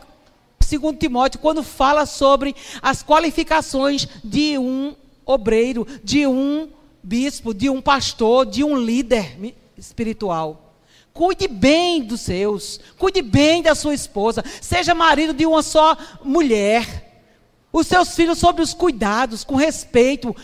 segundo 0.60 0.98
Timóteo, 0.98 1.40
quando 1.40 1.64
fala 1.64 2.06
sobre 2.06 2.56
as 2.82 3.04
qualificações 3.04 4.08
de 4.24 4.58
um 4.58 4.96
obreiro, 5.26 5.88
de 6.04 6.28
um 6.28 6.70
bispo, 7.02 7.54
de 7.54 7.70
um 7.70 7.82
pastor, 7.82 8.46
de 8.46 8.64
um 8.64 8.78
líder 8.78 9.38
espiritual. 9.78 10.73
Cuide 11.14 11.48
bem 11.48 12.04
dos 12.04 12.22
seus, 12.22 12.80
cuide 12.98 13.22
bem 13.22 13.62
da 13.62 13.76
sua 13.76 13.94
esposa, 13.94 14.44
seja 14.60 14.96
marido 14.96 15.32
de 15.32 15.46
uma 15.46 15.62
só 15.62 15.96
mulher. 16.24 17.12
Os 17.72 17.86
seus 17.86 18.16
filhos 18.16 18.40
sobre 18.40 18.64
os 18.64 18.74
cuidados, 18.74 19.44
com 19.44 19.56
respeito, 19.56 20.36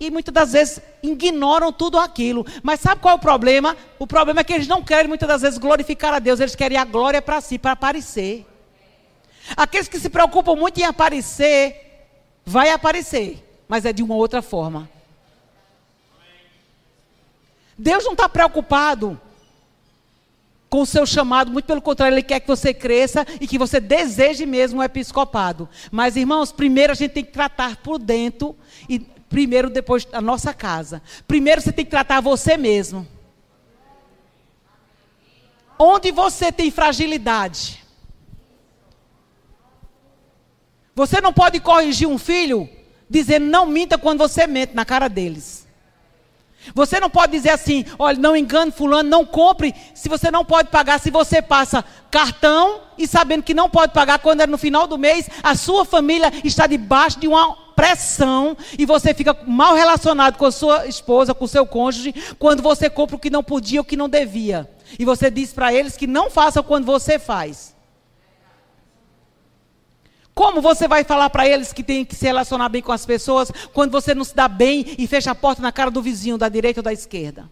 e 0.00 0.10
muitas 0.10 0.34
das 0.34 0.52
vezes 0.52 0.80
ignoram 1.02 1.72
tudo 1.72 1.98
aquilo. 1.98 2.44
Mas 2.64 2.80
sabe 2.80 3.00
qual 3.00 3.14
é 3.14 3.16
o 3.16 3.20
problema? 3.20 3.76
O 3.98 4.06
problema 4.08 4.40
é 4.40 4.44
que 4.44 4.52
eles 4.52 4.66
não 4.66 4.82
querem 4.82 5.08
muitas 5.08 5.28
das 5.28 5.42
vezes 5.42 5.58
glorificar 5.58 6.12
a 6.12 6.18
Deus, 6.18 6.40
eles 6.40 6.56
querem 6.56 6.76
a 6.76 6.84
glória 6.84 7.22
para 7.22 7.40
si, 7.40 7.58
para 7.58 7.72
aparecer. 7.72 8.44
Aqueles 9.56 9.86
que 9.86 10.00
se 10.00 10.10
preocupam 10.10 10.56
muito 10.56 10.78
em 10.78 10.84
aparecer, 10.84 12.08
vai 12.44 12.70
aparecer, 12.70 13.44
mas 13.68 13.84
é 13.84 13.92
de 13.92 14.02
uma 14.02 14.16
outra 14.16 14.42
forma. 14.42 14.90
Deus 17.76 18.04
não 18.04 18.12
está 18.12 18.28
preocupado 18.28 19.20
com 20.70 20.82
o 20.82 20.86
seu 20.86 21.06
chamado, 21.06 21.50
muito 21.50 21.64
pelo 21.64 21.80
contrário, 21.80 22.14
Ele 22.14 22.22
quer 22.22 22.40
que 22.40 22.46
você 22.46 22.74
cresça 22.74 23.26
e 23.40 23.46
que 23.46 23.58
você 23.58 23.80
deseje 23.80 24.44
mesmo 24.44 24.80
o 24.80 24.82
episcopado. 24.82 25.68
Mas, 25.90 26.16
irmãos, 26.16 26.52
primeiro 26.52 26.92
a 26.92 26.96
gente 26.96 27.12
tem 27.12 27.24
que 27.24 27.32
tratar 27.32 27.76
por 27.76 27.98
dentro 27.98 28.56
e 28.88 28.98
primeiro 28.98 29.70
depois 29.70 30.06
a 30.12 30.20
nossa 30.20 30.52
casa. 30.52 31.02
Primeiro 31.26 31.60
você 31.60 31.72
tem 31.72 31.84
que 31.84 31.90
tratar 31.90 32.20
você 32.20 32.56
mesmo. 32.56 33.06
Onde 35.78 36.10
você 36.10 36.50
tem 36.50 36.70
fragilidade? 36.70 37.84
Você 40.94 41.20
não 41.20 41.32
pode 41.32 41.60
corrigir 41.60 42.08
um 42.08 42.18
filho 42.18 42.68
dizendo 43.08 43.46
não 43.46 43.64
minta 43.64 43.96
quando 43.96 44.18
você 44.18 44.46
mente 44.46 44.74
na 44.74 44.84
cara 44.84 45.06
deles. 45.06 45.67
Você 46.74 47.00
não 47.00 47.10
pode 47.10 47.32
dizer 47.32 47.50
assim, 47.50 47.84
olha, 47.98 48.18
não 48.18 48.36
engane 48.36 48.70
fulano, 48.70 49.08
não 49.08 49.24
compre, 49.24 49.74
se 49.94 50.08
você 50.08 50.30
não 50.30 50.44
pode 50.44 50.70
pagar, 50.70 50.98
se 51.00 51.10
você 51.10 51.40
passa 51.40 51.84
cartão 52.10 52.80
e 52.96 53.06
sabendo 53.06 53.42
que 53.42 53.54
não 53.54 53.68
pode 53.68 53.92
pagar 53.92 54.18
quando 54.18 54.40
é 54.40 54.46
no 54.46 54.58
final 54.58 54.86
do 54.86 54.98
mês, 54.98 55.28
a 55.42 55.54
sua 55.54 55.84
família 55.84 56.32
está 56.44 56.66
debaixo 56.66 57.20
de 57.20 57.28
uma 57.28 57.56
pressão 57.76 58.56
e 58.76 58.84
você 58.84 59.14
fica 59.14 59.36
mal 59.46 59.74
relacionado 59.74 60.36
com 60.36 60.46
a 60.46 60.50
sua 60.50 60.86
esposa, 60.86 61.32
com 61.32 61.44
o 61.44 61.48
seu 61.48 61.64
cônjuge, 61.64 62.14
quando 62.38 62.62
você 62.62 62.90
compra 62.90 63.16
o 63.16 63.18
que 63.20 63.30
não 63.30 63.42
podia, 63.42 63.80
o 63.80 63.84
que 63.84 63.96
não 63.96 64.08
devia. 64.08 64.68
E 64.98 65.04
você 65.04 65.30
diz 65.30 65.52
para 65.52 65.72
eles 65.72 65.96
que 65.96 66.06
não 66.06 66.28
façam 66.30 66.62
quando 66.62 66.84
você 66.84 67.18
faz. 67.18 67.77
Como 70.38 70.62
você 70.62 70.86
vai 70.86 71.02
falar 71.02 71.30
para 71.30 71.48
eles 71.48 71.72
que 71.72 71.82
tem 71.82 72.04
que 72.04 72.14
se 72.14 72.24
relacionar 72.24 72.68
bem 72.68 72.80
com 72.80 72.92
as 72.92 73.04
pessoas 73.04 73.50
quando 73.74 73.90
você 73.90 74.14
não 74.14 74.22
se 74.22 74.36
dá 74.36 74.46
bem 74.46 74.94
e 74.96 75.04
fecha 75.04 75.32
a 75.32 75.34
porta 75.34 75.60
na 75.60 75.72
cara 75.72 75.90
do 75.90 76.00
vizinho, 76.00 76.38
da 76.38 76.48
direita 76.48 76.78
ou 76.78 76.84
da 76.84 76.92
esquerda? 76.92 77.50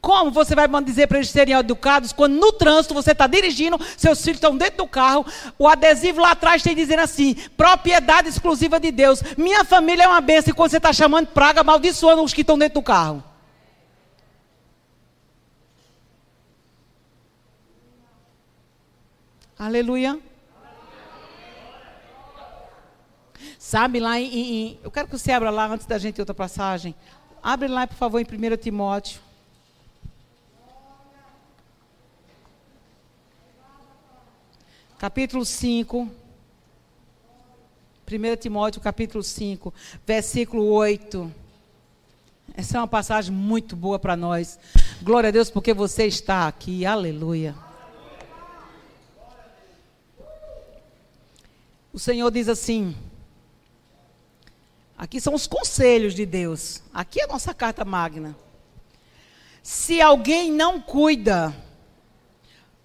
Como 0.00 0.32
você 0.32 0.52
vai 0.56 0.66
dizer 0.82 1.06
para 1.06 1.18
eles 1.18 1.30
serem 1.30 1.54
educados 1.54 2.12
quando 2.12 2.34
no 2.34 2.50
trânsito 2.50 2.92
você 2.92 3.12
está 3.12 3.28
dirigindo, 3.28 3.78
seus 3.96 4.20
filhos 4.20 4.38
estão 4.38 4.56
dentro 4.56 4.78
do 4.78 4.88
carro, 4.88 5.24
o 5.56 5.68
adesivo 5.68 6.20
lá 6.20 6.32
atrás 6.32 6.60
tem 6.60 6.74
dizendo 6.74 7.02
assim: 7.02 7.36
propriedade 7.56 8.28
exclusiva 8.28 8.80
de 8.80 8.90
Deus. 8.90 9.22
Minha 9.38 9.64
família 9.64 10.06
é 10.06 10.08
uma 10.08 10.20
bênção 10.20 10.50
e 10.50 10.54
quando 10.54 10.72
você 10.72 10.78
está 10.78 10.92
chamando 10.92 11.28
praga, 11.28 11.60
amaldiçoando 11.60 12.20
os 12.20 12.34
que 12.34 12.40
estão 12.40 12.58
dentro 12.58 12.80
do 12.80 12.82
carro. 12.82 13.22
Aleluia. 19.56 20.25
Sabe, 23.66 23.98
lá 23.98 24.20
em, 24.20 24.28
em, 24.32 24.80
Eu 24.84 24.92
quero 24.92 25.08
que 25.08 25.18
você 25.18 25.32
abra 25.32 25.50
lá 25.50 25.66
antes 25.66 25.86
da 25.86 25.98
gente 25.98 26.20
outra 26.20 26.32
passagem. 26.32 26.94
Abre 27.42 27.66
lá, 27.66 27.84
por 27.84 27.96
favor, 27.96 28.20
em 28.20 28.24
1 28.24 28.56
Timóteo. 28.58 29.20
Capítulo 34.96 35.44
5. 35.44 36.08
1 38.08 38.36
Timóteo, 38.36 38.80
capítulo 38.80 39.24
5, 39.24 39.74
versículo 40.06 40.64
8. 40.66 41.34
Essa 42.54 42.76
é 42.76 42.80
uma 42.80 42.86
passagem 42.86 43.34
muito 43.34 43.74
boa 43.74 43.98
para 43.98 44.16
nós. 44.16 44.60
Glória 45.02 45.26
a 45.26 45.32
Deus 45.32 45.50
porque 45.50 45.74
você 45.74 46.06
está 46.06 46.46
aqui. 46.46 46.86
Aleluia. 46.86 47.52
O 51.92 51.98
Senhor 51.98 52.30
diz 52.30 52.48
assim: 52.48 52.94
Aqui 54.96 55.20
são 55.20 55.34
os 55.34 55.46
conselhos 55.46 56.14
de 56.14 56.24
Deus. 56.24 56.82
Aqui 56.92 57.20
é 57.20 57.24
a 57.24 57.28
nossa 57.28 57.52
carta 57.52 57.84
magna. 57.84 58.36
Se 59.62 60.00
alguém 60.00 60.50
não 60.50 60.80
cuida 60.80 61.54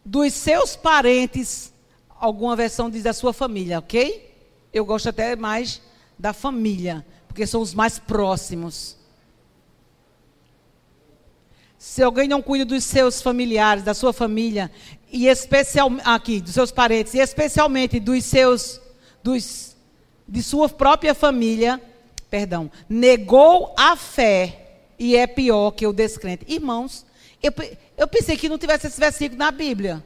dos 0.03 0.33
seus 0.33 0.75
parentes, 0.75 1.71
alguma 2.09 2.55
versão 2.55 2.89
diz 2.89 3.03
da 3.03 3.13
sua 3.13 3.31
família, 3.31 3.79
ok? 3.79 4.29
Eu 4.73 4.83
gosto 4.83 5.07
até 5.07 5.35
mais 5.35 5.81
da 6.17 6.33
família, 6.33 7.05
porque 7.27 7.47
são 7.47 7.61
os 7.61 7.73
mais 7.73 7.97
próximos. 7.97 8.97
Se 11.77 12.03
alguém 12.03 12.27
não 12.27 12.41
cuida 12.41 12.65
dos 12.65 12.83
seus 12.83 13.21
familiares, 13.21 13.83
da 13.83 13.93
sua 13.93 14.11
família, 14.11 14.69
e 15.11 15.27
especialmente 15.27 16.03
aqui, 16.05 16.41
dos 16.41 16.53
seus 16.53 16.71
parentes, 16.71 17.13
e 17.13 17.19
especialmente 17.19 17.99
dos 17.99 18.23
seus 18.25 18.81
dos 19.23 19.75
de 20.27 20.41
sua 20.41 20.69
própria 20.69 21.13
família, 21.13 21.81
perdão, 22.31 22.71
negou 22.87 23.75
a 23.77 23.97
fé 23.97 24.79
e 24.97 25.17
é 25.17 25.27
pior 25.27 25.71
que 25.71 25.85
o 25.85 25.91
descrente. 25.91 26.45
Irmãos, 26.47 27.05
eu, 27.43 27.51
eu 27.97 28.07
pensei 28.07 28.37
que 28.37 28.47
não 28.47 28.57
tivesse 28.57 28.87
esse 28.87 28.99
versículo 28.99 29.37
na 29.37 29.51
Bíblia. 29.51 30.03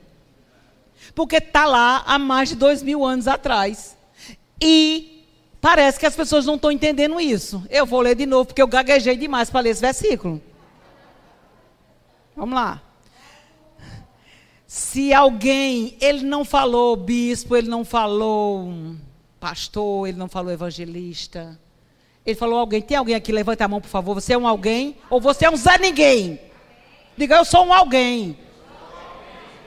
Porque 1.13 1.35
está 1.35 1.67
lá 1.67 2.03
há 2.07 2.17
mais 2.17 2.49
de 2.49 2.55
dois 2.55 2.81
mil 2.81 3.05
anos 3.05 3.27
atrás. 3.27 3.95
E 4.59 5.23
parece 5.61 5.99
que 5.99 6.05
as 6.07 6.15
pessoas 6.15 6.45
não 6.47 6.55
estão 6.55 6.71
entendendo 6.71 7.19
isso. 7.19 7.63
Eu 7.69 7.85
vou 7.85 8.01
ler 8.01 8.15
de 8.15 8.25
novo, 8.25 8.47
porque 8.47 8.61
eu 8.61 8.67
gaguejei 8.67 9.15
demais 9.15 9.49
para 9.49 9.59
ler 9.61 9.69
esse 9.69 9.81
versículo. 9.81 10.41
Vamos 12.35 12.55
lá. 12.55 12.81
Se 14.65 15.13
alguém, 15.13 15.95
ele 16.01 16.23
não 16.23 16.43
falou 16.43 16.95
bispo, 16.95 17.55
ele 17.55 17.69
não 17.69 17.85
falou 17.85 18.95
pastor, 19.39 20.07
ele 20.07 20.17
não 20.17 20.27
falou 20.27 20.51
evangelista, 20.51 21.59
ele 22.25 22.35
falou 22.35 22.59
alguém. 22.59 22.81
Tem 22.81 22.97
alguém 22.97 23.15
aqui? 23.15 23.31
Levanta 23.31 23.65
a 23.65 23.67
mão, 23.67 23.79
por 23.79 23.89
favor. 23.89 24.15
Você 24.15 24.33
é 24.33 24.37
um 24.37 24.47
alguém? 24.47 24.97
Ou 25.09 25.21
você 25.21 25.45
é 25.45 25.49
um 25.49 25.55
Zé 25.55 25.77
Ninguém? 25.77 26.39
Diga, 27.15 27.35
eu 27.35 27.45
sou 27.45 27.65
um 27.65 27.73
alguém. 27.73 28.37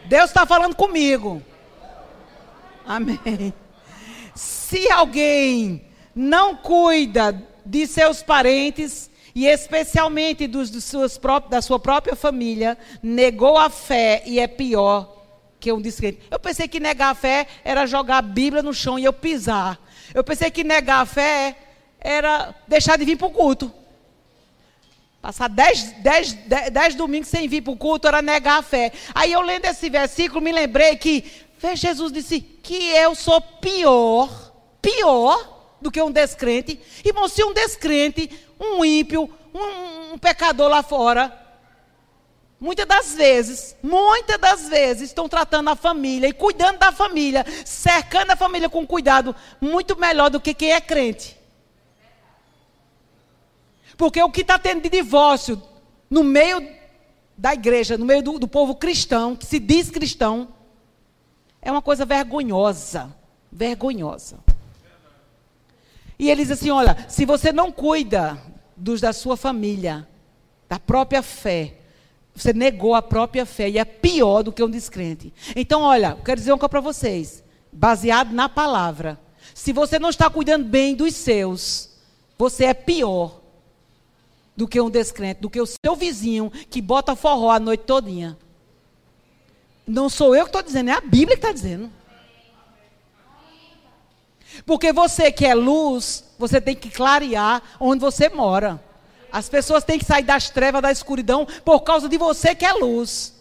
Deus 0.06 0.30
está 0.30 0.44
falando 0.44 0.74
comigo. 0.74 1.42
Amém. 2.84 3.52
Se 4.34 4.90
alguém 4.90 5.84
não 6.14 6.56
cuida 6.56 7.46
de 7.64 7.86
seus 7.86 8.22
parentes, 8.22 9.10
e 9.34 9.46
especialmente 9.46 10.46
dos, 10.46 10.68
dos 10.68 10.84
suas 10.84 11.20
da 11.48 11.62
sua 11.62 11.78
própria 11.78 12.16
família, 12.16 12.76
negou 13.02 13.56
a 13.56 13.70
fé 13.70 14.22
e 14.26 14.40
é 14.40 14.48
pior 14.48 15.16
que 15.60 15.72
um 15.72 15.80
descrente. 15.80 16.20
Eu 16.30 16.40
pensei 16.40 16.66
que 16.66 16.80
negar 16.80 17.10
a 17.10 17.14
fé 17.14 17.46
era 17.64 17.86
jogar 17.86 18.18
a 18.18 18.22
Bíblia 18.22 18.62
no 18.62 18.74
chão 18.74 18.98
e 18.98 19.04
eu 19.04 19.12
pisar. 19.12 19.78
Eu 20.14 20.24
pensei 20.24 20.50
que 20.50 20.64
negar 20.64 21.02
a 21.02 21.06
fé 21.06 21.56
era 22.00 22.54
deixar 22.66 22.96
de 22.96 23.04
vir 23.04 23.16
para 23.16 23.28
o 23.28 23.32
culto. 23.32 23.72
Passar 25.20 25.48
dez, 25.48 25.92
dez, 26.02 26.32
dez, 26.32 26.70
dez 26.70 26.94
domingos 26.94 27.28
sem 27.28 27.48
vir 27.48 27.62
para 27.62 27.72
o 27.72 27.76
culto 27.76 28.06
era 28.06 28.22
negar 28.22 28.60
a 28.60 28.62
fé. 28.62 28.92
Aí 29.14 29.32
eu 29.32 29.40
lendo 29.40 29.64
esse 29.64 29.90
versículo, 29.90 30.40
me 30.40 30.52
lembrei 30.52 30.96
que 30.96 31.24
Jesus 31.74 32.12
disse 32.12 32.40
que 32.40 32.90
eu 32.90 33.14
sou 33.14 33.40
pior, 33.40 34.52
pior 34.80 35.76
do 35.80 35.90
que 35.90 36.00
um 36.00 36.10
descrente. 36.10 36.80
Irmão, 37.04 37.28
se 37.28 37.42
um 37.42 37.52
descrente, 37.52 38.30
um 38.60 38.84
ímpio, 38.84 39.30
um, 39.52 40.14
um 40.14 40.18
pecador 40.18 40.68
lá 40.68 40.82
fora, 40.82 41.36
muitas 42.60 42.86
das 42.86 43.14
vezes, 43.14 43.76
muitas 43.82 44.38
das 44.38 44.68
vezes, 44.68 45.10
estão 45.10 45.28
tratando 45.28 45.68
a 45.70 45.76
família 45.76 46.28
e 46.28 46.32
cuidando 46.32 46.78
da 46.78 46.92
família, 46.92 47.44
cercando 47.64 48.30
a 48.30 48.36
família 48.36 48.68
com 48.68 48.86
cuidado, 48.86 49.34
muito 49.60 49.98
melhor 49.98 50.30
do 50.30 50.40
que 50.40 50.54
quem 50.54 50.72
é 50.72 50.80
crente. 50.80 51.37
Porque 53.98 54.22
o 54.22 54.30
que 54.30 54.42
está 54.42 54.56
tendo 54.58 54.80
de 54.80 54.88
divórcio 54.88 55.60
no 56.08 56.22
meio 56.22 56.66
da 57.36 57.52
igreja, 57.52 57.98
no 57.98 58.06
meio 58.06 58.22
do, 58.22 58.38
do 58.38 58.46
povo 58.46 58.76
cristão, 58.76 59.34
que 59.34 59.44
se 59.44 59.58
diz 59.58 59.90
cristão, 59.90 60.48
é 61.60 61.70
uma 61.70 61.82
coisa 61.82 62.06
vergonhosa. 62.06 63.12
Vergonhosa. 63.50 64.38
E 66.16 66.30
ele 66.30 66.42
diz 66.42 66.52
assim: 66.52 66.70
olha, 66.70 66.96
se 67.08 67.26
você 67.26 67.52
não 67.52 67.72
cuida 67.72 68.40
dos 68.76 69.00
da 69.00 69.12
sua 69.12 69.36
família, 69.36 70.06
da 70.68 70.78
própria 70.78 71.20
fé, 71.20 71.74
você 72.32 72.52
negou 72.52 72.94
a 72.94 73.02
própria 73.02 73.44
fé 73.44 73.68
e 73.68 73.78
é 73.78 73.84
pior 73.84 74.44
do 74.44 74.52
que 74.52 74.62
um 74.62 74.70
descrente. 74.70 75.34
Então, 75.56 75.82
olha, 75.82 76.16
quero 76.24 76.38
dizer 76.38 76.52
uma 76.52 76.58
coisa 76.58 76.68
para 76.68 76.80
vocês, 76.80 77.42
baseado 77.72 78.32
na 78.32 78.48
palavra. 78.48 79.18
Se 79.52 79.72
você 79.72 79.98
não 79.98 80.10
está 80.10 80.30
cuidando 80.30 80.64
bem 80.66 80.94
dos 80.94 81.16
seus, 81.16 81.90
você 82.38 82.66
é 82.66 82.74
pior 82.74 83.37
do 84.58 84.66
que 84.66 84.80
um 84.80 84.90
descrente, 84.90 85.40
do 85.40 85.48
que 85.48 85.60
o 85.60 85.66
seu 85.66 85.94
vizinho 85.94 86.50
que 86.68 86.82
bota 86.82 87.14
forró 87.14 87.52
a 87.52 87.60
noite 87.60 87.84
todinha. 87.84 88.36
Não 89.86 90.08
sou 90.08 90.34
eu 90.34 90.42
que 90.42 90.48
estou 90.48 90.64
dizendo, 90.64 90.90
é 90.90 90.94
a 90.94 91.00
Bíblia 91.00 91.36
que 91.36 91.44
está 91.44 91.52
dizendo. 91.52 91.88
Porque 94.66 94.92
você 94.92 95.30
que 95.30 95.46
é 95.46 95.54
luz, 95.54 96.24
você 96.36 96.60
tem 96.60 96.74
que 96.74 96.90
clarear 96.90 97.62
onde 97.78 98.00
você 98.00 98.28
mora. 98.28 98.82
As 99.30 99.48
pessoas 99.48 99.84
têm 99.84 99.96
que 99.96 100.04
sair 100.04 100.24
das 100.24 100.50
trevas, 100.50 100.82
da 100.82 100.90
escuridão, 100.90 101.46
por 101.64 101.82
causa 101.82 102.08
de 102.08 102.18
você 102.18 102.52
que 102.52 102.66
é 102.66 102.72
luz. 102.72 103.34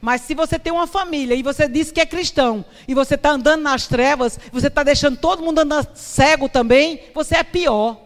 Mas 0.00 0.20
se 0.20 0.32
você 0.32 0.60
tem 0.60 0.72
uma 0.72 0.86
família 0.86 1.34
e 1.34 1.42
você 1.42 1.66
diz 1.66 1.90
que 1.90 2.00
é 2.00 2.06
cristão, 2.06 2.64
e 2.86 2.94
você 2.94 3.16
está 3.16 3.30
andando 3.30 3.62
nas 3.62 3.88
trevas, 3.88 4.38
você 4.52 4.68
está 4.68 4.84
deixando 4.84 5.16
todo 5.16 5.42
mundo 5.42 5.58
andando 5.58 5.88
cego 5.96 6.48
também, 6.48 7.00
você 7.12 7.38
é 7.38 7.42
pior. 7.42 8.01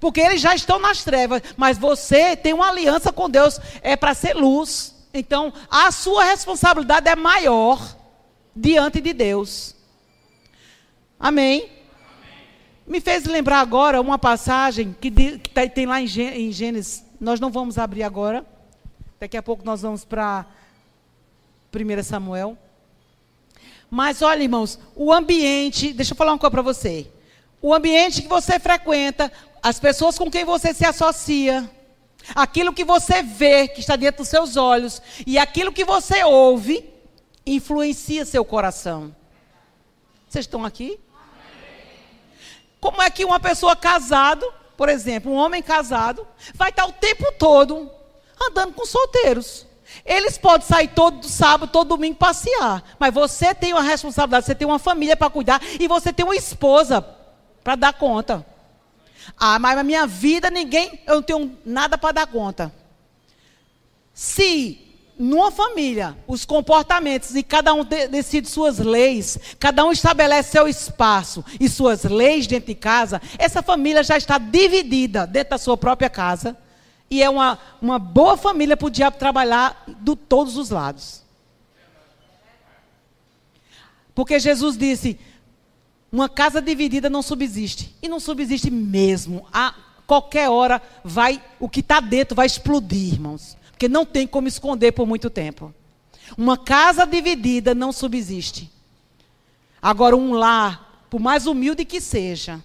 Porque 0.00 0.20
eles 0.20 0.40
já 0.40 0.54
estão 0.54 0.78
nas 0.78 1.04
trevas, 1.04 1.42
mas 1.56 1.78
você 1.78 2.36
tem 2.36 2.52
uma 2.52 2.68
aliança 2.68 3.12
com 3.12 3.30
Deus, 3.30 3.60
é 3.82 3.96
para 3.96 4.14
ser 4.14 4.34
luz. 4.34 4.94
Então, 5.14 5.52
a 5.70 5.90
sua 5.90 6.24
responsabilidade 6.24 7.08
é 7.08 7.16
maior 7.16 7.96
diante 8.54 9.00
de 9.00 9.12
Deus. 9.12 9.74
Amém? 11.18 11.60
Amém. 11.60 11.76
Me 12.86 13.00
fez 13.00 13.24
lembrar 13.24 13.60
agora 13.60 14.00
uma 14.00 14.18
passagem 14.18 14.94
que, 15.00 15.10
tá, 15.38 15.66
tem 15.68 15.86
lá 15.86 16.00
em 16.00 16.06
Gênesis. 16.06 17.04
Nós 17.20 17.40
não 17.40 17.50
vamos 17.50 17.78
abrir 17.78 18.02
agora. 18.02 18.44
Daqui 19.18 19.36
a 19.36 19.42
pouco 19.42 19.64
nós 19.64 19.82
vamos 19.82 20.04
para 20.04 20.44
1 21.74 22.02
Samuel. 22.02 22.58
Mas 23.90 24.20
olha, 24.20 24.42
irmãos, 24.42 24.78
o 24.94 25.12
ambiente, 25.12 25.92
deixa 25.92 26.12
eu 26.12 26.16
falar 26.16 26.32
uma 26.32 26.38
coisa 26.38 26.50
para 26.50 26.62
você. 26.62 27.10
O 27.66 27.74
ambiente 27.74 28.22
que 28.22 28.28
você 28.28 28.60
frequenta, 28.60 29.32
as 29.60 29.80
pessoas 29.80 30.16
com 30.16 30.30
quem 30.30 30.44
você 30.44 30.72
se 30.72 30.86
associa, 30.86 31.68
aquilo 32.32 32.72
que 32.72 32.84
você 32.84 33.24
vê 33.24 33.66
que 33.66 33.80
está 33.80 33.96
dentro 33.96 34.18
dos 34.18 34.28
seus 34.28 34.56
olhos 34.56 35.02
e 35.26 35.36
aquilo 35.36 35.72
que 35.72 35.84
você 35.84 36.22
ouve 36.22 36.88
influencia 37.44 38.24
seu 38.24 38.44
coração. 38.44 39.12
Vocês 40.28 40.44
estão 40.44 40.64
aqui? 40.64 41.00
Como 42.80 43.02
é 43.02 43.10
que 43.10 43.24
uma 43.24 43.40
pessoa 43.40 43.74
casada, 43.74 44.46
por 44.76 44.88
exemplo, 44.88 45.32
um 45.32 45.34
homem 45.34 45.60
casado, 45.60 46.24
vai 46.54 46.70
estar 46.70 46.86
o 46.86 46.92
tempo 46.92 47.32
todo 47.36 47.90
andando 48.48 48.74
com 48.74 48.86
solteiros? 48.86 49.66
Eles 50.04 50.38
podem 50.38 50.68
sair 50.68 50.88
todo 50.94 51.26
sábado, 51.26 51.72
todo 51.72 51.88
domingo 51.88 52.14
passear, 52.14 52.94
mas 52.96 53.12
você 53.12 53.52
tem 53.52 53.72
uma 53.72 53.82
responsabilidade, 53.82 54.46
você 54.46 54.54
tem 54.54 54.68
uma 54.68 54.78
família 54.78 55.16
para 55.16 55.28
cuidar 55.28 55.60
e 55.80 55.88
você 55.88 56.12
tem 56.12 56.24
uma 56.24 56.36
esposa 56.36 57.15
para 57.66 57.74
dar 57.74 57.94
conta. 57.94 58.46
Ah, 59.36 59.58
mas 59.58 59.76
a 59.76 59.82
minha 59.82 60.06
vida 60.06 60.48
ninguém, 60.48 61.00
eu 61.04 61.16
não 61.16 61.22
tenho 61.22 61.58
nada 61.64 61.98
para 61.98 62.12
dar 62.12 62.26
conta. 62.28 62.72
Se 64.14 64.80
numa 65.18 65.50
família 65.50 66.16
os 66.28 66.44
comportamentos 66.44 67.34
e 67.34 67.42
cada 67.42 67.74
um 67.74 67.82
decide 67.84 68.48
suas 68.48 68.78
leis, 68.78 69.36
cada 69.58 69.84
um 69.84 69.90
estabelece 69.90 70.52
seu 70.52 70.68
espaço 70.68 71.44
e 71.58 71.68
suas 71.68 72.04
leis 72.04 72.46
dentro 72.46 72.68
de 72.68 72.76
casa, 72.76 73.20
essa 73.36 73.60
família 73.64 74.04
já 74.04 74.16
está 74.16 74.38
dividida 74.38 75.26
dentro 75.26 75.50
da 75.50 75.58
sua 75.58 75.76
própria 75.76 76.08
casa 76.08 76.56
e 77.10 77.20
é 77.20 77.28
uma, 77.28 77.58
uma 77.82 77.98
boa 77.98 78.36
família 78.36 78.76
para 78.76 78.86
o 78.86 78.90
diabo 78.90 79.18
trabalhar 79.18 79.82
de 79.88 80.14
todos 80.14 80.56
os 80.56 80.70
lados. 80.70 81.20
Porque 84.14 84.38
Jesus 84.38 84.78
disse: 84.78 85.18
Uma 86.16 86.30
casa 86.30 86.62
dividida 86.62 87.10
não 87.10 87.20
subsiste. 87.20 87.94
E 88.00 88.08
não 88.08 88.18
subsiste 88.18 88.70
mesmo. 88.70 89.46
A 89.52 89.74
qualquer 90.06 90.48
hora 90.48 90.80
vai, 91.04 91.42
o 91.60 91.68
que 91.68 91.80
está 91.80 92.00
dentro 92.00 92.34
vai 92.34 92.46
explodir, 92.46 93.12
irmãos. 93.12 93.54
Porque 93.70 93.86
não 93.86 94.06
tem 94.06 94.26
como 94.26 94.48
esconder 94.48 94.92
por 94.92 95.06
muito 95.06 95.28
tempo. 95.28 95.74
Uma 96.38 96.56
casa 96.56 97.04
dividida 97.04 97.74
não 97.74 97.92
subsiste. 97.92 98.72
Agora, 99.82 100.16
um 100.16 100.32
lar, 100.32 101.04
por 101.10 101.20
mais 101.20 101.46
humilde 101.46 101.84
que 101.84 102.00
seja, 102.00 102.64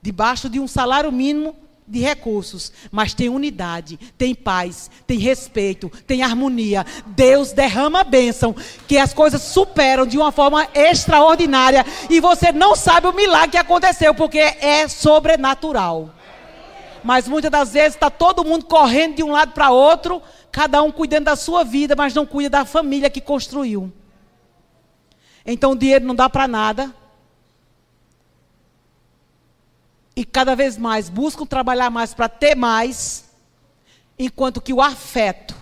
debaixo 0.00 0.48
de 0.48 0.60
um 0.60 0.68
salário 0.68 1.10
mínimo 1.10 1.56
de 1.86 2.00
recursos, 2.00 2.72
mas 2.90 3.12
tem 3.12 3.28
unidade, 3.28 3.98
tem 4.16 4.34
paz, 4.34 4.90
tem 5.06 5.18
respeito, 5.18 5.90
tem 6.06 6.22
harmonia. 6.22 6.84
Deus 7.08 7.52
derrama 7.52 8.00
a 8.00 8.04
bênção, 8.04 8.54
que 8.88 8.96
as 8.96 9.12
coisas 9.12 9.42
superam 9.42 10.06
de 10.06 10.16
uma 10.16 10.32
forma 10.32 10.66
extraordinária 10.74 11.84
e 12.08 12.20
você 12.20 12.52
não 12.52 12.74
sabe 12.74 13.06
o 13.06 13.12
milagre 13.12 13.52
que 13.52 13.58
aconteceu, 13.58 14.14
porque 14.14 14.38
é 14.38 14.88
sobrenatural. 14.88 16.10
Mas 17.02 17.28
muitas 17.28 17.50
das 17.50 17.74
vezes 17.74 17.94
está 17.94 18.08
todo 18.08 18.44
mundo 18.44 18.64
correndo 18.64 19.16
de 19.16 19.22
um 19.22 19.30
lado 19.30 19.52
para 19.52 19.70
outro, 19.70 20.22
cada 20.50 20.82
um 20.82 20.90
cuidando 20.90 21.24
da 21.24 21.36
sua 21.36 21.62
vida, 21.62 21.94
mas 21.94 22.14
não 22.14 22.24
cuida 22.24 22.58
da 22.58 22.64
família 22.64 23.10
que 23.10 23.20
construiu. 23.20 23.92
Então 25.44 25.72
o 25.72 25.76
dinheiro 25.76 26.06
não 26.06 26.14
dá 26.14 26.30
para 26.30 26.48
nada. 26.48 26.94
E 30.16 30.24
cada 30.24 30.54
vez 30.54 30.78
mais 30.78 31.08
buscam 31.08 31.44
trabalhar 31.44 31.90
mais 31.90 32.14
para 32.14 32.28
ter 32.28 32.54
mais, 32.54 33.24
enquanto 34.18 34.60
que 34.60 34.72
o 34.72 34.80
afeto, 34.80 35.56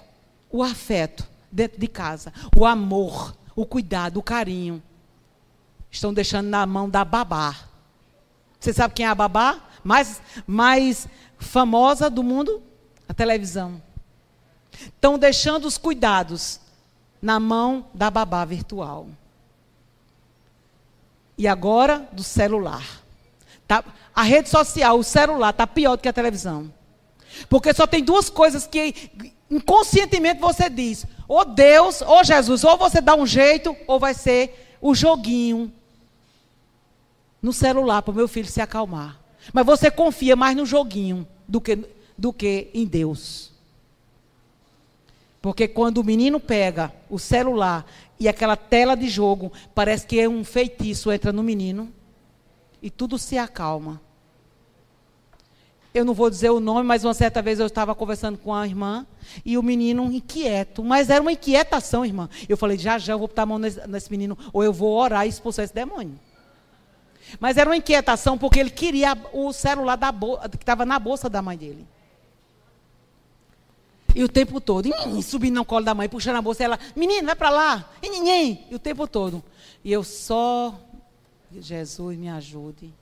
o 0.51 0.63
afeto 0.63 1.27
dentro 1.51 1.81
de 1.81 1.89
casa, 1.89 2.33
o 2.57 2.67
amor, 2.67 3.35
o 3.57 3.65
cuidado, 3.65 4.19
o 4.19 4.23
carinho, 4.23 4.83
estão 5.91 6.13
deixando 6.13 6.49
na 6.49 6.67
mão 6.67 6.89
da 6.89 7.05
babá. 7.05 7.57
Você 8.59 8.73
sabe 8.73 8.95
quem 8.95 9.07
é 9.07 9.09
a 9.09 9.15
babá? 9.15 9.61
Mais, 9.83 10.23
mais 10.47 11.09
famosa 11.39 12.09
do 12.09 12.23
mundo? 12.23 12.63
A 13.09 13.15
televisão. 13.15 13.83
Estão 14.73 15.19
deixando 15.19 15.67
os 15.67 15.77
cuidados 15.77 16.61
na 17.21 17.39
mão 17.39 17.87
da 17.93 18.11
babá 18.11 18.45
virtual. 18.45 19.09
E 21.37 21.47
agora 21.47 22.09
do 22.13 22.23
celular. 22.23 23.03
Tá, 23.67 23.85
a 24.15 24.23
rede 24.23 24.49
social, 24.49 24.99
o 24.99 25.05
celular, 25.05 25.51
está 25.51 25.67
pior 25.67 25.97
do 25.97 26.03
que 26.03 26.09
a 26.09 26.13
televisão. 26.13 26.73
Porque 27.49 27.73
só 27.73 27.87
tem 27.87 28.05
duas 28.05 28.29
coisas 28.29 28.67
que 28.67 29.11
inconscientemente 29.51 30.41
você 30.41 30.69
diz: 30.69 31.07
ou 31.27 31.45
Deus, 31.45 32.03
ou 32.03 32.23
Jesus, 32.23 32.63
ou 32.65 32.77
você 32.77 33.01
dá 33.01 33.15
um 33.15 33.27
jeito, 33.27 33.75
ou 33.87 33.99
vai 33.99 34.15
ser 34.15 34.77
o 34.81 34.95
joguinho 34.95 35.73
no 37.41 37.53
celular 37.53 38.03
para 38.03 38.13
o 38.13 38.15
meu 38.15 38.29
filho 38.29 38.49
se 38.49 38.61
acalmar. 38.61 39.19
Mas 39.53 39.67
você 39.67 39.91
confia 39.91 40.37
mais 40.37 40.57
no 40.57 40.67
joguinho 40.67 41.27
do 41.49 41.61
que, 41.61 41.79
do 42.17 42.33
que 42.33 42.69
em 42.73 42.85
Deus. 42.85 43.51
Porque 45.41 45.67
quando 45.67 45.99
o 45.99 46.05
menino 46.05 46.39
pega 46.39 46.93
o 47.11 47.19
celular 47.19 47.85
e 48.21 48.29
aquela 48.29 48.57
tela 48.57 48.95
de 48.95 49.09
jogo, 49.09 49.53
parece 49.75 50.07
que 50.07 50.21
é 50.21 50.29
um 50.29 50.45
feitiço 50.45 51.11
entra 51.11 51.33
no 51.33 51.43
menino 51.43 51.93
e 52.83 52.91
tudo 52.91 53.17
se 53.17 53.39
acalma. 53.39 54.01
Eu 55.95 56.05
não 56.07 56.15
vou 56.15 56.31
dizer 56.31 56.51
o 56.51 56.59
nome, 56.59 56.85
mas 56.85 57.05
uma 57.05 57.13
certa 57.13 57.43
vez 57.43 57.61
eu 57.61 57.67
estava 57.67 57.95
conversando 57.95 58.39
com 58.39 58.55
a 58.55 58.67
irmã 58.67 59.07
e 59.45 59.59
o 59.59 59.63
menino 59.63 60.11
inquieto, 60.11 60.83
mas 60.83 61.11
era 61.11 61.21
uma 61.21 61.33
inquietação, 61.33 62.05
irmã. 62.05 62.31
Eu 62.49 62.57
falei, 62.57 62.79
já 62.79 62.99
já 62.99 63.13
eu 63.13 63.19
vou 63.19 63.29
botar 63.29 63.43
a 63.43 63.47
mão 63.47 63.59
nesse, 63.59 63.87
nesse 63.87 64.11
menino, 64.11 64.37
ou 64.55 64.65
eu 64.65 64.73
vou 64.73 64.99
orar 64.99 65.27
e 65.27 65.29
expulsar 65.29 65.67
esse 65.67 65.75
demônio. 65.75 66.19
Mas 67.39 67.59
era 67.59 67.69
uma 67.69 67.77
inquietação 67.77 68.39
porque 68.39 68.59
ele 68.59 68.71
queria 68.71 69.17
o 69.33 69.53
celular 69.53 69.97
da 69.97 70.13
que 70.51 70.57
estava 70.57 70.87
na 70.87 70.99
bolsa 70.99 71.29
da 71.29 71.43
mãe 71.43 71.57
dele. 71.59 71.87
E 74.15 74.23
o 74.23 74.29
tempo 74.29 74.61
todo, 74.61 74.91
subindo 75.23 75.55
no 75.55 75.65
colo 75.65 75.85
da 75.85 75.95
mãe, 75.95 76.09
puxando 76.09 76.37
a 76.37 76.43
bolsa, 76.43 76.65
ela, 76.65 76.79
menino, 76.95 77.27
vai 77.27 77.37
para 77.37 77.51
lá, 77.51 77.91
e 78.03 78.11
ninguém, 78.11 78.67
e 78.71 78.75
o 78.75 78.79
tempo 78.79 79.07
todo. 79.07 79.43
E 79.83 79.91
eu 79.91 80.05
só, 80.05 80.79
Jesus 81.61 82.17
me 82.17 82.29
ajude. 82.29 82.93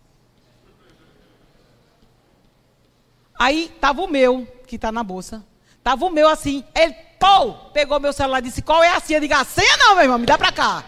Aí 3.39 3.71
estava 3.75 4.03
o 4.03 4.09
meu, 4.09 4.47
que 4.67 4.77
está 4.77 4.93
na 4.93 5.03
bolsa. 5.03 5.45
Estava 5.79 6.05
o 6.05 6.11
meu 6.11 6.29
assim. 6.29 6.63
Ele, 6.75 6.95
pô, 7.19 7.55
pegou 7.73 7.99
meu 7.99 8.13
celular 8.13 8.41
e 8.41 8.43
disse: 8.43 8.61
Qual 8.61 8.83
é 8.83 8.95
a 8.95 9.01
senha? 9.01 9.17
Eu 9.17 9.23
digo: 9.23 9.35
A 9.35 9.45
senha 9.45 9.77
não, 9.79 9.95
meu 9.95 10.05
irmão, 10.05 10.19
me 10.19 10.27
dá 10.27 10.37
para 10.37 10.53
cá. 10.53 10.85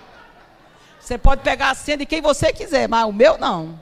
Você 1.00 1.16
pode 1.16 1.42
pegar 1.42 1.70
a 1.70 1.74
senha 1.74 1.96
de 1.96 2.06
quem 2.06 2.20
você 2.20 2.52
quiser, 2.52 2.88
mas 2.88 3.06
o 3.06 3.12
meu 3.12 3.38
não. 3.38 3.80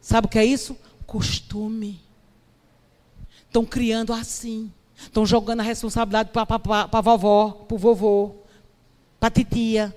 Sabe 0.00 0.26
o 0.26 0.30
que 0.30 0.38
é 0.38 0.44
isso? 0.44 0.76
Costume. 1.06 2.02
Estão 3.46 3.64
criando 3.64 4.12
assim. 4.12 4.72
Estão 4.96 5.26
jogando 5.26 5.60
a 5.60 5.62
responsabilidade 5.62 6.30
para 6.30 6.46
a 6.90 7.00
vovó, 7.00 7.50
para 7.50 7.74
o 7.74 7.78
vovô, 7.78 8.34
para 9.20 9.28
a 9.28 9.30
titia. 9.30 9.94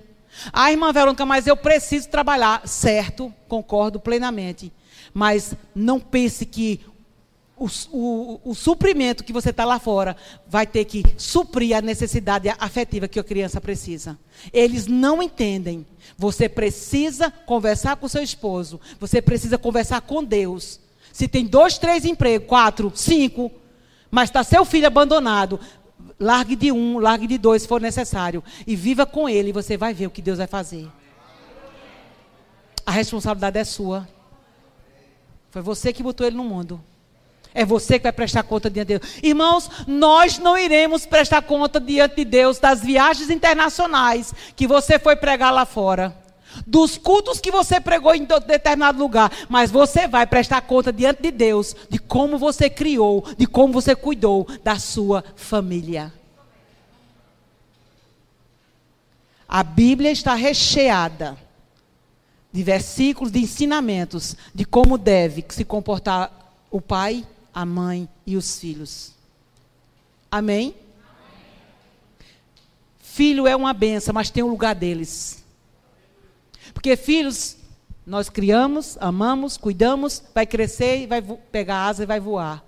Ah, 0.51 0.71
irmã 0.71 0.91
Verônica, 0.91 1.25
mas 1.25 1.47
eu 1.47 1.57
preciso 1.57 2.09
trabalhar. 2.09 2.67
Certo, 2.67 3.33
concordo 3.47 3.99
plenamente. 3.99 4.71
Mas 5.13 5.53
não 5.75 5.99
pense 5.99 6.45
que 6.45 6.81
o, 7.59 7.67
o, 7.91 8.41
o 8.51 8.55
suprimento 8.55 9.23
que 9.23 9.33
você 9.33 9.49
está 9.49 9.65
lá 9.65 9.79
fora 9.79 10.15
vai 10.47 10.65
ter 10.65 10.85
que 10.85 11.03
suprir 11.17 11.75
a 11.75 11.81
necessidade 11.81 12.49
afetiva 12.57 13.07
que 13.07 13.19
a 13.19 13.23
criança 13.23 13.59
precisa. 13.59 14.17
Eles 14.53 14.87
não 14.87 15.21
entendem. 15.21 15.85
Você 16.17 16.47
precisa 16.47 17.29
conversar 17.29 17.97
com 17.97 18.07
seu 18.07 18.23
esposo. 18.23 18.79
Você 18.99 19.21
precisa 19.21 19.57
conversar 19.57 20.01
com 20.01 20.23
Deus. 20.23 20.79
Se 21.11 21.27
tem 21.27 21.45
dois, 21.45 21.77
três 21.77 22.05
empregos, 22.05 22.47
quatro, 22.47 22.91
cinco, 22.95 23.51
mas 24.09 24.29
está 24.29 24.43
seu 24.43 24.63
filho 24.65 24.87
abandonado, 24.87 25.59
largue 26.19 26.55
de 26.55 26.71
um, 26.71 26.99
largue 26.99 27.27
de 27.27 27.37
dois, 27.37 27.61
se 27.61 27.67
for 27.67 27.79
necessário. 27.79 28.43
E 28.67 28.75
viva 28.75 29.05
com 29.05 29.29
ele 29.29 29.49
e 29.49 29.53
você 29.53 29.77
vai 29.77 29.93
ver 29.93 30.07
o 30.07 30.11
que 30.11 30.21
Deus 30.21 30.37
vai 30.37 30.47
fazer. 30.47 30.87
A 32.85 32.91
responsabilidade 32.91 33.57
é 33.57 33.63
sua. 33.63 34.07
Foi 35.51 35.61
você 35.61 35.93
que 35.93 36.03
botou 36.03 36.27
ele 36.27 36.35
no 36.35 36.43
mundo. 36.43 36.81
É 37.53 37.65
você 37.65 37.97
que 37.97 38.03
vai 38.03 38.11
prestar 38.11 38.43
conta 38.43 38.69
diante 38.69 38.87
de 38.87 38.99
Deus. 38.99 39.13
Irmãos, 39.23 39.69
nós 39.87 40.37
não 40.37 40.57
iremos 40.57 41.05
prestar 41.05 41.41
conta 41.41 41.79
diante 41.79 42.17
de 42.17 42.25
Deus 42.25 42.59
das 42.59 42.81
viagens 42.81 43.29
internacionais 43.29 44.33
que 44.55 44.67
você 44.67 44.99
foi 44.99 45.15
pregar 45.15 45.51
lá 45.51 45.65
fora. 45.65 46.15
Dos 46.65 46.97
cultos 46.97 47.39
que 47.39 47.51
você 47.51 47.79
pregou 47.79 48.13
em 48.15 48.25
determinado 48.25 48.99
lugar. 48.99 49.31
Mas 49.47 49.71
você 49.71 50.07
vai 50.07 50.25
prestar 50.25 50.61
conta 50.61 50.91
diante 50.91 51.21
de 51.21 51.31
Deus 51.31 51.75
de 51.89 51.99
como 51.99 52.37
você 52.37 52.69
criou, 52.69 53.23
de 53.37 53.45
como 53.45 53.73
você 53.73 53.95
cuidou 53.95 54.47
da 54.63 54.79
sua 54.79 55.23
família. 55.35 56.13
A 59.47 59.63
Bíblia 59.63 60.11
está 60.11 60.35
recheada 60.35 61.37
de 62.51 62.63
versículos, 62.63 63.31
de 63.31 63.39
ensinamentos 63.39 64.35
de 64.53 64.65
como 64.65 64.97
deve 64.97 65.45
se 65.49 65.63
comportar 65.63 66.31
o 66.69 66.79
pai 66.79 67.25
a 67.53 67.65
mãe 67.65 68.07
e 68.25 68.37
os 68.37 68.59
filhos. 68.59 69.11
Amém? 70.31 70.67
Amém? 70.67 70.75
Filho 72.99 73.47
é 73.47 73.55
uma 73.55 73.73
benção, 73.73 74.13
mas 74.13 74.29
tem 74.29 74.43
o 74.43 74.47
um 74.47 74.49
lugar 74.49 74.75
deles. 74.75 75.38
Porque 76.79 76.95
filhos, 76.95 77.57
nós 78.05 78.29
criamos, 78.29 78.97
amamos, 79.01 79.57
cuidamos, 79.57 80.23
vai 80.33 80.45
crescer 80.45 81.01
e 81.01 81.07
vai 81.07 81.21
pegar 81.21 81.87
asa 81.87 82.03
e 82.03 82.05
vai 82.05 82.21
voar. 82.21 82.63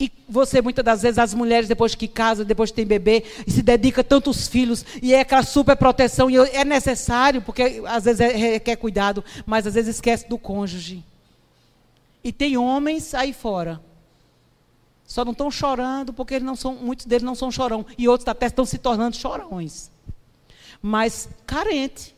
E 0.00 0.10
você, 0.26 0.62
muitas 0.62 0.82
das 0.82 1.02
vezes, 1.02 1.18
as 1.18 1.34
mulheres, 1.34 1.68
depois 1.68 1.94
que 1.94 2.08
casa, 2.08 2.46
depois 2.46 2.70
que 2.70 2.76
tem 2.76 2.86
bebê, 2.86 3.22
e 3.46 3.50
se 3.50 3.60
dedica 3.60 4.02
tanto 4.02 4.30
aos 4.30 4.48
filhos, 4.48 4.82
e 5.02 5.12
é 5.12 5.20
aquela 5.20 5.42
super 5.42 5.76
proteção, 5.76 6.30
e 6.30 6.38
é 6.38 6.64
necessário, 6.64 7.42
porque 7.42 7.82
às 7.86 8.04
vezes 8.04 8.20
é, 8.22 8.28
requer 8.28 8.76
cuidado, 8.76 9.22
mas 9.44 9.66
às 9.66 9.74
vezes 9.74 9.96
esquece 9.96 10.26
do 10.26 10.38
cônjuge. 10.38 11.04
E 12.24 12.32
tem 12.32 12.56
homens 12.56 13.12
aí 13.12 13.34
fora. 13.34 13.78
Só 15.06 15.22
não 15.22 15.32
estão 15.32 15.50
chorando 15.50 16.14
porque 16.14 16.32
eles 16.32 16.46
não 16.46 16.56
são, 16.56 16.74
muitos 16.76 17.04
deles 17.04 17.22
não 17.22 17.34
são 17.34 17.50
chorão. 17.50 17.84
E 17.98 18.08
outros 18.08 18.26
até 18.26 18.46
estão 18.46 18.64
se 18.64 18.78
tornando 18.78 19.16
chorões. 19.16 19.90
Mas 20.80 21.28
carente. 21.46 22.16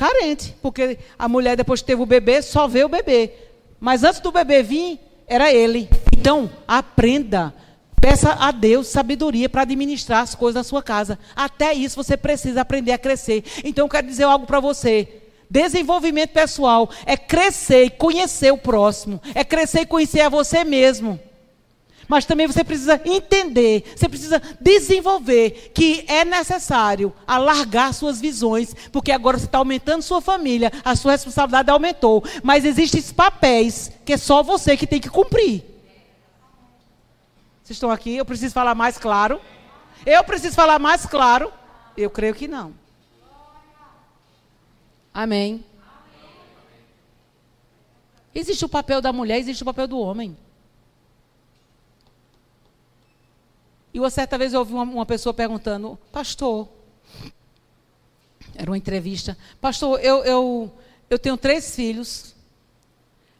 Carente. 0.00 0.56
Porque 0.62 0.98
a 1.18 1.28
mulher, 1.28 1.58
depois 1.58 1.82
que 1.82 1.88
teve 1.88 2.00
o 2.00 2.06
bebê, 2.06 2.40
só 2.40 2.66
vê 2.66 2.82
o 2.82 2.88
bebê. 2.88 3.34
Mas 3.78 4.02
antes 4.02 4.18
do 4.18 4.32
bebê 4.32 4.62
vir, 4.62 4.98
era 5.28 5.52
ele. 5.52 5.90
Então, 6.16 6.50
aprenda. 6.66 7.52
Peça 8.00 8.32
a 8.32 8.50
Deus 8.50 8.86
sabedoria 8.86 9.46
para 9.46 9.60
administrar 9.60 10.22
as 10.22 10.34
coisas 10.34 10.54
da 10.54 10.64
sua 10.64 10.82
casa. 10.82 11.18
Até 11.36 11.74
isso 11.74 12.02
você 12.02 12.16
precisa 12.16 12.62
aprender 12.62 12.92
a 12.92 12.98
crescer. 12.98 13.44
Então, 13.62 13.84
eu 13.84 13.90
quero 13.90 14.06
dizer 14.06 14.22
algo 14.22 14.46
para 14.46 14.58
você. 14.58 15.06
Desenvolvimento 15.50 16.30
pessoal 16.30 16.88
é 17.04 17.14
crescer 17.14 17.84
e 17.84 17.90
conhecer 17.90 18.54
o 18.54 18.56
próximo, 18.56 19.20
é 19.34 19.44
crescer 19.44 19.80
e 19.80 19.86
conhecer 19.86 20.22
a 20.22 20.30
você 20.30 20.64
mesmo. 20.64 21.20
Mas 22.10 22.26
também 22.26 22.48
você 22.48 22.64
precisa 22.64 23.00
entender, 23.04 23.84
você 23.94 24.08
precisa 24.08 24.42
desenvolver 24.60 25.70
que 25.72 26.04
é 26.08 26.24
necessário 26.24 27.14
alargar 27.24 27.94
suas 27.94 28.20
visões, 28.20 28.74
porque 28.90 29.12
agora 29.12 29.38
você 29.38 29.44
está 29.44 29.58
aumentando 29.58 30.02
sua 30.02 30.20
família, 30.20 30.72
a 30.84 30.96
sua 30.96 31.12
responsabilidade 31.12 31.70
aumentou, 31.70 32.24
mas 32.42 32.64
existem 32.64 33.00
papéis 33.12 33.92
que 34.04 34.14
é 34.14 34.16
só 34.16 34.42
você 34.42 34.76
que 34.76 34.88
tem 34.88 35.00
que 35.00 35.08
cumprir. 35.08 35.62
Vocês 37.62 37.76
estão 37.76 37.92
aqui? 37.92 38.16
Eu 38.16 38.24
preciso 38.24 38.52
falar 38.52 38.74
mais 38.74 38.98
claro? 38.98 39.40
Eu 40.04 40.24
preciso 40.24 40.56
falar 40.56 40.80
mais 40.80 41.06
claro? 41.06 41.52
Eu 41.96 42.10
creio 42.10 42.34
que 42.34 42.48
não. 42.48 42.74
Amém. 45.14 45.64
Existe 48.34 48.64
o 48.64 48.68
papel 48.68 49.00
da 49.00 49.12
mulher, 49.12 49.38
existe 49.38 49.62
o 49.62 49.66
papel 49.66 49.86
do 49.86 50.00
homem. 50.00 50.36
E 53.92 53.98
uma 53.98 54.10
certa 54.10 54.38
vez 54.38 54.52
eu 54.52 54.60
ouvi 54.60 54.72
uma, 54.72 54.84
uma 54.84 55.06
pessoa 55.06 55.34
perguntando, 55.34 55.98
pastor, 56.12 56.68
era 58.54 58.70
uma 58.70 58.78
entrevista, 58.78 59.36
pastor, 59.60 60.00
eu, 60.00 60.24
eu, 60.24 60.72
eu 61.08 61.18
tenho 61.18 61.36
três 61.36 61.74
filhos. 61.74 62.34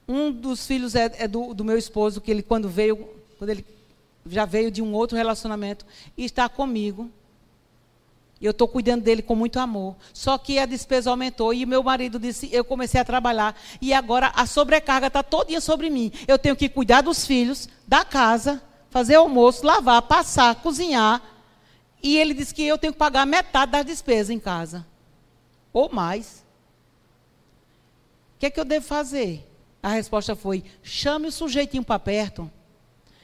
Um 0.09 0.33
dos 0.33 0.67
filhos 0.67 0.95
é, 0.95 1.13
é 1.19 1.29
do, 1.29 1.55
do, 1.55 1.65
meu 1.65 1.79
esposo, 1.79 2.21
que 2.21 2.31
ele 2.31 2.43
quando 2.43 2.69
veio, 2.69 3.09
quando 3.39 3.51
ele 3.51 3.65
já 4.27 4.45
veio 4.45 4.71
de 4.71 4.83
um 4.83 4.93
outro 4.93 5.17
relacionamento, 5.17 5.87
e 6.17 6.25
está 6.25 6.49
comigo. 6.49 7.11
E 8.41 8.47
eu 8.47 8.53
estou 8.53 8.67
cuidando 8.67 9.03
dele 9.03 9.21
com 9.21 9.37
muito 9.37 9.61
amor. 9.61 9.95
Só 10.15 10.39
que 10.39 10.59
a 10.59 10.65
despesa 10.65 11.11
aumentou 11.11 11.53
e 11.53 11.67
meu 11.67 11.83
marido 11.83 12.19
disse, 12.19 12.49
eu 12.51 12.65
comecei 12.65 12.99
a 12.99 13.05
trabalhar 13.05 13.55
e 13.81 13.93
agora 13.93 14.33
a 14.35 14.47
sobrecarga 14.47 15.09
está 15.09 15.23
todinha 15.23 15.61
sobre 15.61 15.91
mim. 15.91 16.11
Eu 16.27 16.39
tenho 16.39 16.57
que 16.57 16.69
cuidar 16.69 17.03
dos 17.03 17.27
filhos, 17.27 17.69
da 17.87 18.03
casa, 18.03 18.63
fazer 18.91 19.15
almoço, 19.15 19.65
lavar, 19.65 20.03
passar, 20.03 20.55
cozinhar. 20.57 21.23
E 22.03 22.19
ele 22.19 22.35
disse 22.35 22.55
que 22.55 22.63
eu 22.63 22.77
tenho 22.77 22.93
que 22.93 22.99
pagar 22.99 23.27
metade 23.27 23.73
das 23.73 23.87
despesas 23.87 24.31
em 24.31 24.39
casa. 24.39 24.87
Ou 25.73 25.91
mais. 25.93 26.45
O 28.37 28.41
que 28.41 28.47
é 28.47 28.51
que 28.51 28.59
eu 28.59 28.65
devo 28.65 28.87
fazer? 28.87 29.47
A 29.83 29.91
resposta 29.91 30.35
foi: 30.35 30.65
chame 30.83 31.29
o 31.29 31.33
sujeitinho 31.33 31.85
para 31.85 31.99
perto 31.99 32.51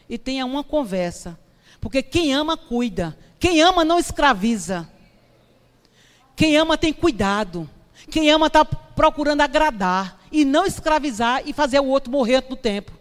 e 0.09 0.17
tenha 0.17 0.47
uma 0.47 0.63
conversa. 0.63 1.39
Porque 1.81 2.03
quem 2.03 2.33
ama, 2.33 2.57
cuida. 2.57 3.17
Quem 3.39 3.61
ama, 3.61 3.85
não 3.85 3.99
escraviza. 3.99 4.89
Quem 6.35 6.57
ama 6.57 6.79
tem 6.79 6.93
cuidado. 6.93 7.69
Quem 8.11 8.31
ama 8.31 8.47
está 8.47 8.65
procurando 8.65 9.41
agradar 9.41 10.21
e 10.31 10.45
não 10.45 10.65
escravizar 10.65 11.43
e 11.47 11.53
fazer 11.53 11.81
o 11.81 11.87
outro 11.87 12.11
morrer 12.11 12.37
antes 12.37 12.51
do 12.51 12.57
tempo. 12.57 12.93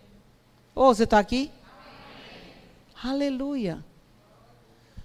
Ô, 0.73 0.83
oh, 0.83 0.93
você 0.93 1.03
está 1.03 1.19
aqui? 1.19 1.51
Aleluia. 3.03 3.83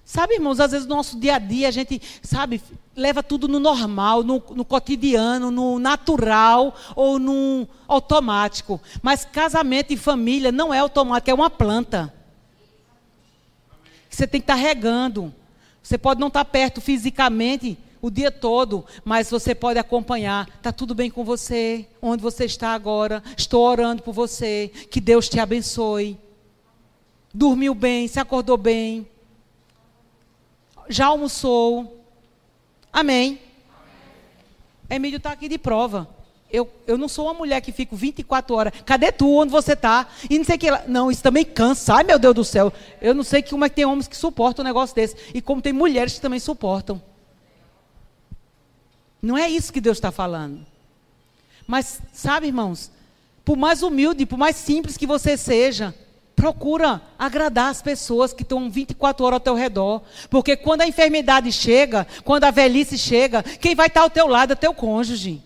Sabe, 0.04 0.34
irmãos, 0.34 0.58
às 0.58 0.72
vezes 0.72 0.88
no 0.88 0.96
nosso 0.96 1.18
dia 1.20 1.36
a 1.36 1.38
dia 1.38 1.68
a 1.68 1.70
gente, 1.70 2.02
sabe, 2.20 2.60
leva 2.96 3.22
tudo 3.22 3.46
no 3.46 3.60
normal, 3.60 4.24
no, 4.24 4.42
no 4.50 4.64
cotidiano, 4.64 5.52
no 5.52 5.78
natural 5.78 6.74
ou 6.96 7.18
no 7.18 7.68
automático. 7.86 8.80
Mas 9.02 9.24
casamento 9.24 9.92
e 9.92 9.96
família 9.96 10.50
não 10.50 10.74
é 10.74 10.80
automático, 10.80 11.30
é 11.30 11.34
uma 11.34 11.48
planta. 11.48 12.12
Que 14.08 14.16
você 14.16 14.26
tem 14.26 14.40
que 14.40 14.44
estar 14.44 14.56
tá 14.56 14.60
regando. 14.60 15.32
Você 15.80 15.96
pode 15.96 16.20
não 16.20 16.28
estar 16.28 16.44
tá 16.44 16.50
perto 16.50 16.80
fisicamente, 16.80 17.78
o 18.02 18.10
dia 18.10 18.30
todo, 18.30 18.84
mas 19.04 19.30
você 19.30 19.54
pode 19.54 19.78
acompanhar. 19.78 20.48
Está 20.56 20.72
tudo 20.72 20.94
bem 20.94 21.10
com 21.10 21.22
você? 21.22 21.86
Onde 22.00 22.22
você 22.22 22.46
está 22.46 22.70
agora? 22.70 23.22
Estou 23.36 23.62
orando 23.62 24.02
por 24.02 24.12
você. 24.12 24.72
Que 24.90 25.00
Deus 25.00 25.28
te 25.28 25.38
abençoe. 25.38 26.18
Dormiu 27.32 27.74
bem? 27.74 28.08
Se 28.08 28.18
acordou 28.18 28.56
bem? 28.56 29.06
Já 30.88 31.06
almoçou? 31.06 32.04
Amém. 32.92 33.40
Emílio 34.88 35.18
está 35.18 35.30
aqui 35.32 35.48
de 35.48 35.56
prova. 35.56 36.08
Eu, 36.52 36.68
eu 36.84 36.98
não 36.98 37.06
sou 37.06 37.26
uma 37.26 37.34
mulher 37.34 37.60
que 37.60 37.70
fico 37.70 37.94
24 37.94 38.56
horas. 38.56 38.72
Cadê 38.84 39.12
tu? 39.12 39.36
Onde 39.36 39.52
você 39.52 39.74
está? 39.74 40.08
E 40.28 40.36
não 40.36 40.44
sei 40.44 40.56
o 40.56 40.58
que 40.58 40.70
lá. 40.70 40.82
Não, 40.88 41.08
isso 41.08 41.22
também 41.22 41.44
cansa. 41.44 41.94
Ai, 41.94 42.02
meu 42.02 42.18
Deus 42.18 42.34
do 42.34 42.44
céu. 42.44 42.72
Eu 43.00 43.14
não 43.14 43.22
sei 43.22 43.40
como 43.42 43.64
é 43.64 43.68
que 43.68 43.76
tem 43.76 43.84
homens 43.84 44.08
que 44.08 44.16
suportam 44.16 44.64
um 44.64 44.66
negócio 44.66 44.96
desse. 44.96 45.16
E 45.32 45.40
como 45.40 45.62
tem 45.62 45.72
mulheres 45.72 46.14
que 46.14 46.20
também 46.20 46.40
suportam. 46.40 47.00
Não 49.22 49.38
é 49.38 49.48
isso 49.48 49.72
que 49.72 49.80
Deus 49.80 49.98
está 49.98 50.10
falando. 50.10 50.66
Mas, 51.68 52.00
sabe, 52.12 52.48
irmãos, 52.48 52.90
por 53.44 53.56
mais 53.56 53.82
humilde, 53.82 54.26
por 54.26 54.36
mais 54.36 54.56
simples 54.56 54.96
que 54.96 55.06
você 55.06 55.36
seja, 55.36 55.94
procura 56.40 57.02
agradar 57.18 57.68
as 57.68 57.82
pessoas 57.82 58.32
que 58.32 58.42
estão 58.42 58.70
24 58.70 59.26
horas 59.26 59.36
ao 59.36 59.40
teu 59.40 59.54
redor. 59.54 60.00
Porque 60.30 60.56
quando 60.56 60.80
a 60.80 60.86
enfermidade 60.86 61.52
chega, 61.52 62.06
quando 62.24 62.44
a 62.44 62.50
velhice 62.50 62.96
chega, 62.96 63.42
quem 63.42 63.74
vai 63.74 63.88
estar 63.88 64.00
ao 64.00 64.08
teu 64.08 64.26
lado 64.26 64.54
é 64.54 64.56
teu 64.56 64.72
cônjuge. 64.72 65.42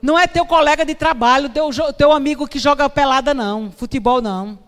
Não 0.00 0.18
é 0.18 0.26
teu 0.26 0.46
colega 0.46 0.82
de 0.82 0.94
trabalho, 0.94 1.50
teu, 1.50 1.68
teu 1.92 2.10
amigo 2.10 2.48
que 2.48 2.58
joga 2.58 2.88
pelada, 2.88 3.34
não. 3.34 3.70
Futebol, 3.70 4.22
não. 4.22 4.58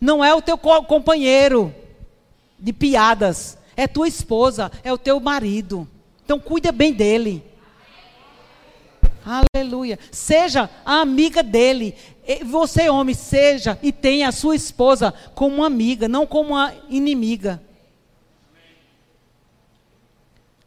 Não 0.00 0.24
é 0.24 0.34
o 0.34 0.40
teu 0.40 0.56
companheiro 0.56 1.74
de 2.58 2.72
piadas. 2.72 3.58
É 3.76 3.86
tua 3.86 4.08
esposa, 4.08 4.72
é 4.82 4.90
o 4.90 4.96
teu 4.96 5.20
marido. 5.20 5.86
Então 6.24 6.40
cuida 6.40 6.72
bem 6.72 6.90
dele. 6.90 7.44
Aleluia. 9.26 9.98
Seja 10.10 10.70
a 10.86 11.00
amiga 11.00 11.42
dele. 11.42 11.94
Você, 12.44 12.88
homem, 12.88 13.14
seja 13.14 13.78
e 13.82 13.90
tenha 13.90 14.28
a 14.28 14.32
sua 14.32 14.54
esposa 14.54 15.12
como 15.34 15.56
uma 15.56 15.66
amiga, 15.66 16.08
não 16.08 16.26
como 16.26 16.50
uma 16.50 16.72
inimiga. 16.88 17.60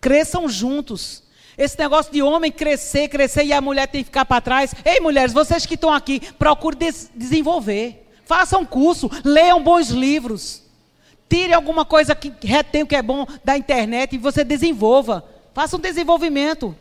Cresçam 0.02 0.48
juntos. 0.50 1.24
Esse 1.58 1.80
negócio 1.80 2.12
de 2.12 2.22
homem 2.22 2.52
crescer, 2.52 3.08
crescer 3.08 3.46
e 3.46 3.54
a 3.54 3.62
mulher 3.62 3.88
tem 3.88 4.02
que 4.02 4.10
ficar 4.10 4.26
para 4.26 4.42
trás. 4.42 4.74
Ei, 4.84 5.00
mulheres, 5.00 5.32
vocês 5.32 5.66
que 5.66 5.76
estão 5.76 5.94
aqui, 5.94 6.20
procurem 6.38 6.78
des 6.78 7.10
desenvolver. 7.16 8.06
Façam 8.26 8.62
um 8.62 8.66
curso, 8.66 9.10
leiam 9.24 9.64
bons 9.64 9.90
livros. 9.90 10.64
Tire 11.30 11.54
alguma 11.54 11.86
coisa 11.86 12.14
que 12.14 12.34
retém 12.46 12.84
o 12.84 12.88
que 12.88 12.96
é 12.96 13.02
bom 13.02 13.26
da 13.44 13.58
internet 13.58 14.14
e 14.14 14.20
você 14.20 14.44
desenvolva. 14.44 15.24
Faça 15.54 15.78
um 15.78 15.80
desenvolvimento 15.80 16.76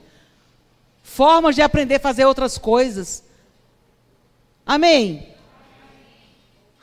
formas 1.04 1.54
de 1.54 1.62
aprender 1.62 1.96
a 1.96 2.00
fazer 2.00 2.24
outras 2.24 2.58
coisas. 2.58 3.23
Amém? 4.66 5.34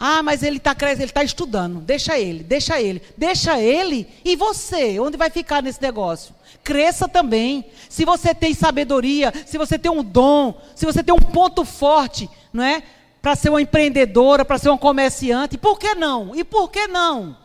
Ah, 0.03 0.23
mas 0.23 0.41
ele 0.41 0.57
está 0.57 0.75
ele 0.81 1.03
está 1.03 1.23
estudando. 1.23 1.79
Deixa 1.79 2.17
ele, 2.17 2.43
deixa 2.43 2.81
ele, 2.81 3.01
deixa 3.15 3.59
ele. 3.59 4.07
E 4.25 4.35
você, 4.35 4.99
onde 4.99 5.15
vai 5.15 5.29
ficar 5.29 5.61
nesse 5.61 5.79
negócio? 5.79 6.33
Cresça 6.63 7.07
também. 7.07 7.65
Se 7.87 8.03
você 8.03 8.33
tem 8.33 8.53
sabedoria, 8.53 9.31
se 9.45 9.57
você 9.59 9.77
tem 9.77 9.91
um 9.91 10.03
dom, 10.03 10.59
se 10.75 10.85
você 10.85 11.03
tem 11.03 11.13
um 11.13 11.19
ponto 11.19 11.63
forte, 11.63 12.27
não 12.51 12.63
é? 12.63 12.81
Para 13.21 13.35
ser 13.35 13.49
uma 13.49 13.61
empreendedora, 13.61 14.43
para 14.43 14.57
ser 14.57 14.69
uma 14.69 14.77
comerciante, 14.77 15.57
por 15.57 15.77
que 15.77 15.93
não? 15.93 16.35
E 16.35 16.43
por 16.43 16.71
que 16.71 16.87
não? 16.87 17.37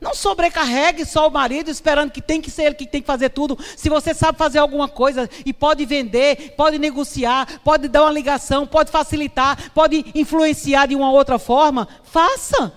Não 0.00 0.14
sobrecarregue 0.14 1.04
só 1.04 1.28
o 1.28 1.30
marido 1.30 1.70
esperando 1.70 2.10
que 2.10 2.22
tem 2.22 2.40
que 2.40 2.50
ser 2.50 2.64
ele 2.64 2.74
que 2.74 2.86
tem 2.86 3.02
que 3.02 3.06
fazer 3.06 3.28
tudo. 3.30 3.58
Se 3.76 3.90
você 3.90 4.14
sabe 4.14 4.38
fazer 4.38 4.58
alguma 4.58 4.88
coisa 4.88 5.28
e 5.44 5.52
pode 5.52 5.84
vender, 5.84 6.54
pode 6.56 6.78
negociar, 6.78 7.60
pode 7.62 7.86
dar 7.86 8.02
uma 8.02 8.10
ligação, 8.10 8.66
pode 8.66 8.90
facilitar, 8.90 9.70
pode 9.72 10.10
influenciar 10.14 10.86
de 10.86 10.96
uma 10.96 11.10
outra 11.12 11.38
forma, 11.38 11.86
faça. 12.02 12.72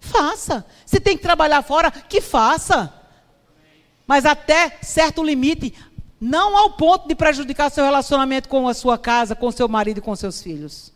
Faça. 0.00 0.64
Se 0.86 0.98
tem 0.98 1.18
que 1.18 1.22
trabalhar 1.22 1.60
fora, 1.60 1.90
que 1.90 2.22
faça. 2.22 2.92
Mas 4.06 4.24
até 4.24 4.78
certo 4.80 5.22
limite, 5.22 5.74
não 6.18 6.56
ao 6.56 6.70
ponto 6.70 7.06
de 7.06 7.14
prejudicar 7.14 7.70
seu 7.70 7.84
relacionamento 7.84 8.48
com 8.48 8.66
a 8.66 8.72
sua 8.72 8.96
casa, 8.96 9.36
com 9.36 9.50
seu 9.50 9.68
marido 9.68 9.98
e 9.98 10.02
com 10.02 10.16
seus 10.16 10.42
filhos. 10.42 10.92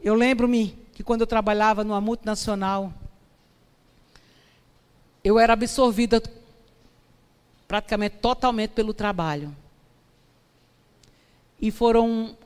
Eu 0.00 0.14
lembro-me 0.14 0.78
que 0.94 1.04
quando 1.04 1.20
eu 1.20 1.26
trabalhava 1.26 1.84
numa 1.84 2.00
multinacional, 2.00 2.92
eu 5.22 5.38
era 5.38 5.52
absorvida 5.52 6.22
praticamente 7.66 8.16
totalmente 8.16 8.70
pelo 8.70 8.94
trabalho. 8.94 9.54
E 11.60 11.70
foram 11.70 12.36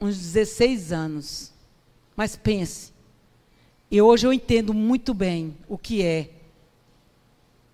uns 0.00 0.16
16 0.18 0.92
anos. 0.92 1.52
Mas 2.14 2.36
pense, 2.36 2.92
e 3.90 4.00
hoje 4.00 4.26
eu 4.26 4.32
entendo 4.32 4.72
muito 4.72 5.12
bem 5.12 5.56
o 5.68 5.76
que 5.76 6.02
é 6.02 6.30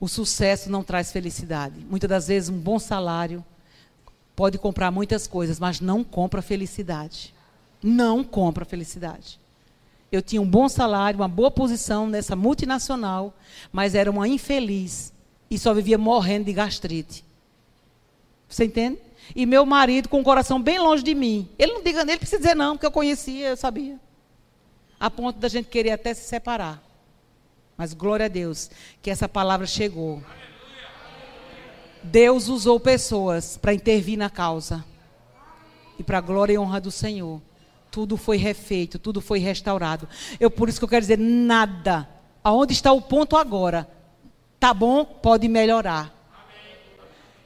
o 0.01 0.07
sucesso 0.07 0.71
não 0.71 0.85
traz 0.85 1.11
felicidade. 1.11 1.85
Muitas 1.89 2.09
das 2.09 2.29
vezes 2.29 2.49
um 2.49 2.59
bom 2.59 2.79
salário 2.79 3.45
pode 4.35 4.59
comprar 4.59 4.91
muitas 4.91 5.27
coisas, 5.27 5.59
mas 5.59 5.81
não 5.81 6.05
compra 6.05 6.41
felicidade. 6.41 7.35
Não 7.83 8.23
compra 8.23 8.65
felicidade. 8.65 9.41
Eu 10.11 10.23
tinha 10.23 10.41
um 10.41 10.49
bom 10.49 10.69
salário, 10.69 11.21
uma 11.21 11.29
boa 11.29 11.51
posição 11.51 12.07
nessa 12.07 12.35
multinacional, 12.35 13.35
mas 13.71 13.95
era 13.95 14.11
uma 14.11 14.27
infeliz 14.27 15.13
e 15.51 15.59
só 15.59 15.75
vivia 15.75 15.99
morrendo 15.99 16.47
de 16.47 16.53
gastrite. 16.53 17.25
Você 18.49 18.65
entende? 18.65 18.99
E 19.37 19.45
meu 19.45 19.67
marido 19.67 20.09
com 20.09 20.21
o 20.21 20.25
coração 20.25 20.61
bem 20.61 20.79
longe 20.79 21.03
de 21.03 21.15
mim. 21.15 21.49
Ele 21.59 21.75
não 21.75 21.83
diga, 21.83 22.01
ele 22.01 22.17
precisa 22.17 22.39
dizer 22.39 22.57
não, 22.57 22.75
porque 22.75 22.87
eu 22.87 22.91
conhecia, 22.91 23.49
eu 23.49 23.57
sabia. 23.57 24.01
a 24.99 25.11
ponto 25.11 25.39
da 25.39 25.49
gente 25.49 25.69
querer 25.69 25.91
até 25.93 26.15
se 26.15 26.25
separar. 26.25 26.83
Mas 27.77 27.93
glória 27.93 28.27
a 28.27 28.29
Deus 28.29 28.71
que 29.03 29.11
essa 29.11 29.29
palavra 29.29 29.67
chegou. 29.67 30.23
Deus 32.03 32.49
usou 32.49 32.81
pessoas 32.81 33.57
para 33.57 33.75
intervir 33.75 34.19
na 34.19 34.31
causa. 34.31 34.85
E 35.99 36.03
para 36.03 36.19
a 36.19 36.23
glória 36.23 36.55
e 36.55 36.59
honra 36.59 36.81
do 36.81 36.91
Senhor. 36.91 37.41
Tudo 37.91 38.17
foi 38.17 38.37
refeito, 38.37 38.99
tudo 38.99 39.21
foi 39.21 39.39
restaurado. 39.39 40.09
Eu 40.39 40.51
por 40.51 40.69
isso 40.69 40.79
que 40.79 40.85
eu 40.85 40.89
quero 40.89 41.03
dizer 41.03 41.19
nada. 41.19 42.09
Aonde 42.43 42.73
está 42.73 42.93
o 42.93 43.01
ponto 43.01 43.37
agora? 43.37 43.89
Tá 44.61 44.75
bom, 44.75 45.05
pode 45.05 45.49
melhorar. 45.49 46.15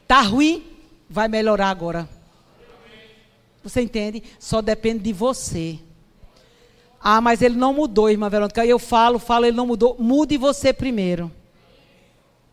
Tá 0.07 0.21
ruim, 0.21 0.65
vai 1.09 1.29
melhorar 1.29 1.71
agora. 1.71 2.09
Você 3.63 3.81
entende? 3.81 4.23
Só 4.39 4.61
depende 4.61 5.05
de 5.05 5.13
você. 5.13 5.79
Ah, 7.01 7.21
mas 7.21 7.43
ele 7.43 7.57
não 7.57 7.73
mudou, 7.73 8.11
irmã 8.11 8.29
Verônica. 8.29 8.65
Eu 8.65 8.79
falo, 8.79 9.19
falo, 9.19 9.45
ele 9.45 9.57
não 9.57 9.67
mudou. 9.67 9.97
Mude 9.99 10.37
você 10.37 10.73
primeiro. 10.73 11.31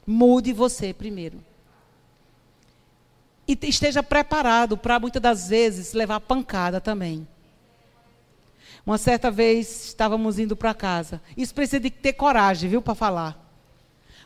Mude 0.05 0.53
você 0.53 0.93
primeiro. 0.93 1.43
E 3.47 3.57
esteja 3.63 4.03
preparado 4.03 4.77
para 4.77 4.99
muitas 4.99 5.21
das 5.21 5.49
vezes 5.49 5.93
levar 5.93 6.19
pancada 6.19 6.79
também. 6.79 7.27
Uma 8.89 8.97
certa 8.97 9.29
vez 9.29 9.85
estávamos 9.85 10.39
indo 10.39 10.55
para 10.55 10.73
casa. 10.73 11.21
Isso 11.37 11.53
precisa 11.53 11.79
de 11.79 11.91
ter 11.91 12.13
coragem, 12.13 12.67
viu, 12.67 12.81
para 12.81 12.95
falar. 12.95 13.37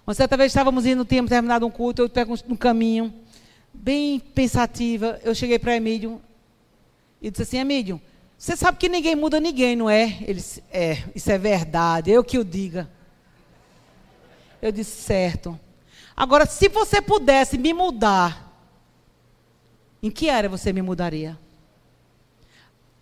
Uma 0.08 0.14
certa 0.14 0.38
vez 0.38 0.54
estávamos 0.54 0.86
indo, 0.86 1.04
tínhamos 1.04 1.28
terminado 1.28 1.68
um 1.68 1.70
culto, 1.70 2.02
eu 2.02 2.08
pego 2.08 2.34
um 2.48 2.56
caminho, 2.56 3.14
bem 3.74 4.22
pensativa. 4.22 5.20
Eu 5.22 5.36
cheguei 5.36 5.60
para 5.60 5.76
Emílio 5.76 6.22
e 7.22 7.30
disse 7.30 7.44
assim: 7.44 7.58
Emílio, 7.58 8.02
você 8.38 8.56
sabe 8.56 8.78
que 8.78 8.88
ninguém 8.88 9.18
muda 9.18 9.38
ninguém, 9.38 9.76
não 9.76 9.90
é? 9.90 10.18
Ele 10.22 10.36
disse, 10.36 10.64
é, 10.72 11.04
isso 11.14 11.30
é 11.30 11.38
verdade, 11.38 12.10
eu 12.10 12.24
que 12.24 12.40
o 12.40 12.46
diga. 12.46 12.90
Eu 14.62 14.72
disse, 14.72 15.02
certo. 15.02 15.60
Agora, 16.16 16.46
se 16.46 16.70
você 16.70 17.02
pudesse 17.02 17.58
me 17.58 17.74
mudar, 17.74 18.66
em 20.02 20.10
que 20.10 20.30
área 20.30 20.48
você 20.48 20.72
me 20.72 20.82
mudaria? 20.82 21.38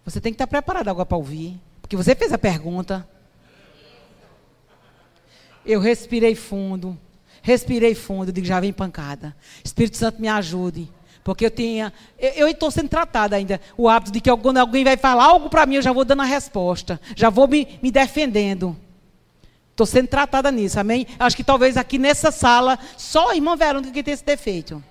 Você 0.06 0.20
tem 0.20 0.32
que 0.32 0.36
estar 0.36 0.48
preparado 0.48 0.88
agora 0.88 1.06
para 1.06 1.18
ouvir. 1.18 1.60
Porque 1.82 1.96
você 1.96 2.16
fez 2.16 2.34
a 2.34 2.38
pergunta. 2.38 3.08
Eu 5.66 5.80
respirei 5.80 6.36
fundo. 6.36 6.98
Respirei 7.42 7.94
fundo. 7.94 8.32
Digo, 8.32 8.48
já 8.48 8.60
vem 8.60 8.74
pancada. 8.74 9.36
Espírito 9.64 9.98
Santo 9.98 10.22
me 10.22 10.28
ajude. 10.28 10.90
Porque 11.24 11.46
eu 11.46 11.52
tinha. 11.52 11.94
Eu 12.18 12.48
estou 12.48 12.72
sendo 12.72 12.90
tratada 12.90 13.36
ainda. 13.36 13.62
O 13.78 13.88
hábito 13.88 14.12
de 14.12 14.20
que 14.20 14.36
quando 14.38 14.58
alguém 14.58 14.84
vai 14.84 14.98
falar 14.98 15.26
algo 15.26 15.50
para 15.50 15.66
mim, 15.66 15.76
eu 15.76 15.82
já 15.82 15.92
vou 15.92 16.04
dando 16.04 16.24
a 16.24 16.26
resposta. 16.26 17.00
Já 17.16 17.30
vou 17.30 17.48
me, 17.48 17.80
me 17.82 17.92
defendendo. 17.92 18.76
Estou 19.70 19.86
sendo 19.86 20.08
tratada 20.08 20.52
nisso, 20.52 20.80
amém? 20.80 21.08
Acho 21.18 21.36
que 21.36 21.44
talvez 21.44 21.78
aqui 21.78 21.98
nessa 21.98 22.32
sala, 22.32 22.78
só 22.98 23.32
a 23.32 23.36
irmã 23.36 23.56
Verônica 23.56 23.94
que 23.94 24.04
tem 24.04 24.14
esse 24.14 24.26
defeito. 24.26 24.84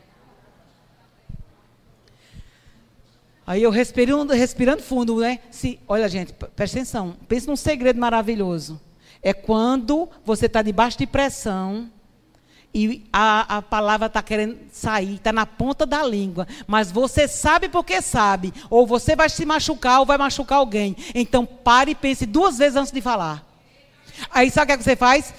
Aí 3.51 3.65
eu 3.65 3.71
respirando, 3.73 4.33
respirando 4.33 4.81
fundo, 4.81 5.17
né? 5.17 5.41
Se, 5.51 5.81
olha, 5.89 6.09
gente, 6.09 6.33
presta 6.33 6.79
atenção. 6.79 7.17
Pense 7.27 7.49
num 7.49 7.57
segredo 7.57 7.99
maravilhoso. 7.99 8.81
É 9.21 9.33
quando 9.33 10.09
você 10.25 10.47
está 10.47 10.63
debaixo 10.63 10.97
de 10.97 11.05
pressão 11.05 11.91
e 12.73 13.05
a, 13.13 13.57
a 13.57 13.61
palavra 13.61 14.07
está 14.07 14.23
querendo 14.23 14.57
sair, 14.71 15.17
está 15.17 15.33
na 15.33 15.47
ponta 15.47 15.85
da 15.85 16.01
língua, 16.07 16.47
mas 16.69 16.93
você 16.93 17.27
sabe 17.27 17.69
porque 17.69 18.01
sabe, 18.01 18.55
ou 18.71 18.87
você 18.87 19.17
vai 19.17 19.29
se 19.29 19.45
machucar 19.45 19.99
ou 19.99 20.07
vai 20.07 20.17
machucar 20.17 20.59
alguém. 20.59 20.95
Então 21.13 21.45
pare 21.45 21.91
e 21.91 21.97
pense 21.97 22.27
duas 22.27 22.57
vezes 22.57 22.77
antes 22.77 22.93
de 22.93 23.01
falar. 23.01 23.45
Aí 24.31 24.49
sabe 24.49 24.63
o 24.63 24.67
que, 24.69 24.73
é 24.75 24.77
que 24.77 24.85
você 24.85 24.95
faz? 24.95 25.35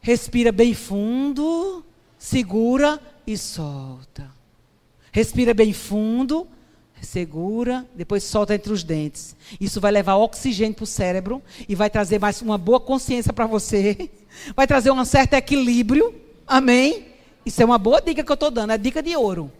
Respira 0.00 0.50
bem 0.50 0.74
fundo, 0.74 1.86
segura 2.18 3.00
e 3.24 3.38
solta. 3.38 4.28
Respira 5.12 5.54
bem 5.54 5.72
fundo, 5.72 6.48
segura, 7.02 7.86
depois 7.94 8.24
solta 8.24 8.54
entre 8.54 8.72
os 8.72 8.82
dentes. 8.82 9.36
Isso 9.60 9.80
vai 9.80 9.92
levar 9.92 10.16
oxigênio 10.16 10.74
para 10.74 10.84
o 10.84 10.86
cérebro 10.86 11.42
e 11.68 11.74
vai 11.74 11.90
trazer 11.90 12.18
mais 12.18 12.42
uma 12.42 12.58
boa 12.58 12.80
consciência 12.80 13.32
para 13.32 13.46
você. 13.46 14.10
Vai 14.54 14.68
trazer 14.68 14.92
um 14.92 15.04
certo 15.04 15.34
equilíbrio. 15.34 16.14
Amém? 16.46 17.06
Isso 17.44 17.60
é 17.60 17.64
uma 17.64 17.78
boa 17.78 18.00
dica 18.00 18.22
que 18.22 18.30
eu 18.30 18.34
estou 18.34 18.52
dando, 18.52 18.72
é 18.72 18.78
dica 18.78 19.02
de 19.02 19.16
ouro. 19.16 19.50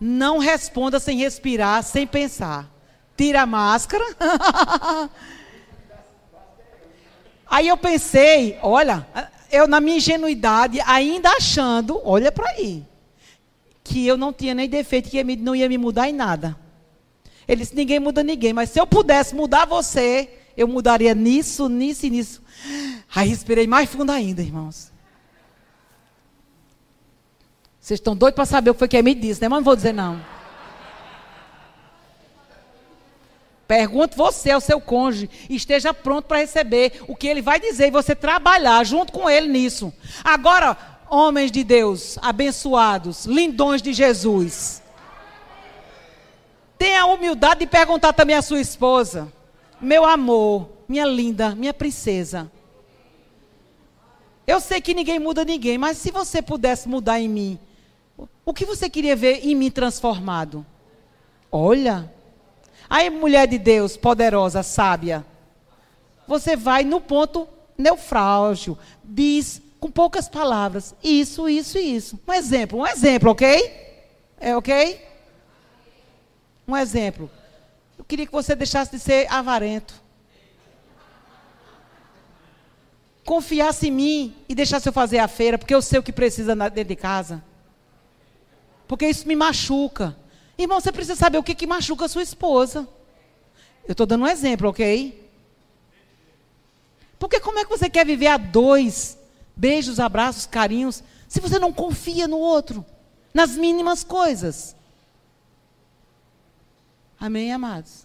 Não 0.00 0.38
responda 0.38 0.98
sem 0.98 1.18
respirar, 1.18 1.82
sem 1.82 2.06
pensar. 2.06 2.70
Tira 3.16 3.42
a 3.42 3.46
máscara. 3.46 4.04
Aí 7.46 7.68
eu 7.68 7.76
pensei, 7.76 8.58
olha, 8.62 9.06
eu 9.50 9.68
na 9.68 9.78
minha 9.78 9.98
ingenuidade, 9.98 10.80
ainda 10.86 11.28
achando, 11.32 12.00
olha 12.02 12.32
para 12.32 12.48
aí, 12.52 12.82
que 13.84 14.06
eu 14.06 14.16
não 14.16 14.32
tinha 14.32 14.54
nem 14.54 14.66
defeito, 14.66 15.10
que 15.10 15.22
não 15.22 15.54
ia 15.54 15.68
me 15.68 15.76
mudar 15.76 16.08
em 16.08 16.14
nada. 16.14 16.56
Ele 17.46 17.62
disse: 17.62 17.74
ninguém 17.74 18.00
muda 18.00 18.22
ninguém, 18.22 18.52
mas 18.52 18.70
se 18.70 18.80
eu 18.80 18.86
pudesse 18.86 19.34
mudar 19.34 19.66
você, 19.66 20.30
eu 20.56 20.68
mudaria 20.68 21.14
nisso, 21.14 21.68
nisso 21.68 22.06
e 22.06 22.10
nisso. 22.10 22.42
Aí 23.14 23.28
respirei 23.28 23.66
mais 23.66 23.90
fundo 23.90 24.12
ainda, 24.12 24.42
irmãos. 24.42 24.92
Vocês 27.80 27.98
estão 27.98 28.14
doidos 28.14 28.36
para 28.36 28.46
saber 28.46 28.70
o 28.70 28.74
que 28.74 28.78
foi 28.78 28.88
que 28.88 28.96
ele 28.96 29.02
me 29.02 29.14
disse, 29.14 29.40
né? 29.40 29.48
Mas 29.48 29.58
não 29.58 29.64
vou 29.64 29.74
dizer 29.74 29.92
não. 29.92 30.24
Pergunte 33.66 34.16
você 34.16 34.50
ao 34.50 34.60
seu 34.60 34.80
cônjuge 34.80 35.30
esteja 35.48 35.94
pronto 35.94 36.26
para 36.26 36.38
receber 36.38 37.02
o 37.08 37.16
que 37.16 37.26
ele 37.26 37.40
vai 37.40 37.58
dizer 37.58 37.88
e 37.88 37.90
você 37.90 38.14
trabalhar 38.14 38.84
junto 38.84 39.12
com 39.12 39.30
ele 39.30 39.48
nisso. 39.48 39.92
Agora, 40.22 40.76
homens 41.08 41.50
de 41.50 41.64
Deus, 41.64 42.18
abençoados, 42.20 43.24
lindões 43.24 43.80
de 43.80 43.94
Jesus. 43.94 44.81
Tenha 46.82 47.02
a 47.02 47.06
humildade 47.06 47.60
de 47.60 47.66
perguntar 47.68 48.12
também 48.12 48.34
à 48.34 48.42
sua 48.42 48.60
esposa: 48.60 49.32
Meu 49.80 50.04
amor, 50.04 50.68
minha 50.88 51.06
linda, 51.06 51.54
minha 51.54 51.72
princesa. 51.72 52.50
Eu 54.44 54.58
sei 54.60 54.80
que 54.80 54.92
ninguém 54.92 55.20
muda 55.20 55.44
ninguém, 55.44 55.78
mas 55.78 55.96
se 55.96 56.10
você 56.10 56.42
pudesse 56.42 56.88
mudar 56.88 57.20
em 57.20 57.28
mim, 57.28 57.56
o 58.44 58.52
que 58.52 58.64
você 58.64 58.90
queria 58.90 59.14
ver 59.14 59.46
em 59.46 59.54
mim 59.54 59.70
transformado? 59.70 60.66
Olha. 61.52 62.12
Aí, 62.90 63.08
mulher 63.10 63.46
de 63.46 63.58
Deus, 63.58 63.96
poderosa, 63.96 64.64
sábia, 64.64 65.24
você 66.26 66.56
vai 66.56 66.82
no 66.82 67.00
ponto 67.00 67.46
neufrágil, 67.78 68.76
diz 69.04 69.62
com 69.78 69.88
poucas 69.88 70.28
palavras, 70.28 70.96
isso, 71.00 71.48
isso 71.48 71.78
e 71.78 71.94
isso. 71.94 72.18
Um 72.26 72.32
exemplo, 72.32 72.80
um 72.80 72.86
exemplo, 72.88 73.30
ok? 73.30 73.72
É 74.40 74.56
ok? 74.56 75.11
Um 76.66 76.76
exemplo. 76.76 77.30
Eu 77.98 78.04
queria 78.04 78.26
que 78.26 78.32
você 78.32 78.54
deixasse 78.54 78.90
de 78.90 78.98
ser 78.98 79.30
avarento. 79.30 79.94
Confiasse 83.24 83.88
em 83.88 83.90
mim 83.90 84.36
e 84.48 84.54
deixasse 84.54 84.88
eu 84.88 84.92
fazer 84.92 85.18
a 85.18 85.28
feira, 85.28 85.56
porque 85.56 85.74
eu 85.74 85.82
sei 85.82 85.98
o 85.98 86.02
que 86.02 86.12
precisa 86.12 86.54
dentro 86.56 86.84
de 86.84 86.96
casa. 86.96 87.42
Porque 88.88 89.06
isso 89.06 89.26
me 89.26 89.36
machuca. 89.36 90.16
Irmão, 90.58 90.80
você 90.80 90.92
precisa 90.92 91.16
saber 91.16 91.38
o 91.38 91.42
que, 91.42 91.54
que 91.54 91.66
machuca 91.66 92.04
a 92.04 92.08
sua 92.08 92.22
esposa. 92.22 92.88
Eu 93.86 93.92
estou 93.92 94.06
dando 94.06 94.24
um 94.24 94.28
exemplo, 94.28 94.68
ok? 94.68 95.30
Porque 97.18 97.40
como 97.40 97.58
é 97.58 97.64
que 97.64 97.70
você 97.70 97.88
quer 97.88 98.04
viver 98.04 98.26
a 98.26 98.36
dois? 98.36 99.16
Beijos, 99.54 100.00
abraços, 100.00 100.46
carinhos, 100.46 101.02
se 101.28 101.40
você 101.40 101.58
não 101.58 101.72
confia 101.72 102.26
no 102.26 102.38
outro, 102.38 102.84
nas 103.32 103.56
mínimas 103.56 104.02
coisas. 104.02 104.74
Amém, 107.22 107.52
amados? 107.52 108.04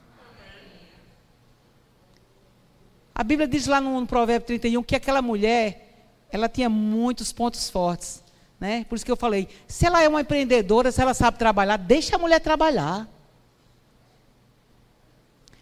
A 3.15 3.23
Bíblia 3.23 3.47
diz 3.47 3.65
lá 3.65 3.81
no, 3.81 4.05
Provérbio 4.05 4.45
31 4.45 4.83
que 4.83 4.95
aquela 4.95 5.23
mulher, 5.23 6.21
ela 6.31 6.47
tinha 6.47 6.69
muitos 6.69 7.33
pontos 7.33 7.67
fortes. 7.67 8.23
Né? 8.59 8.83
Por 8.83 8.93
isso 8.93 9.03
que 9.03 9.11
eu 9.11 9.17
falei, 9.17 9.49
se 9.67 9.87
ela 9.87 10.03
é 10.03 10.07
uma 10.07 10.21
empreendedora, 10.21 10.91
se 10.91 11.01
ela 11.01 11.15
sabe 11.15 11.39
trabalhar, 11.39 11.77
deixa 11.77 12.15
a 12.15 12.19
mulher 12.19 12.39
trabalhar. 12.39 13.09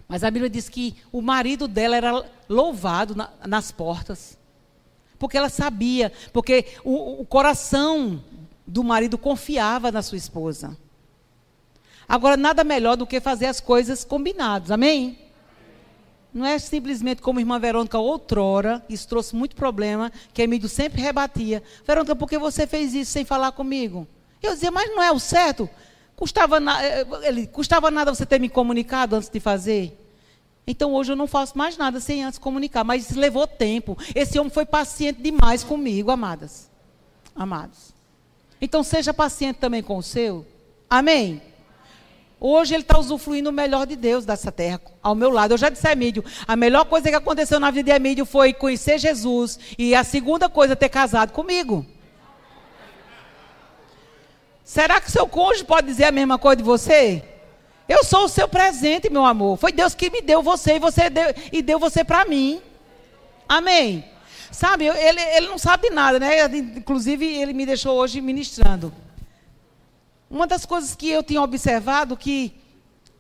Mas 0.06 0.26
a 0.26 0.30
Bíblia 0.30 0.50
diz 0.50 0.68
que 0.68 0.98
o 1.10 1.22
marido 1.22 1.66
dela 1.66 1.96
era 1.96 2.26
louvado 2.50 3.16
na, 3.16 3.30
nas 3.48 3.72
portas. 3.72 4.38
Porque 5.18 5.38
ela 5.38 5.48
sabia, 5.48 6.12
porque 6.34 6.76
o, 6.84 7.22
o 7.22 7.26
coração 7.26 8.22
do 8.68 8.84
marido 8.84 9.18
confiava 9.18 9.94
na 9.94 10.02
sua 10.02 10.18
esposa. 10.18 10.78
Agora, 12.08 12.38
nada 12.38 12.64
melhor 12.64 12.96
do 12.96 13.08
que 13.08 13.20
fazer 13.20 13.48
as 13.48 13.60
coisas 13.60 14.04
combinadas, 14.04 14.72
amém? 14.72 15.18
Não 16.34 16.46
é 16.46 16.60
simplesmente 16.60 17.22
como 17.22 17.40
a 17.40 17.42
irmã 17.42 17.58
Verônica 17.58 17.98
outrora, 17.98 18.84
isso 18.90 19.08
trouxe 19.08 19.34
muito 19.36 19.56
problema, 19.56 20.12
que 20.34 20.42
a 20.42 20.44
Emílio 20.44 20.68
sempre 20.68 21.02
rebatia. 21.02 21.64
Verônica, 21.88 22.16
por 22.16 22.30
que 22.30 22.38
você 22.38 22.68
fez 22.68 22.94
isso 22.94 23.12
sem 23.12 23.24
falar 23.24 23.54
comigo? 23.54 24.06
Eu 24.44 24.54
dizia, 24.54 24.70
mas 24.70 24.90
não 24.90 25.02
é 25.02 25.12
o 25.12 25.20
certo? 25.20 25.70
Custava, 26.16 26.60
na, 26.60 26.84
eh, 26.84 27.06
ele, 27.24 27.48
custava 27.48 27.90
nada 27.90 28.14
você 28.14 28.26
ter 28.26 28.40
me 28.40 28.50
comunicado 28.50 29.16
antes 29.16 29.30
de 29.30 29.40
fazer? 29.40 29.98
Então 30.68 30.94
hoje 30.94 31.12
eu 31.12 31.16
não 31.16 31.28
faço 31.28 31.58
mais 31.58 31.78
nada 31.78 32.00
sem 32.00 32.24
antes 32.24 32.40
comunicar, 32.40 32.84
mas 32.84 33.10
isso 33.10 33.20
levou 33.20 33.48
tempo. 33.48 33.98
Esse 34.14 34.38
homem 34.40 34.52
foi 34.52 34.66
paciente 34.66 35.22
demais 35.22 35.64
comigo, 35.64 36.12
amadas. 36.12 36.70
Amados. 37.36 37.94
Então 38.60 38.84
seja 38.84 39.14
paciente 39.14 39.58
também 39.58 39.84
com 39.84 39.98
o 39.98 40.04
seu. 40.04 40.46
Amém. 40.90 41.42
Hoje 42.40 42.74
ele 42.74 42.84
está 42.84 43.00
usufruindo 43.00 43.50
o 43.50 43.54
melhor 43.54 43.88
de 43.88 43.96
Deus 43.96 44.26
dessa 44.26 44.52
terra, 44.52 44.82
ao 45.02 45.16
meu 45.16 45.30
lado. 45.30 45.54
Eu 45.54 45.58
já 45.58 45.70
disse 45.70 45.88
a 45.88 45.94
Emílio, 45.94 46.24
a 46.48 46.56
melhor 46.56 46.86
coisa 46.86 47.10
que 47.10 47.16
aconteceu 47.16 47.60
na 47.60 47.72
vida 47.72 47.92
de 47.92 47.96
Emílio 47.96 48.26
foi 48.26 48.54
conhecer 48.54 49.00
Jesus. 49.00 49.58
E 49.78 49.96
a 49.96 50.04
segunda 50.04 50.50
coisa, 50.50 50.76
ter 50.76 50.90
casado 50.90 51.32
comigo. 51.32 51.86
Será 54.64 55.00
que 55.00 55.12
seu 55.12 55.28
cônjuge 55.28 55.64
pode 55.64 55.88
dizer 55.88 56.06
a 56.06 56.12
mesma 56.12 56.38
coisa 56.38 56.58
de 56.58 56.64
você? 56.64 57.24
Eu 57.88 58.04
sou 58.04 58.26
o 58.26 58.30
seu 58.30 58.48
presente, 58.48 59.12
meu 59.12 59.24
amor. 59.24 59.58
Foi 59.58 59.72
Deus 59.72 59.94
que 59.94 60.10
me 60.10 60.22
deu 60.22 60.42
você 60.42 60.76
e 60.76 60.80
você 60.80 61.10
deu, 61.10 61.34
e 61.52 61.62
deu 61.62 61.80
você 61.80 62.04
para 62.04 62.26
mim. 62.26 62.62
Amém. 63.48 64.04
Sabe, 64.52 64.86
ele, 64.86 65.22
ele 65.22 65.48
não 65.48 65.58
sabe 65.58 65.90
de 65.90 65.96
nada, 65.96 66.20
né? 66.20 66.46
Inclusive, 66.48 67.26
ele 67.26 67.54
me 67.54 67.66
deixou 67.66 67.96
hoje 67.96 68.20
ministrando. 68.22 68.92
Uma 70.30 70.48
das 70.48 70.66
coisas 70.66 70.96
que 70.96 71.10
eu 71.10 71.24
tinha 71.24 71.42
observado 71.42 72.18
que 72.18 72.54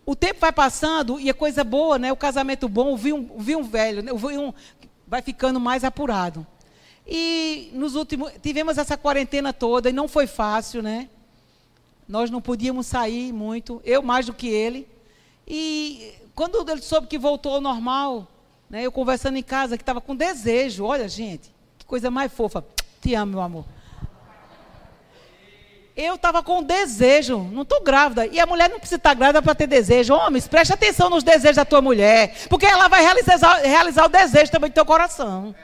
o 0.06 0.16
tempo 0.16 0.40
vai 0.40 0.52
passando 0.52 1.20
e 1.20 1.30
a 1.30 1.34
coisa 1.34 1.64
boa, 1.64 1.98
né? 1.98 2.12
O 2.12 2.18
casamento 2.18 2.70
bom, 2.70 2.94
o 2.94 2.98
vinho, 2.98 3.32
o 3.36 3.40
vinho 3.40 3.64
velho, 3.64 4.04
né? 4.04 4.12
vai 5.08 5.22
ficando 5.22 5.60
mais 5.60 5.84
apurado. 5.84 6.46
E 7.08 7.70
nos 7.74 7.96
últimos 7.96 8.32
tivemos 8.42 8.78
essa 8.78 8.98
quarentena 8.98 9.54
toda 9.54 9.90
e 9.90 9.94
não 9.94 10.08
foi 10.08 10.28
fácil, 10.28 10.82
né? 10.82 11.10
Nós 12.08 12.30
não 12.30 12.42
podíamos 12.42 12.88
sair 12.88 13.32
muito, 13.32 13.82
eu 13.84 14.02
mais 14.02 14.26
do 14.26 14.34
que 14.34 14.48
ele. 14.48 14.88
E 15.48 16.14
quando 16.34 16.70
ele 16.70 16.82
soube 16.82 17.08
que 17.08 17.18
voltou 17.18 17.56
ao 17.56 17.62
normal, 17.62 18.28
né, 18.70 18.84
eu 18.84 18.92
conversando 18.92 19.38
em 19.38 19.44
casa, 19.44 19.78
que 19.78 19.84
estava 19.84 20.02
com 20.02 20.16
desejo, 20.16 20.86
olha, 20.86 21.08
gente, 21.08 21.54
que 21.78 21.86
coisa 21.86 22.10
mais 22.12 22.32
fofa. 22.32 22.64
Te 23.02 23.14
amo, 23.14 23.34
meu 23.34 23.42
amor. 23.42 23.66
Eu 25.96 26.16
estava 26.16 26.44
com 26.44 26.62
desejo, 26.62 27.38
não 27.54 27.62
estou 27.62 27.82
grávida. 27.82 28.28
E 28.28 28.38
a 28.38 28.46
mulher 28.46 28.70
não 28.70 28.80
precisa 28.80 28.98
estar 28.98 29.14
grávida 29.14 29.42
para 29.42 29.56
ter 29.56 29.66
desejo. 29.66 30.14
Homens, 30.14 30.46
preste 30.46 30.74
atenção 30.74 31.10
nos 31.10 31.24
desejos 31.24 31.56
da 31.56 31.64
tua 31.64 31.82
mulher. 31.82 32.36
Porque 32.50 32.66
ela 32.66 32.90
vai 32.90 33.02
realizar, 33.02 33.62
realizar 33.62 34.06
o 34.06 34.10
desejo 34.10 34.52
também 34.52 34.70
do 34.70 34.74
teu 34.74 34.86
coração. 34.86 35.56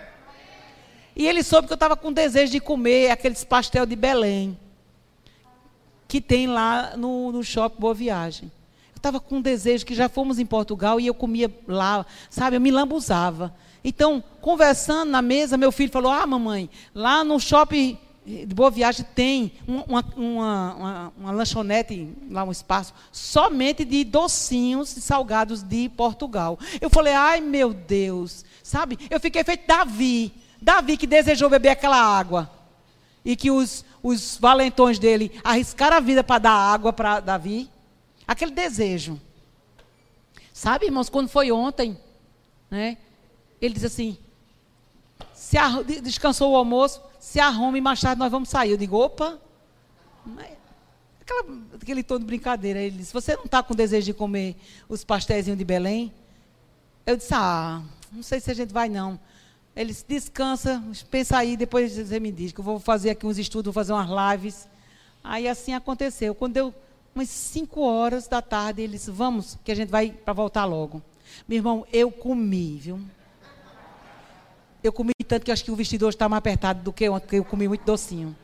E 1.16 1.28
ele 1.28 1.44
soube 1.44 1.68
que 1.68 1.74
eu 1.74 1.76
estava 1.76 1.98
com 1.98 2.14
desejo 2.14 2.52
de 2.52 2.62
comer 2.62 3.12
aqueles 3.12 3.44
pastel 3.44 3.86
de 3.86 3.96
Belém 3.96 4.58
que 6.08 6.20
tem 6.20 6.46
lá 6.46 6.98
no, 6.98 7.32
no 7.32 7.42
shopping 7.42 7.80
Boa 7.80 7.94
Viagem. 7.94 8.52
Eu 8.94 8.98
estava 8.98 9.18
com 9.20 9.42
desejo 9.42 9.86
que 9.86 9.96
já 9.96 10.10
fomos 10.10 10.40
em 10.40 10.46
Portugal 10.46 11.00
e 11.00 11.08
eu 11.08 11.14
comia 11.14 11.50
lá, 11.66 12.06
sabe? 12.30 12.58
Eu 12.58 12.62
me 12.62 12.70
lambuzava. 12.70 13.54
Então, 13.84 14.24
conversando 14.42 15.10
na 15.10 15.22
mesa, 15.22 15.58
meu 15.58 15.72
filho 15.72 15.90
falou: 15.90 16.12
Ah, 16.12 16.28
mamãe, 16.28 16.70
lá 16.94 17.24
no 17.24 17.40
shopping 17.40 17.98
de 18.26 18.54
Boa 18.54 18.70
Viagem 18.70 19.06
tem 19.16 19.54
uma, 19.68 19.84
uma, 19.86 20.16
uma, 20.16 21.14
uma, 21.18 21.32
lanchonete, 21.32 22.08
lá 22.30 22.44
um 22.44 22.52
espaço, 22.52 22.94
somente 23.12 23.84
de 23.84 24.04
docinhos 24.04 24.96
e 24.96 25.02
salgados 25.02 25.64
de 25.64 25.90
Portugal. 25.90 26.60
Eu 26.80 26.90
falei, 26.90 27.14
ai 27.14 27.42
meu 27.42 27.74
Deus, 27.74 28.46
sabe? 28.64 28.98
Eu 29.10 29.20
fiquei 29.20 29.44
feito 29.44 29.66
Davi. 29.66 30.32
Davi 30.62 30.98
que 30.98 31.08
desejou 31.08 31.50
beber 31.50 31.70
aquela 31.70 31.98
água. 31.98 32.50
E 33.26 33.36
que 33.36 33.50
os, 33.50 33.84
os 34.04 34.38
valentões 34.38 35.00
dele 35.00 35.40
arriscaram 35.44 35.98
a 35.98 36.00
vida 36.00 36.24
para 36.24 36.40
dar 36.40 36.54
água 36.54 36.94
para 36.94 37.20
Davi. 37.20 37.70
Aquele 38.28 38.52
desejo. 38.52 39.20
Sabe, 40.54 40.86
irmãos, 40.86 41.10
quando 41.10 41.28
foi 41.28 41.52
ontem, 41.52 41.98
né? 42.70 42.98
Ele 43.60 43.74
disse 43.74 43.88
assim: 43.88 44.18
se 45.34 45.58
descansou 46.02 46.52
o 46.52 46.56
almoço, 46.56 47.02
se 47.22 47.40
arrume 47.40 47.78
e 47.78 47.82
mais 47.82 48.02
tarde 48.02 48.18
nós 48.18 48.32
vamos 48.32 48.50
sair. 48.50 48.72
Eu 48.72 48.78
digo, 48.78 48.98
opa. 48.98 49.40
Aquela, 51.22 51.44
aquele 51.80 52.02
tom 52.02 52.18
de 52.18 52.26
brincadeira. 52.26 52.82
Ele 52.82 52.98
disse, 52.98 53.14
você 53.14 53.36
não 53.36 53.46
está 53.46 53.62
com 53.62 53.76
desejo 53.76 54.08
de 54.08 54.14
comer 54.14 54.56
os 54.90 55.04
pastéis 55.04 55.46
de 55.46 55.64
Belém? 55.64 56.12
Eu 57.06 57.16
disse, 57.16 57.32
ah, 57.34 57.84
não 58.12 58.24
sei 58.24 58.40
se 58.40 58.50
a 58.50 58.56
gente 58.56 58.74
vai 58.74 58.90
não. 58.90 59.20
Ele 59.76 59.92
disse, 59.92 60.04
descansa, 60.08 60.84
pensa 61.12 61.38
aí, 61.38 61.56
depois 61.56 61.96
você 61.96 62.20
me 62.20 62.32
diz, 62.32 62.52
que 62.52 62.60
eu 62.60 62.64
vou 62.64 62.80
fazer 62.80 63.12
aqui 63.12 63.26
uns 63.28 63.38
estudos, 63.38 63.72
vou 63.72 63.74
fazer 63.74 63.94
umas 63.94 64.34
lives. 64.34 64.68
Aí 65.24 65.48
assim 65.48 65.76
aconteceu. 65.76 66.34
Quando 66.34 66.54
deu 66.54 66.74
umas 67.14 67.30
5 67.30 67.82
horas 67.82 68.28
da 68.28 68.42
tarde, 68.42 68.82
ele 68.82 68.94
disse, 68.94 69.12
vamos, 69.12 69.60
que 69.64 69.72
a 69.72 69.76
gente 69.76 69.90
vai 69.90 70.12
para 70.12 70.34
voltar 70.34 70.66
logo. 70.66 71.04
Meu 71.48 71.58
irmão, 71.58 71.86
eu 71.94 72.12
comi, 72.12 72.78
viu? 72.78 73.00
Eu 74.84 74.92
comi 74.92 75.12
tanto 75.28 75.46
que 75.46 75.52
acho 75.52 75.64
que 75.64 75.72
o 75.72 75.76
vestido 75.76 76.08
hoje 76.08 76.16
está 76.16 76.28
mais 76.28 76.40
apertado 76.40 76.82
do 76.82 76.92
que 76.92 77.08
ontem, 77.08 77.22
porque 77.22 77.36
eu 77.38 77.46
comi 77.46 77.68
muito 77.68 77.86
docinho. 77.86 78.36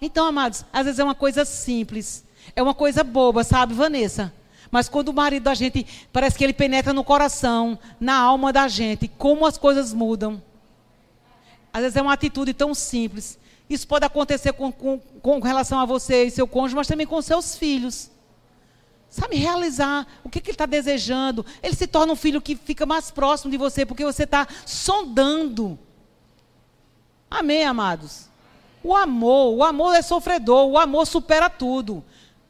Então, 0.00 0.26
amados, 0.26 0.64
às 0.72 0.84
vezes 0.84 0.98
é 0.98 1.04
uma 1.04 1.14
coisa 1.14 1.44
simples, 1.44 2.24
é 2.56 2.62
uma 2.62 2.74
coisa 2.74 3.04
boba, 3.04 3.44
sabe, 3.44 3.74
Vanessa? 3.74 4.32
Mas 4.70 4.88
quando 4.88 5.10
o 5.10 5.12
marido 5.12 5.44
da 5.44 5.54
gente, 5.54 5.86
parece 6.12 6.38
que 6.38 6.42
ele 6.42 6.52
penetra 6.52 6.92
no 6.92 7.04
coração, 7.04 7.78
na 8.00 8.16
alma 8.16 8.52
da 8.52 8.66
gente, 8.68 9.06
como 9.06 9.46
as 9.46 9.58
coisas 9.58 9.92
mudam. 9.92 10.42
Às 11.72 11.82
vezes 11.82 11.96
é 11.96 12.02
uma 12.02 12.14
atitude 12.14 12.54
tão 12.54 12.74
simples. 12.74 13.38
Isso 13.68 13.86
pode 13.86 14.04
acontecer 14.04 14.52
com, 14.52 14.72
com, 14.72 14.98
com 14.98 15.40
relação 15.40 15.78
a 15.78 15.84
você 15.84 16.24
e 16.24 16.30
seu 16.30 16.46
cônjuge, 16.46 16.74
mas 16.74 16.86
também 16.86 17.06
com 17.06 17.20
seus 17.20 17.56
filhos. 17.56 18.10
Sabe, 19.12 19.36
realizar 19.36 20.06
o 20.24 20.30
que, 20.30 20.40
que 20.40 20.48
ele 20.48 20.54
está 20.54 20.64
desejando. 20.64 21.44
Ele 21.62 21.76
se 21.76 21.86
torna 21.86 22.14
um 22.14 22.16
filho 22.16 22.40
que 22.40 22.56
fica 22.56 22.86
mais 22.86 23.10
próximo 23.10 23.50
de 23.50 23.58
você, 23.58 23.84
porque 23.84 24.06
você 24.06 24.22
está 24.22 24.48
sondando. 24.64 25.78
Amém, 27.30 27.62
amados? 27.62 28.30
O 28.82 28.96
amor, 28.96 29.54
o 29.54 29.62
amor 29.62 29.94
é 29.94 30.00
sofredor, 30.00 30.66
o 30.66 30.78
amor 30.78 31.06
supera 31.06 31.50
tudo. 31.50 32.02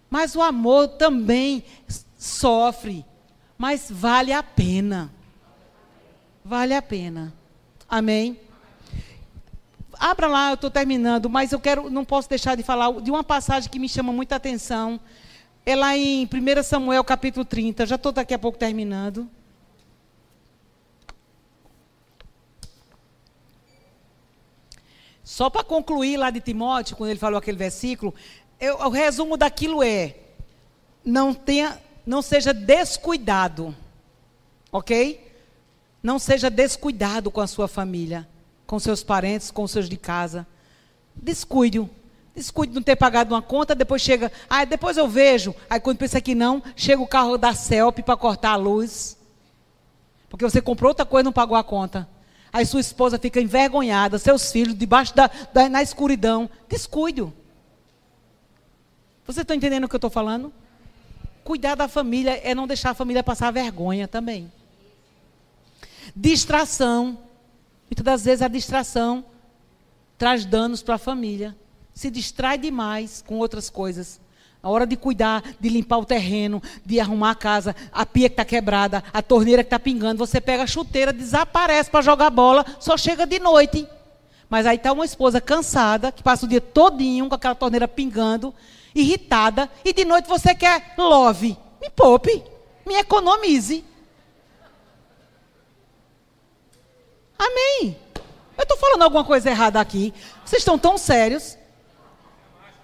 Mas 0.08 0.36
o 0.36 0.40
amor 0.40 0.86
também 0.86 1.64
sofre, 2.16 3.04
mas 3.58 3.88
vale 3.90 4.32
a 4.32 4.42
pena. 4.42 5.12
Vale 6.44 6.74
a 6.74 6.82
pena. 6.82 7.34
Amém? 7.88 8.38
Abra 9.98 10.28
lá, 10.28 10.50
eu 10.50 10.54
estou 10.54 10.70
terminando, 10.70 11.28
mas 11.28 11.50
eu 11.50 11.58
quero, 11.58 11.90
não 11.90 12.04
posso 12.04 12.28
deixar 12.28 12.56
de 12.56 12.62
falar 12.62 13.00
de 13.00 13.10
uma 13.10 13.24
passagem 13.24 13.68
que 13.68 13.80
me 13.80 13.88
chama 13.88 14.12
muita 14.12 14.36
atenção. 14.36 15.00
É 15.64 15.76
lá 15.76 15.96
em 15.96 16.24
1 16.24 16.62
Samuel 16.64 17.04
capítulo 17.04 17.44
30. 17.44 17.86
Já 17.86 17.94
estou 17.94 18.10
daqui 18.10 18.34
a 18.34 18.38
pouco 18.38 18.58
terminando. 18.58 19.28
Só 25.22 25.48
para 25.48 25.62
concluir 25.62 26.16
lá 26.16 26.30
de 26.30 26.40
Timóteo, 26.40 26.96
quando 26.96 27.10
ele 27.10 27.18
falou 27.18 27.38
aquele 27.38 27.56
versículo, 27.56 28.12
eu, 28.60 28.76
o 28.76 28.88
resumo 28.90 29.36
daquilo 29.36 29.82
é: 29.82 30.16
não 31.04 31.32
tenha 31.32 31.80
não 32.04 32.20
seja 32.20 32.52
descuidado, 32.52 33.74
ok? 34.72 35.32
Não 36.02 36.18
seja 36.18 36.50
descuidado 36.50 37.30
com 37.30 37.40
a 37.40 37.46
sua 37.46 37.68
família, 37.68 38.28
com 38.66 38.78
seus 38.80 39.04
parentes, 39.04 39.52
com 39.52 39.66
seus 39.68 39.88
de 39.88 39.96
casa. 39.96 40.44
Descuide-o. 41.14 41.88
Descuide 42.34 42.72
de 42.72 42.76
não 42.76 42.82
ter 42.82 42.96
pagado 42.96 43.34
uma 43.34 43.42
conta, 43.42 43.74
depois 43.74 44.00
chega, 44.00 44.32
ah, 44.48 44.64
depois 44.64 44.96
eu 44.96 45.06
vejo. 45.06 45.54
Aí 45.68 45.78
quando 45.78 45.98
pensa 45.98 46.20
que 46.20 46.34
não, 46.34 46.62
chega 46.74 47.02
o 47.02 47.06
carro 47.06 47.36
da 47.36 47.54
CELP 47.54 47.98
para 48.02 48.16
cortar 48.16 48.52
a 48.52 48.56
luz. 48.56 49.18
Porque 50.30 50.44
você 50.44 50.62
comprou 50.62 50.88
outra 50.88 51.04
coisa 51.04 51.24
e 51.24 51.26
não 51.26 51.32
pagou 51.32 51.56
a 51.56 51.62
conta. 51.62 52.08
Aí 52.50 52.64
sua 52.64 52.80
esposa 52.80 53.18
fica 53.18 53.40
envergonhada, 53.40 54.18
seus 54.18 54.50
filhos 54.50 54.76
debaixo 54.76 55.14
da, 55.14 55.30
da 55.52 55.68
na 55.68 55.82
escuridão. 55.82 56.48
Descuide-o. 56.68 57.32
Você 59.26 59.42
está 59.42 59.54
entendendo 59.54 59.84
o 59.84 59.88
que 59.88 59.94
eu 59.94 59.98
estou 59.98 60.10
falando? 60.10 60.52
Cuidar 61.44 61.74
da 61.74 61.88
família 61.88 62.40
é 62.42 62.54
não 62.54 62.66
deixar 62.66 62.90
a 62.90 62.94
família 62.94 63.22
passar 63.22 63.50
vergonha 63.50 64.08
também. 64.08 64.50
Distração. 66.14 67.18
Muitas 67.90 68.04
das 68.04 68.24
vezes 68.24 68.42
a 68.42 68.48
distração 68.48 69.24
traz 70.16 70.44
danos 70.44 70.82
para 70.82 70.94
a 70.94 70.98
família. 70.98 71.56
Se 71.94 72.10
distrai 72.10 72.58
demais 72.58 73.22
com 73.26 73.38
outras 73.38 73.68
coisas. 73.68 74.20
A 74.62 74.70
hora 74.70 74.86
de 74.86 74.96
cuidar, 74.96 75.42
de 75.58 75.68
limpar 75.68 75.98
o 75.98 76.04
terreno, 76.04 76.62
de 76.86 77.00
arrumar 77.00 77.30
a 77.30 77.34
casa, 77.34 77.74
a 77.92 78.06
pia 78.06 78.28
que 78.28 78.34
está 78.34 78.44
quebrada, 78.44 79.02
a 79.12 79.20
torneira 79.20 79.64
que 79.64 79.66
está 79.66 79.78
pingando, 79.78 80.24
você 80.24 80.40
pega 80.40 80.62
a 80.62 80.66
chuteira, 80.68 81.12
desaparece 81.12 81.90
para 81.90 82.00
jogar 82.00 82.30
bola, 82.30 82.64
só 82.78 82.96
chega 82.96 83.26
de 83.26 83.40
noite. 83.40 83.88
Mas 84.48 84.64
aí 84.64 84.76
está 84.76 84.92
uma 84.92 85.04
esposa 85.04 85.40
cansada, 85.40 86.12
que 86.12 86.22
passa 86.22 86.46
o 86.46 86.48
dia 86.48 86.60
todinho 86.60 87.28
com 87.28 87.34
aquela 87.34 87.56
torneira 87.56 87.88
pingando, 87.88 88.54
irritada, 88.94 89.68
e 89.84 89.92
de 89.92 90.04
noite 90.04 90.28
você 90.28 90.54
quer 90.54 90.94
love. 90.96 91.56
Me 91.80 91.90
poupe, 91.90 92.44
me 92.86 92.94
economize. 92.94 93.84
Amém. 97.36 97.96
Eu 98.56 98.62
estou 98.62 98.76
falando 98.76 99.02
alguma 99.02 99.24
coisa 99.24 99.50
errada 99.50 99.80
aqui. 99.80 100.14
Vocês 100.44 100.60
estão 100.60 100.78
tão 100.78 100.96
sérios. 100.96 101.58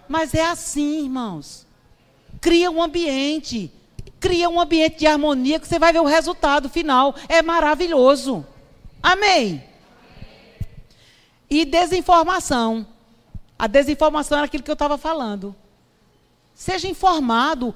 Mas 0.09 0.35
é 0.35 0.45
assim, 0.45 1.05
irmãos. 1.05 1.67
Cria 2.41 2.71
um 2.71 2.83
ambiente. 2.83 3.71
Cria 4.19 4.49
um 4.49 4.61
ambiente 4.61 4.99
de 4.99 5.07
harmonia 5.07 5.61
que 5.61 5.69
você 5.69 5.79
vai 5.79 5.93
ver 5.93 6.01
o 6.01 6.07
resultado 6.07 6.69
final. 6.69 7.15
É 7.29 7.43
maravilhoso. 7.43 8.45
Amém. 9.03 9.63
E 11.51 11.65
desinformação. 11.65 12.87
A 13.59 13.67
desinformação 13.67 14.39
era 14.39 14.47
aquilo 14.47 14.63
que 14.63 14.71
eu 14.71 14.75
estava 14.75 14.97
falando. 14.97 15.55
Seja 16.55 16.89
informado 16.89 17.75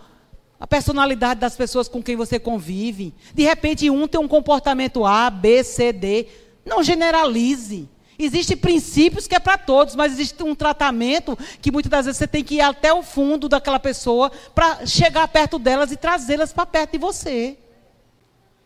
a 0.58 0.66
personalidade 0.66 1.40
das 1.40 1.56
pessoas 1.56 1.88
com 1.88 2.02
quem 2.02 2.16
você 2.16 2.38
convive. 2.38 3.12
De 3.34 3.42
repente, 3.42 3.90
um 3.90 4.06
tem 4.06 4.20
um 4.20 4.28
comportamento 4.28 5.04
A, 5.04 5.28
B, 5.28 5.64
C, 5.64 5.92
D. 5.92 6.28
Não 6.64 6.82
generalize. 6.82 7.88
Existem 8.24 8.56
princípios 8.56 9.26
que 9.26 9.34
é 9.34 9.40
para 9.40 9.58
todos, 9.58 9.94
mas 9.96 10.12
existe 10.12 10.42
um 10.42 10.54
tratamento 10.54 11.36
que 11.60 11.72
muitas 11.72 11.90
das 11.90 12.06
vezes 12.06 12.18
você 12.18 12.26
tem 12.26 12.44
que 12.44 12.56
ir 12.56 12.60
até 12.60 12.92
o 12.92 13.02
fundo 13.02 13.48
daquela 13.48 13.80
pessoa 13.80 14.30
para 14.54 14.86
chegar 14.86 15.26
perto 15.28 15.58
delas 15.58 15.90
e 15.90 15.96
trazê-las 15.96 16.52
para 16.52 16.64
perto 16.66 16.92
de 16.92 16.98
você. 16.98 17.58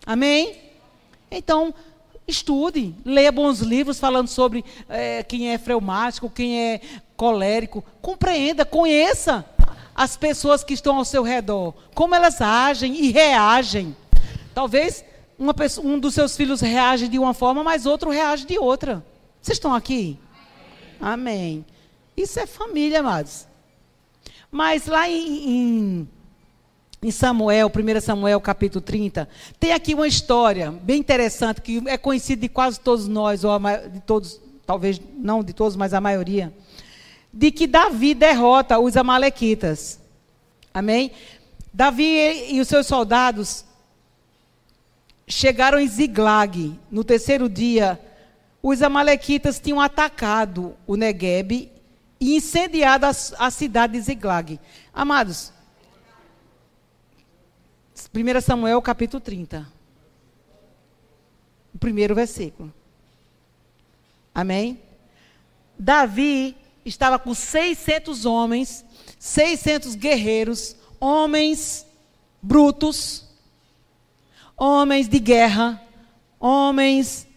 Amém? 0.04 0.56
Então, 1.30 1.74
estude, 2.28 2.94
leia 3.04 3.32
bons 3.32 3.60
livros 3.60 3.98
falando 3.98 4.28
sobre 4.28 4.64
é, 4.88 5.22
quem 5.22 5.52
é 5.52 5.58
freumático, 5.58 6.30
quem 6.30 6.60
é 6.60 6.80
colérico. 7.16 7.82
Compreenda, 8.02 8.64
conheça 8.64 9.44
as 9.94 10.16
pessoas 10.16 10.62
que 10.62 10.74
estão 10.74 10.96
ao 10.96 11.04
seu 11.04 11.22
redor, 11.22 11.72
como 11.94 12.14
elas 12.14 12.40
agem 12.40 12.94
e 12.94 13.10
reagem. 13.10 13.96
Talvez 14.54 15.04
pessoa, 15.56 15.86
um 15.86 15.98
dos 15.98 16.14
seus 16.14 16.36
filhos 16.36 16.60
reage 16.60 17.08
de 17.08 17.18
uma 17.18 17.34
forma, 17.34 17.64
mas 17.64 17.86
outro 17.86 18.10
reage 18.10 18.46
de 18.46 18.58
outra. 18.58 19.04
Vocês 19.46 19.58
estão 19.58 19.72
aqui? 19.72 20.18
Amém. 21.00 21.64
Isso 22.16 22.40
é 22.40 22.48
família, 22.48 22.98
amados. 22.98 23.46
Mas 24.50 24.86
lá 24.86 25.08
em, 25.08 25.48
em, 25.48 26.08
em 27.00 27.10
Samuel, 27.12 27.70
1 27.70 28.00
Samuel 28.00 28.40
capítulo 28.40 28.80
30, 28.80 29.28
tem 29.60 29.72
aqui 29.72 29.94
uma 29.94 30.08
história 30.08 30.72
bem 30.72 30.98
interessante, 30.98 31.62
que 31.62 31.80
é 31.86 31.96
conhecida 31.96 32.42
de 32.42 32.48
quase 32.48 32.80
todos 32.80 33.06
nós, 33.06 33.44
ou 33.44 33.56
de 33.92 34.00
todos, 34.00 34.40
talvez 34.66 35.00
não 35.16 35.44
de 35.44 35.52
todos, 35.52 35.76
mas 35.76 35.94
a 35.94 36.00
maioria 36.00 36.52
de 37.32 37.52
que 37.52 37.68
Davi 37.68 38.14
derrota 38.14 38.80
os 38.80 38.96
amalequitas. 38.96 40.00
Amém? 40.74 41.12
Davi 41.72 42.50
e 42.50 42.60
os 42.60 42.66
seus 42.66 42.88
soldados 42.88 43.64
chegaram 45.28 45.78
em 45.78 45.86
Ziglag. 45.86 46.76
No 46.90 47.04
terceiro 47.04 47.48
dia, 47.48 48.00
os 48.68 48.82
amalequitas 48.82 49.60
tinham 49.60 49.80
atacado 49.80 50.76
o 50.88 50.96
Negueb 50.96 51.70
e 52.18 52.34
incendiado 52.34 53.06
a, 53.06 53.10
a 53.38 53.48
cidade 53.48 53.92
de 53.92 54.00
Ziglag. 54.00 54.58
Amados, 54.92 55.52
1 58.12 58.40
Samuel 58.40 58.82
capítulo 58.82 59.20
30. 59.20 59.68
O 61.72 61.78
primeiro 61.78 62.12
versículo. 62.12 62.74
Amém? 64.34 64.82
Davi 65.78 66.56
estava 66.84 67.20
com 67.20 67.34
600 67.34 68.24
homens, 68.26 68.84
600 69.16 69.94
guerreiros, 69.94 70.74
homens 70.98 71.86
brutos, 72.42 73.28
homens 74.56 75.08
de 75.08 75.20
guerra, 75.20 75.80
homens 76.40 77.28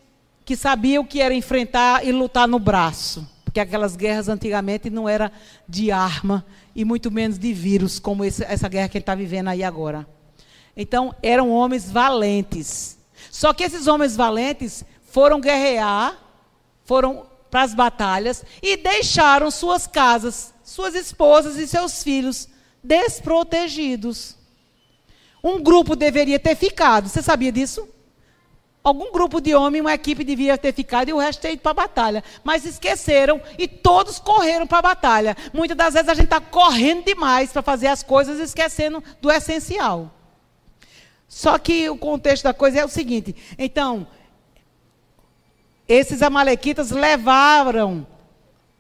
que 0.50 0.56
sabiam 0.56 1.06
que 1.06 1.22
era 1.22 1.32
enfrentar 1.32 2.04
e 2.04 2.12
lutar 2.12 2.48
no 2.48 2.58
braço. 2.58 3.24
Porque 3.46 3.60
aquelas 3.60 3.96
guerras 3.96 4.28
antigamente 4.28 4.90
não 4.90 5.08
era 5.08 5.32
de 5.68 5.92
arma 5.92 6.44
e 6.76 6.84
muito 6.84 7.12
menos 7.12 7.38
de 7.38 7.54
vírus, 7.54 8.00
como 8.00 8.26
esse, 8.26 8.44
essa 8.44 8.68
guerra 8.68 8.90
que 8.90 8.98
a 8.98 9.00
gente 9.00 9.04
está 9.04 9.14
vivendo 9.14 9.50
aí 9.50 9.64
agora. 9.64 10.08
Então, 10.76 11.14
eram 11.22 11.52
homens 11.52 11.92
valentes. 11.92 12.98
Só 13.30 13.54
que 13.54 13.64
esses 13.64 13.86
homens 13.86 14.16
valentes 14.16 14.84
foram 15.04 15.40
guerrear, 15.40 16.18
foram 16.84 17.28
para 17.52 17.62
as 17.62 17.76
batalhas 17.76 18.44
e 18.60 18.76
deixaram 18.76 19.52
suas 19.52 19.86
casas, 19.86 20.52
suas 20.64 20.96
esposas 20.96 21.58
e 21.58 21.68
seus 21.68 22.02
filhos 22.02 22.50
desprotegidos. 22.84 24.36
Um 25.44 25.62
grupo 25.62 25.96
deveria 25.96 26.40
ter 26.40 26.56
ficado. 26.56 27.08
Você 27.08 27.22
sabia 27.22 27.52
disso? 27.52 27.88
Algum 28.82 29.12
grupo 29.12 29.42
de 29.42 29.54
homens, 29.54 29.82
uma 29.82 29.94
equipe 29.94 30.24
devia 30.24 30.58
ter 30.58 30.74
ficado 30.74 31.10
e 31.10 31.14
o 31.14 31.18
resto 31.18 31.42
ter 31.42 31.54
ido 31.54 31.62
para 31.62 31.72
a 31.72 31.86
batalha. 31.86 32.24
Mas 32.44 32.66
esqueceram 32.66 33.42
e 33.58 33.68
todos 33.68 34.20
correram 34.20 34.66
para 34.66 34.80
a 34.80 34.84
batalha. 34.84 35.38
Muitas 35.54 35.76
das 35.76 35.94
vezes 35.94 36.10
a 36.10 36.14
gente 36.14 36.26
está 36.26 36.40
correndo 36.40 37.04
demais 37.04 37.52
para 37.52 37.62
fazer 37.62 37.88
as 37.88 38.02
coisas 38.02 38.40
esquecendo 38.40 39.04
do 39.22 39.30
essencial. 39.30 40.12
Só 41.28 41.58
que 41.60 41.90
o 41.90 41.98
contexto 41.98 42.46
da 42.46 42.54
coisa 42.54 42.80
é 42.80 42.86
o 42.86 42.90
seguinte: 42.90 43.36
então, 43.58 44.08
esses 45.88 46.22
amalequitas 46.22 46.90
levaram 46.90 48.08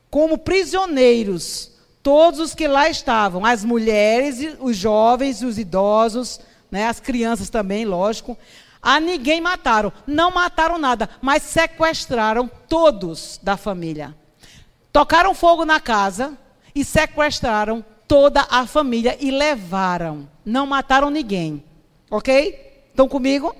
como 0.09 0.37
prisioneiros 0.37 1.71
todos 2.01 2.39
os 2.39 2.55
que 2.55 2.67
lá 2.67 2.89
estavam, 2.89 3.45
as 3.45 3.63
mulheres, 3.65 4.55
os 4.59 4.77
jovens, 4.77 5.41
os 5.41 5.59
idosos, 5.59 6.39
né, 6.71 6.87
as 6.87 6.99
crianças 6.99 7.49
também, 7.49 7.85
lógico. 7.85 8.37
A 8.81 8.99
ninguém 8.99 9.41
mataram, 9.41 9.91
não 10.07 10.31
mataram 10.31 10.77
nada, 10.77 11.09
mas 11.21 11.43
sequestraram 11.43 12.49
todos 12.67 13.39
da 13.43 13.57
família. 13.57 14.15
Tocaram 14.91 15.33
fogo 15.33 15.65
na 15.65 15.79
casa 15.79 16.37
e 16.73 16.85
sequestraram 16.85 17.83
toda 18.07 18.47
a 18.49 18.65
família 18.65 19.17
e 19.19 19.31
levaram. 19.31 20.29
Não 20.45 20.65
mataram 20.65 21.09
ninguém. 21.09 21.63
Ok? 22.09 22.87
Estão 22.89 23.07
comigo? 23.07 23.55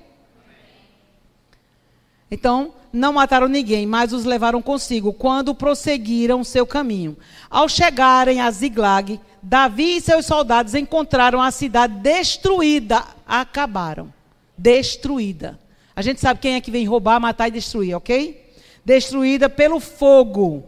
Então, 2.30 2.74
não 2.92 3.12
mataram 3.12 3.46
ninguém, 3.46 3.86
mas 3.86 4.12
os 4.12 4.24
levaram 4.24 4.60
consigo 4.62 5.12
quando 5.12 5.54
prosseguiram 5.54 6.42
seu 6.42 6.66
caminho. 6.66 7.16
Ao 7.48 7.68
chegarem 7.68 8.40
a 8.40 8.50
Ziglag, 8.50 9.20
Davi 9.42 9.96
e 9.96 10.00
seus 10.00 10.26
soldados 10.26 10.74
encontraram 10.74 11.40
a 11.40 11.50
cidade 11.50 11.94
destruída. 11.94 13.04
Acabaram. 13.26 14.12
Destruída. 14.60 15.58
A 15.96 16.02
gente 16.02 16.20
sabe 16.20 16.38
quem 16.38 16.54
é 16.54 16.60
que 16.60 16.70
vem 16.70 16.86
roubar, 16.86 17.18
matar 17.18 17.48
e 17.48 17.52
destruir, 17.52 17.94
ok? 17.94 18.52
Destruída 18.84 19.48
pelo 19.48 19.80
fogo. 19.80 20.64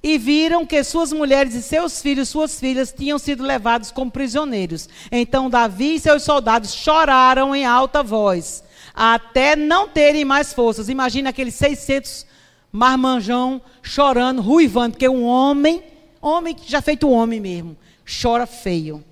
E 0.00 0.16
viram 0.18 0.64
que 0.64 0.84
suas 0.84 1.12
mulheres 1.12 1.52
e 1.54 1.62
seus 1.62 2.00
filhos, 2.00 2.28
suas 2.28 2.60
filhas, 2.60 2.94
tinham 2.96 3.18
sido 3.18 3.42
levados 3.42 3.90
como 3.90 4.08
prisioneiros. 4.08 4.88
Então 5.10 5.50
Davi 5.50 5.96
e 5.96 6.00
seus 6.00 6.22
soldados 6.22 6.72
choraram 6.72 7.56
em 7.56 7.64
alta 7.64 8.04
voz 8.04 8.62
até 8.94 9.56
não 9.56 9.88
terem 9.88 10.24
mais 10.24 10.52
forças. 10.52 10.88
Imagina 10.88 11.30
aqueles 11.30 11.54
600 11.56 12.24
marmanjão 12.70 13.60
chorando, 13.82 14.40
ruivando, 14.40 14.92
porque 14.92 15.08
um 15.08 15.24
homem, 15.24 15.82
homem 16.22 16.54
que 16.54 16.70
já 16.70 16.80
feito 16.80 17.10
homem 17.10 17.40
mesmo, 17.40 17.76
chora 18.22 18.46
feio. 18.46 19.04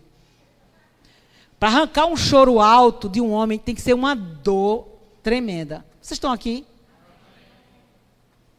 Para 1.62 1.68
arrancar 1.68 2.06
um 2.06 2.16
choro 2.16 2.58
alto 2.58 3.08
de 3.08 3.20
um 3.20 3.30
homem 3.30 3.56
tem 3.56 3.72
que 3.72 3.80
ser 3.80 3.94
uma 3.94 4.16
dor 4.16 4.88
tremenda. 5.22 5.86
Vocês 6.00 6.16
estão 6.16 6.32
aqui? 6.32 6.66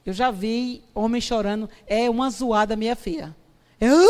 Eu 0.06 0.14
já 0.14 0.32
vi 0.32 0.82
homem 0.96 1.20
chorando, 1.20 1.70
é 1.86 2.10
uma 2.10 2.30
zoada 2.30 2.78
meia 2.78 2.96
feia. 2.96 3.36
É, 3.78 3.92
uh! 3.92 4.08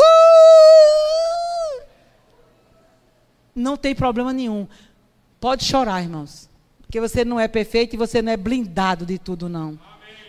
Não 3.56 3.76
tem 3.76 3.96
problema 3.96 4.32
nenhum. 4.32 4.68
Pode 5.40 5.66
chorar, 5.66 6.04
irmãos. 6.04 6.48
Porque 6.84 7.02
você 7.02 7.26
não 7.26 7.40
é 7.40 7.48
perfeito 7.48 7.96
e 7.96 7.98
você 7.98 8.22
não 8.22 8.32
é 8.32 8.38
blindado 8.38 9.08
de 9.08 9.18
tudo, 9.18 9.50
não. 9.50 9.70
Amém. 9.70 9.80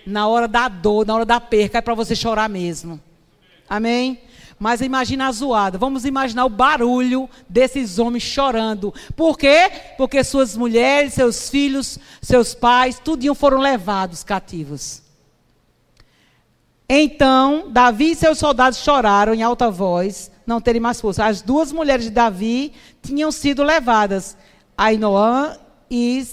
Na 0.07 0.27
hora 0.27 0.49
da 0.49 0.69
dor, 0.69 1.07
na 1.07 1.15
hora 1.17 1.27
da 1.27 1.39
perca, 1.39 1.77
é 1.77 1.83
para 1.83 1.93
você 1.93 2.17
chorar 2.17 2.49
mesmo. 2.49 2.99
Amém? 3.69 4.23
Mas 4.59 4.81
imagina 4.81 5.27
a 5.29 5.33
zoada. 5.33 5.79
Vamos 5.79 6.05
imaginar 6.05 6.45
o 6.45 6.49
barulho 6.49 7.29
desses 7.49 7.99
homens 7.99 8.23
chorando. 8.23 8.95
Por 9.17 9.37
quê? 9.37 9.71
Porque 9.97 10.23
suas 10.23 10.57
mulheres, 10.57 11.15
seus 11.15 11.49
filhos, 11.49 11.99
seus 12.23 12.55
pais, 12.55 12.99
tudinho 12.99 13.35
foram 13.35 13.59
levados 13.59 14.23
cativos. 14.23 15.03
Então, 16.89 17.71
Davi 17.71 18.11
e 18.11 18.15
seus 18.15 18.39
soldados 18.39 18.79
choraram 18.79 19.35
em 19.35 19.43
alta 19.43 19.71
voz, 19.71 20.31
não 20.47 20.61
terem 20.61 20.81
mais 20.81 21.01
força. 21.01 21.25
As 21.25 21.41
duas 21.41 21.73
mulheres 21.73 22.05
de 22.05 22.11
Davi 22.11 22.73
tinham 23.03 23.33
sido 23.33 23.63
levadas, 23.63 24.37
Ainoã 24.77 25.57
e 25.91 26.27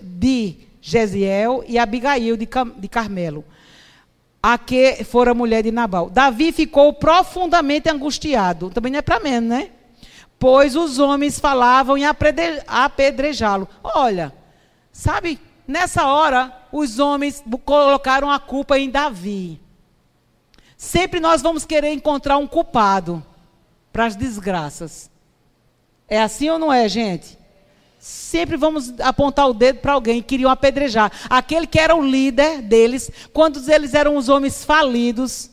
de 0.00 0.56
Gesiel 0.80 1.64
e 1.66 1.78
Abigail 1.78 2.36
de 2.36 2.88
Carmelo, 2.88 3.44
a 4.42 4.56
que 4.56 5.04
fora 5.04 5.34
mulher 5.34 5.62
de 5.62 5.70
Nabal. 5.72 6.10
Davi 6.10 6.52
ficou 6.52 6.92
profundamente 6.92 7.88
angustiado. 7.90 8.70
Também 8.70 8.92
não 8.92 8.98
é 8.98 9.02
para 9.02 9.20
menos, 9.20 9.48
né? 9.48 9.70
Pois 10.38 10.76
os 10.76 10.98
homens 10.98 11.40
falavam 11.40 11.96
em 11.98 12.04
apedrejá-lo. 12.04 13.68
Olha, 13.82 14.32
sabe, 14.92 15.40
nessa 15.66 16.06
hora, 16.06 16.52
os 16.72 16.98
homens 16.98 17.42
colocaram 17.64 18.30
a 18.30 18.38
culpa 18.38 18.78
em 18.78 18.90
Davi. 18.90 19.60
Sempre 20.76 21.18
nós 21.18 21.42
vamos 21.42 21.64
querer 21.64 21.92
encontrar 21.92 22.38
um 22.38 22.46
culpado 22.46 23.24
para 23.92 24.06
as 24.06 24.14
desgraças. 24.14 25.10
É 26.06 26.22
assim 26.22 26.48
ou 26.48 26.58
não 26.58 26.72
é, 26.72 26.88
gente? 26.88 27.37
Sempre 28.08 28.56
vamos 28.56 28.98
apontar 29.00 29.46
o 29.50 29.52
dedo 29.52 29.80
para 29.80 29.92
alguém 29.92 30.22
que 30.22 30.28
queriam 30.28 30.50
apedrejar. 30.50 31.12
Aquele 31.28 31.66
que 31.66 31.78
era 31.78 31.94
o 31.94 32.02
líder 32.02 32.62
deles, 32.62 33.10
quando 33.34 33.60
eles 33.70 33.92
eram 33.92 34.16
os 34.16 34.30
homens 34.30 34.64
falidos, 34.64 35.50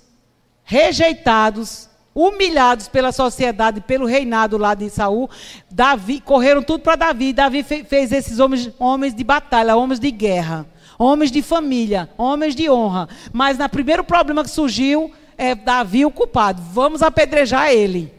rejeitados, 0.64 1.90
humilhados 2.14 2.88
pela 2.88 3.12
sociedade, 3.12 3.82
pelo 3.82 4.06
reinado 4.06 4.58
lá 4.58 4.74
de 4.74 4.90
Saul, 4.90 5.30
Davi, 5.70 6.22
correram 6.22 6.64
tudo 6.64 6.80
para 6.80 6.96
Davi. 6.96 7.34
Davi 7.34 7.62
fez 7.62 8.14
esses 8.14 8.40
homens, 8.40 8.72
homens 8.80 9.14
de 9.14 9.24
batalha, 9.26 9.76
homens 9.76 10.00
de 10.00 10.10
guerra, 10.10 10.66
homens 10.98 11.32
de 11.32 11.42
família, 11.42 12.10
homens 12.18 12.56
de 12.56 12.70
honra. 12.70 13.10
Mas 13.34 13.58
no 13.58 13.68
primeiro 13.68 14.02
problema 14.02 14.46
que 14.46 14.50
surgiu, 14.50 15.12
é 15.38 15.56
Davi 15.56 16.06
o 16.06 16.12
culpado. 16.12 16.62
Vamos 16.72 17.04
apedrejar 17.04 17.74
ele. 17.74 18.15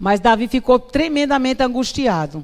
Mas 0.00 0.18
Davi 0.18 0.48
ficou 0.48 0.78
tremendamente 0.78 1.62
angustiado. 1.62 2.42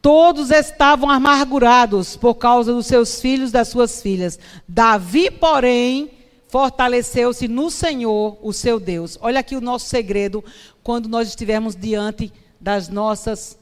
Todos 0.00 0.52
estavam 0.52 1.10
amargurados 1.10 2.14
por 2.16 2.36
causa 2.36 2.72
dos 2.72 2.86
seus 2.86 3.20
filhos 3.20 3.50
das 3.50 3.66
suas 3.66 4.00
filhas. 4.00 4.38
Davi, 4.68 5.32
porém, 5.32 6.12
fortaleceu-se 6.48 7.48
no 7.48 7.72
Senhor, 7.72 8.38
o 8.40 8.52
seu 8.52 8.78
Deus. 8.78 9.18
Olha 9.20 9.40
aqui 9.40 9.56
o 9.56 9.60
nosso 9.60 9.86
segredo 9.86 10.44
quando 10.80 11.08
nós 11.08 11.26
estivermos 11.26 11.74
diante 11.74 12.32
das 12.60 12.88
nossas 12.88 13.58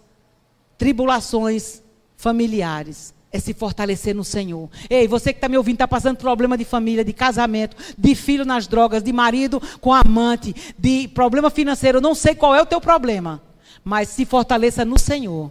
tribulações 0.77 1.83
familiares. 2.15 3.15
É 3.33 3.39
se 3.39 3.55
fortalecer 3.55 4.15
no 4.15 4.23
Senhor. 4.23 4.69
Ei, 4.91 5.09
você 5.09 5.33
que 5.33 5.39
está 5.39 5.49
me 5.49 5.57
ouvindo, 5.57 5.77
está 5.77 5.89
passando 5.89 6.19
problema 6.19 6.59
de 6.59 6.67
família, 6.67 7.03
de 7.03 7.15
casamento, 7.15 7.77
de 7.97 8.15
filho 8.15 8.45
nas 8.45 8.67
drogas, 8.67 9.03
de 9.03 9.13
marido 9.13 9.61
com 9.81 9.93
amante, 9.93 10.55
de 10.79 11.09
problema 11.09 11.49
financeiro. 11.49 12.01
Não 12.01 12.15
sei 12.15 12.35
qual 12.35 12.55
é 12.55 12.61
o 12.61 12.67
teu 12.67 12.81
problema. 12.81 13.43
Mas 13.83 14.11
se 14.11 14.27
fortaleça 14.27 14.85
no 14.85 14.99
Senhor. 14.99 15.51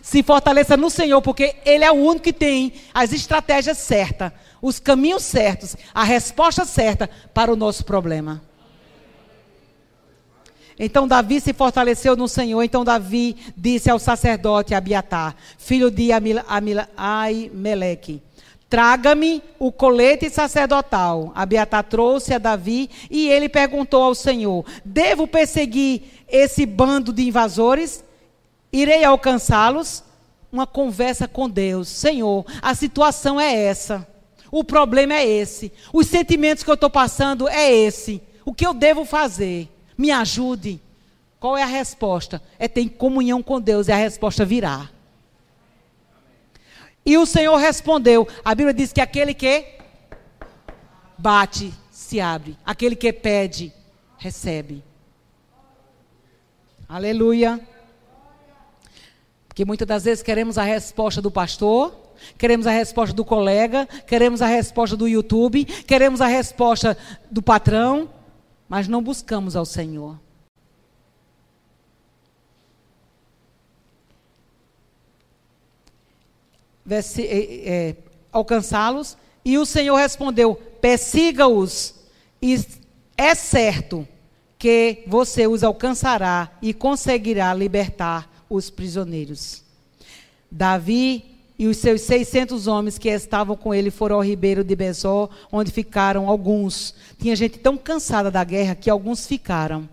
Se 0.00 0.22
fortaleça 0.22 0.74
no 0.74 0.88
Senhor, 0.88 1.20
porque 1.20 1.56
Ele 1.66 1.84
é 1.84 1.92
o 1.92 1.96
único 1.96 2.24
que 2.24 2.32
tem 2.32 2.72
as 2.94 3.12
estratégias 3.12 3.76
certas, 3.76 4.32
os 4.62 4.78
caminhos 4.78 5.22
certos, 5.22 5.76
a 5.92 6.02
resposta 6.02 6.64
certa 6.64 7.10
para 7.34 7.52
o 7.52 7.56
nosso 7.56 7.84
problema. 7.84 8.42
Então 10.78 11.08
Davi 11.08 11.40
se 11.40 11.52
fortaleceu 11.52 12.16
no 12.16 12.28
Senhor. 12.28 12.62
Então 12.62 12.84
Davi 12.84 13.36
disse 13.56 13.90
ao 13.90 13.98
sacerdote 13.98 14.74
Abiatar, 14.74 15.34
filho 15.58 15.90
de 15.90 16.10
Aimeleque: 16.96 18.22
Traga-me 18.70 19.42
o 19.58 19.72
colete 19.72 20.30
sacerdotal. 20.30 21.32
Abiatar 21.34 21.82
trouxe 21.84 22.34
a 22.34 22.38
Davi 22.38 22.88
e 23.10 23.28
ele 23.28 23.48
perguntou 23.48 24.02
ao 24.02 24.14
Senhor: 24.14 24.64
Devo 24.84 25.26
perseguir 25.26 26.02
esse 26.28 26.64
bando 26.64 27.12
de 27.12 27.26
invasores? 27.26 28.04
Irei 28.72 29.04
alcançá-los? 29.04 30.04
Uma 30.52 30.66
conversa 30.66 31.26
com 31.26 31.48
Deus. 31.48 31.88
Senhor, 31.88 32.44
a 32.62 32.74
situação 32.74 33.40
é 33.40 33.54
essa. 33.54 34.06
O 34.50 34.62
problema 34.64 35.14
é 35.14 35.26
esse. 35.26 35.72
Os 35.92 36.06
sentimentos 36.06 36.62
que 36.62 36.70
eu 36.70 36.74
estou 36.74 36.88
passando 36.88 37.48
é 37.48 37.70
esse. 37.70 38.22
O 38.44 38.54
que 38.54 38.66
eu 38.66 38.72
devo 38.72 39.04
fazer? 39.04 39.68
Me 39.98 40.12
ajude. 40.12 40.80
Qual 41.40 41.56
é 41.56 41.62
a 41.64 41.66
resposta? 41.66 42.40
É 42.56 42.68
ter 42.68 42.88
comunhão 42.90 43.42
com 43.42 43.60
Deus 43.60 43.88
e 43.88 43.92
a 43.92 43.96
resposta 43.96 44.44
virá. 44.44 44.88
E 47.04 47.18
o 47.18 47.26
Senhor 47.26 47.56
respondeu. 47.56 48.28
A 48.44 48.54
Bíblia 48.54 48.72
diz 48.72 48.92
que 48.92 49.00
aquele 49.00 49.34
que 49.34 49.64
bate, 51.16 51.74
se 51.90 52.20
abre. 52.20 52.56
Aquele 52.64 52.94
que 52.94 53.12
pede, 53.12 53.72
recebe. 54.18 54.84
Aleluia. 56.88 57.60
Porque 59.48 59.64
muitas 59.64 59.88
das 59.88 60.04
vezes 60.04 60.22
queremos 60.22 60.56
a 60.56 60.62
resposta 60.62 61.20
do 61.20 61.30
pastor, 61.30 61.92
queremos 62.36 62.66
a 62.66 62.70
resposta 62.70 63.14
do 63.14 63.24
colega, 63.24 63.86
queremos 64.06 64.40
a 64.40 64.46
resposta 64.46 64.96
do 64.96 65.08
YouTube, 65.08 65.64
queremos 65.64 66.20
a 66.20 66.26
resposta 66.26 66.96
do 67.30 67.42
patrão, 67.42 68.08
mas 68.68 68.86
não 68.86 69.02
buscamos 69.02 69.56
ao 69.56 69.64
Senhor. 69.64 70.18
É, 76.88 77.00
é, 77.18 77.96
alcançá-los. 78.32 79.16
E 79.44 79.58
o 79.58 79.66
Senhor 79.66 79.96
respondeu: 79.96 80.54
persiga-os, 80.54 81.94
e 82.40 82.58
é 83.16 83.34
certo 83.34 84.06
que 84.58 85.04
você 85.06 85.46
os 85.46 85.62
alcançará 85.62 86.50
e 86.60 86.74
conseguirá 86.74 87.54
libertar 87.54 88.44
os 88.50 88.70
prisioneiros. 88.70 89.62
Davi 90.50 91.27
e 91.58 91.66
os 91.66 91.78
seus 91.78 92.02
600 92.02 92.68
homens 92.68 92.98
que 92.98 93.08
estavam 93.08 93.56
com 93.56 93.74
ele 93.74 93.90
foram 93.90 94.16
ao 94.16 94.22
ribeiro 94.22 94.62
de 94.62 94.76
Besó, 94.76 95.28
onde 95.50 95.72
ficaram 95.72 96.28
alguns. 96.28 96.94
Tinha 97.18 97.34
gente 97.34 97.58
tão 97.58 97.76
cansada 97.76 98.30
da 98.30 98.44
guerra 98.44 98.76
que 98.76 98.88
alguns 98.88 99.26
ficaram. 99.26 99.88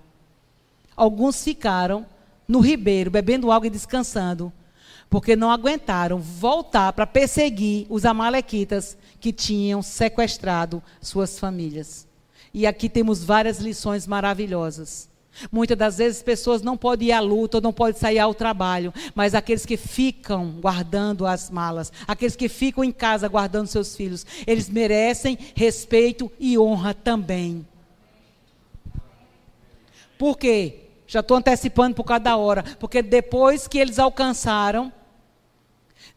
Alguns 0.95 1.43
ficaram 1.43 2.05
no 2.47 2.59
ribeiro, 2.59 3.09
bebendo 3.09 3.51
água 3.51 3.66
e 3.66 3.72
descansando, 3.72 4.53
porque 5.09 5.36
não 5.36 5.49
aguentaram 5.49 6.20
voltar 6.20 6.93
para 6.93 7.07
perseguir 7.07 7.88
os 7.89 8.05
amalequitas 8.05 8.95
que 9.20 9.34
tinham 9.34 9.82
sequestrado 9.82 10.84
suas 11.01 11.39
famílias. 11.39 12.07
E 12.53 12.68
aqui 12.68 12.88
temos 12.88 13.24
várias 13.24 13.57
lições 13.57 14.05
maravilhosas. 14.05 15.09
Muitas 15.51 15.77
das 15.77 15.97
vezes 15.97 16.23
pessoas 16.23 16.61
não 16.61 16.77
podem 16.77 17.09
ir 17.09 17.11
à 17.11 17.19
luta, 17.19 17.57
ou 17.57 17.61
não 17.61 17.73
podem 17.73 17.99
sair 17.99 18.19
ao 18.19 18.33
trabalho, 18.33 18.93
mas 19.13 19.36
aqueles 19.36 19.65
que 19.65 19.77
ficam 19.77 20.51
guardando 20.61 21.25
as 21.25 21.49
malas, 21.49 21.91
aqueles 22.07 22.36
que 22.36 22.47
ficam 22.47 22.83
em 22.83 22.91
casa 22.91 23.27
guardando 23.27 23.67
seus 23.67 23.95
filhos, 23.95 24.25
eles 24.47 24.69
merecem 24.69 25.38
respeito 25.55 26.31
e 26.39 26.57
honra 26.57 26.93
também. 26.93 27.65
Por 30.17 30.38
quê? 30.38 30.81
Já 31.07 31.19
estou 31.19 31.38
antecipando 31.38 31.95
por 31.95 32.03
cada 32.03 32.36
hora, 32.36 32.63
porque 32.79 33.01
depois 33.01 33.67
que 33.67 33.77
eles 33.77 33.99
alcançaram, 33.99 34.91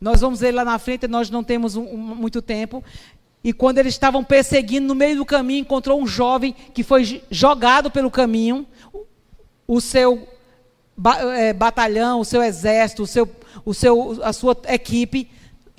nós 0.01 0.21
vamos 0.21 0.41
ver 0.41 0.53
lá 0.53 0.65
na 0.65 0.79
frente, 0.79 1.09
nós 1.09 1.29
não 1.29 1.43
temos 1.43 1.77
um, 1.77 1.83
um, 1.83 1.97
muito 1.97 2.41
tempo, 2.41 2.83
e 3.43 3.53
quando 3.53 3.79
eles 3.79 3.95
estavam 3.95 4.25
perseguindo, 4.25 4.87
no 4.87 4.95
meio 4.95 5.17
do 5.17 5.27
caminho, 5.27 5.61
encontrou 5.61 6.01
um 6.01 6.07
jovem 6.07 6.55
que 6.73 6.83
foi 6.83 7.23
jogado 7.31 7.91
pelo 7.91 8.11
caminho 8.11 8.67
o 9.69 9.83
seu 9.83 10.27
é, 11.37 11.53
batalhão, 11.53 12.21
o 12.21 12.25
seu 12.25 12.43
exército, 12.43 13.03
o 13.03 13.07
seu, 13.07 13.29
o 13.67 13.75
seu, 13.75 14.25
a 14.25 14.33
sua 14.33 14.57
equipe, 14.67 15.31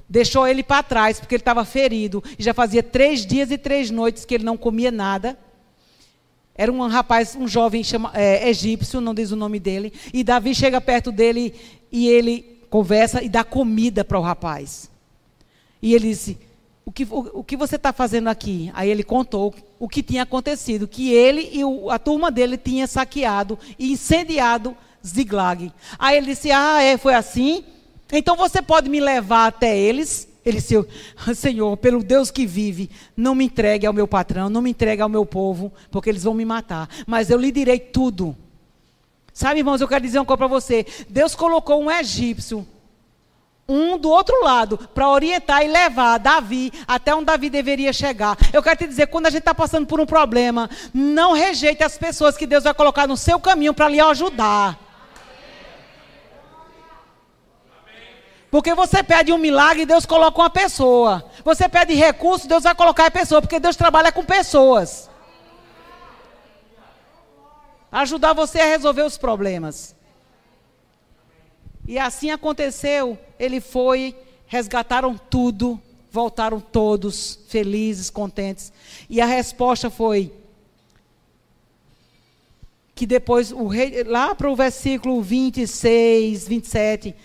deixou 0.07 0.47
ele 0.47 0.61
para 0.61 0.83
trás, 0.83 1.19
porque 1.19 1.33
ele 1.35 1.41
estava 1.41 1.65
ferido. 1.65 2.23
E 2.37 2.43
já 2.43 2.53
fazia 2.53 2.83
três 2.83 3.25
dias 3.25 3.49
e 3.49 3.57
três 3.57 3.89
noites 3.89 4.25
que 4.25 4.35
ele 4.35 4.43
não 4.43 4.55
comia 4.55 4.91
nada. 4.91 5.37
Era 6.53 6.71
um 6.71 6.87
rapaz, 6.87 7.35
um 7.35 7.47
jovem 7.47 7.83
chama, 7.83 8.11
é, 8.13 8.47
egípcio, 8.47 9.01
não 9.01 9.13
diz 9.13 9.31
o 9.31 9.35
nome 9.35 9.59
dele. 9.59 9.91
E 10.13 10.23
Davi 10.23 10.53
chega 10.53 10.79
perto 10.79 11.11
dele 11.11 11.55
e 11.91 12.07
ele 12.07 12.59
conversa 12.69 13.23
e 13.23 13.29
dá 13.29 13.43
comida 13.43 14.05
para 14.05 14.19
o 14.19 14.21
rapaz. 14.21 14.89
E 15.81 15.95
ele 15.95 16.09
disse: 16.09 16.37
o 16.89 16.91
que, 16.91 17.03
o, 17.03 17.29
o 17.35 17.43
que 17.43 17.55
você 17.55 17.75
está 17.75 17.93
fazendo 17.93 18.29
aqui? 18.29 18.71
Aí 18.73 18.89
ele 18.89 19.03
contou 19.03 19.53
o 19.77 19.87
que 19.87 20.01
tinha 20.01 20.23
acontecido, 20.23 20.87
que 20.87 21.13
ele 21.13 21.47
e 21.53 21.63
o, 21.63 21.91
a 21.91 21.99
turma 21.99 22.31
dele 22.31 22.57
tinha 22.57 22.87
saqueado 22.87 23.59
e 23.77 23.91
incendiado 23.91 24.75
Ziglag. 25.05 25.71
Aí 25.99 26.17
ele 26.17 26.25
disse, 26.25 26.51
ah, 26.51 26.81
é, 26.81 26.97
foi 26.97 27.13
assim? 27.13 27.63
Então 28.11 28.35
você 28.35 28.59
pode 28.59 28.89
me 28.89 28.99
levar 28.99 29.45
até 29.45 29.77
eles? 29.77 30.27
Ele 30.43 30.57
disse, 30.57 30.83
Senhor, 31.35 31.77
pelo 31.77 32.03
Deus 32.03 32.31
que 32.31 32.47
vive, 32.47 32.89
não 33.15 33.35
me 33.35 33.45
entregue 33.45 33.85
ao 33.85 33.93
meu 33.93 34.07
patrão, 34.07 34.49
não 34.49 34.63
me 34.63 34.71
entregue 34.71 35.03
ao 35.03 35.09
meu 35.09 35.27
povo, 35.27 35.71
porque 35.91 36.09
eles 36.09 36.23
vão 36.23 36.33
me 36.33 36.43
matar. 36.43 36.89
Mas 37.05 37.29
eu 37.29 37.37
lhe 37.37 37.51
direi 37.51 37.77
tudo. 37.77 38.35
Sabe, 39.31 39.59
irmãos, 39.59 39.79
eu 39.79 39.87
quero 39.87 40.03
dizer 40.03 40.17
uma 40.17 40.25
coisa 40.25 40.39
para 40.39 40.47
você. 40.47 40.87
Deus 41.07 41.35
colocou 41.35 41.83
um 41.83 41.91
egípcio 41.91 42.65
um 43.69 43.97
do 43.97 44.09
outro 44.09 44.43
lado, 44.43 44.77
para 44.77 45.07
orientar 45.07 45.63
e 45.63 45.67
levar 45.67 46.17
Davi 46.17 46.73
até 46.87 47.13
onde 47.13 47.25
Davi 47.25 47.49
deveria 47.49 47.93
chegar. 47.93 48.35
Eu 48.51 48.63
quero 48.63 48.79
te 48.79 48.87
dizer, 48.87 49.07
quando 49.07 49.27
a 49.27 49.29
gente 49.29 49.41
está 49.41 49.53
passando 49.53 49.85
por 49.85 49.99
um 49.99 50.05
problema, 50.05 50.69
não 50.93 51.33
rejeite 51.33 51.83
as 51.83 51.97
pessoas 51.97 52.35
que 52.35 52.47
Deus 52.47 52.63
vai 52.63 52.73
colocar 52.73 53.07
no 53.07 53.15
seu 53.15 53.39
caminho 53.39 53.73
para 53.73 53.87
lhe 53.87 53.99
ajudar. 53.99 54.77
Porque 58.51 58.73
você 58.73 59.03
pede 59.03 59.31
um 59.31 59.37
milagre 59.37 59.85
Deus 59.85 60.07
coloca 60.07 60.41
uma 60.41 60.49
pessoa. 60.49 61.23
Você 61.43 61.69
pede 61.69 61.93
recurso, 61.93 62.47
Deus 62.47 62.63
vai 62.63 62.73
colocar 62.73 63.05
a 63.05 63.11
pessoa, 63.11 63.41
porque 63.41 63.59
Deus 63.59 63.75
trabalha 63.75 64.11
com 64.11 64.25
pessoas. 64.25 65.07
Ajudar 67.91 68.33
você 68.33 68.59
a 68.59 68.65
resolver 68.65 69.03
os 69.03 69.17
problemas. 69.17 69.95
E 71.87 71.97
assim 71.97 72.31
aconteceu. 72.31 73.17
Ele 73.39 73.61
foi, 73.61 74.15
resgataram 74.45 75.17
tudo, 75.17 75.79
voltaram 76.11 76.59
todos 76.59 77.39
felizes, 77.47 78.09
contentes. 78.09 78.73
E 79.09 79.21
a 79.21 79.25
resposta 79.25 79.89
foi: 79.89 80.31
que 82.99 83.05
depois, 83.05 83.51
o 83.53 83.65
rei, 83.67 84.03
lá 84.03 84.35
para 84.35 84.51
o 84.51 84.55
versículo 84.57 85.21
26, 85.21 86.49
27, 86.49 87.15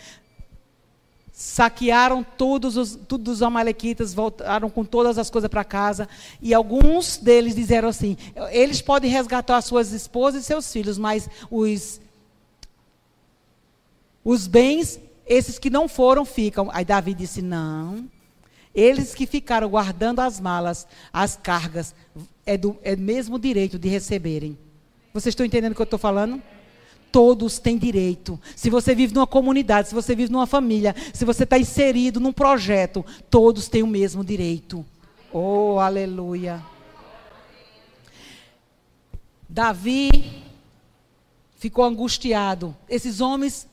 saquearam 1.32 2.22
todos 2.22 2.76
os, 2.76 2.94
todos 2.94 3.34
os 3.34 3.42
amalequitas, 3.42 4.14
voltaram 4.14 4.70
com 4.70 4.84
todas 4.84 5.18
as 5.18 5.28
coisas 5.28 5.50
para 5.50 5.64
casa, 5.64 6.08
e 6.40 6.54
alguns 6.54 7.16
deles 7.16 7.56
disseram 7.56 7.88
assim: 7.88 8.16
eles 8.52 8.80
podem 8.80 9.10
resgatar 9.10 9.60
suas 9.62 9.90
esposas 9.90 10.44
e 10.44 10.46
seus 10.46 10.72
filhos, 10.72 10.96
mas 10.96 11.28
os, 11.50 12.00
os 14.24 14.46
bens, 14.46 15.00
esses 15.26 15.58
que 15.58 15.70
não 15.70 15.88
foram, 15.88 16.24
ficam. 16.24 16.70
Aí 16.72 16.84
Davi 16.84 17.14
disse: 17.14 17.40
não, 17.40 18.08
eles 18.74 19.14
que 19.14 19.26
ficaram 19.26 19.68
guardando 19.68 20.20
as 20.20 20.40
malas, 20.40 20.86
as 21.12 21.36
cargas, 21.36 21.94
é 22.44 22.56
do 22.56 22.76
é 22.82 22.96
mesmo 22.96 23.38
direito 23.38 23.78
de 23.78 23.88
receberem. 23.88 24.58
Vocês 25.12 25.32
estão 25.32 25.46
entendendo 25.46 25.72
o 25.72 25.74
que 25.74 25.80
eu 25.80 25.84
estou 25.84 25.98
falando? 25.98 26.42
Todos 27.12 27.60
têm 27.60 27.78
direito. 27.78 28.40
Se 28.56 28.68
você 28.68 28.92
vive 28.92 29.14
numa 29.14 29.26
comunidade, 29.26 29.88
se 29.88 29.94
você 29.94 30.16
vive 30.16 30.32
numa 30.32 30.46
família, 30.46 30.94
se 31.12 31.24
você 31.24 31.44
está 31.44 31.56
inserido 31.56 32.18
num 32.18 32.32
projeto, 32.32 33.06
todos 33.30 33.68
têm 33.68 33.84
o 33.84 33.86
mesmo 33.86 34.24
direito. 34.24 34.84
Oh, 35.32 35.78
aleluia. 35.78 36.60
Davi 39.48 40.42
ficou 41.56 41.84
angustiado. 41.84 42.76
Esses 42.88 43.20
homens 43.20 43.68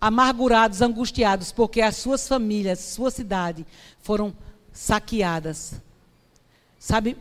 amargurados, 0.00 0.80
angustiados, 0.80 1.52
porque 1.52 1.80
as 1.80 1.96
suas 1.96 2.26
famílias, 2.26 2.78
sua 2.78 3.10
cidade 3.10 3.66
foram 4.00 4.34
saqueadas. 4.72 5.74
Sabe, 6.78 7.16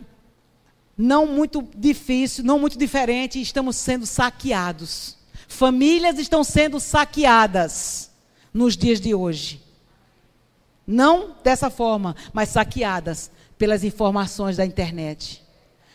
não 0.98 1.26
muito 1.26 1.68
difícil, 1.76 2.44
não 2.44 2.60
muito 2.60 2.78
diferente, 2.78 3.42
estamos 3.42 3.76
sendo 3.76 4.06
saqueados. 4.06 5.18
Famílias 5.48 6.20
estão 6.20 6.44
sendo 6.44 6.80
saqueadas 6.80 8.12
nos 8.54 8.78
dias 8.78 9.00
de 9.00 9.14
hoje. 9.16 9.62
Não 10.86 11.36
dessa 11.44 11.70
forma, 11.70 12.16
mas 12.32 12.50
saqueadas 12.50 13.32
pelas 13.58 13.84
informações 13.84 14.58
da 14.58 14.66
internet. 14.66 15.44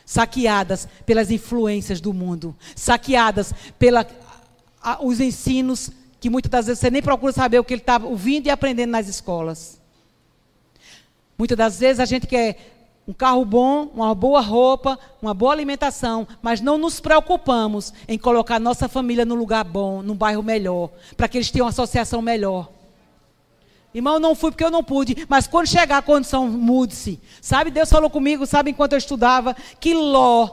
Saqueadas 0.05 0.89
pelas 1.07 1.31
influências 1.31 2.01
do 2.01 2.13
mundo. 2.13 2.57
Saqueadas 2.75 3.55
pelos 3.79 5.21
ensinos 5.21 5.91
que 6.23 6.31
muitas 6.31 6.49
das 6.49 6.67
vezes 6.67 6.79
você 6.79 6.89
nem 6.89 7.03
procura 7.03 7.33
saber 7.33 7.59
o 7.59 7.65
que 7.65 7.75
ele 7.75 7.81
está 7.81 7.97
ouvindo 7.97 8.47
e 8.47 8.51
aprendendo 8.51 8.93
nas 8.93 9.09
escolas. 9.09 9.81
Muitas 11.37 11.59
das 11.59 11.81
vezes 11.81 11.99
a 11.99 12.05
gente 12.05 12.29
quer 12.29 13.03
um 13.09 13.13
carro 13.13 13.45
bom, 13.45 13.91
uma 13.93 14.15
boa 14.15 14.41
roupa, 14.41 14.97
uma 15.21 15.35
boa 15.35 15.53
alimentação, 15.53 16.25
mas 16.41 16.61
não 16.61 16.79
nos 16.79 17.01
preocupamos 17.01 17.93
em 18.07 18.17
colocar 18.17 18.61
nossa 18.61 18.89
família 18.89 19.25
num 19.25 19.35
lugar 19.35 19.65
bom, 19.65 20.01
num 20.01 20.15
bairro 20.15 20.45
melhor, 20.45 20.91
para 21.17 21.27
que 21.27 21.39
eles 21.39 21.51
tenham 21.51 21.65
uma 21.65 21.71
associação 21.71 22.23
melhor. 22.23 22.71
Irmão, 23.93 24.21
não 24.21 24.37
fui 24.37 24.53
porque 24.53 24.63
eu 24.63 24.71
não 24.71 24.85
pude, 24.85 25.27
mas 25.29 25.49
quando 25.49 25.67
chegar 25.67 25.99
a 25.99 26.03
condição, 26.03 26.47
mude-se. 26.47 27.21
Sabe, 27.41 27.73
Deus 27.73 27.91
falou 27.91 28.09
comigo, 28.09 28.47
sabe, 28.47 28.71
enquanto 28.71 28.93
eu 28.93 28.99
estudava, 28.99 29.57
que 29.81 29.93
Ló, 29.93 30.49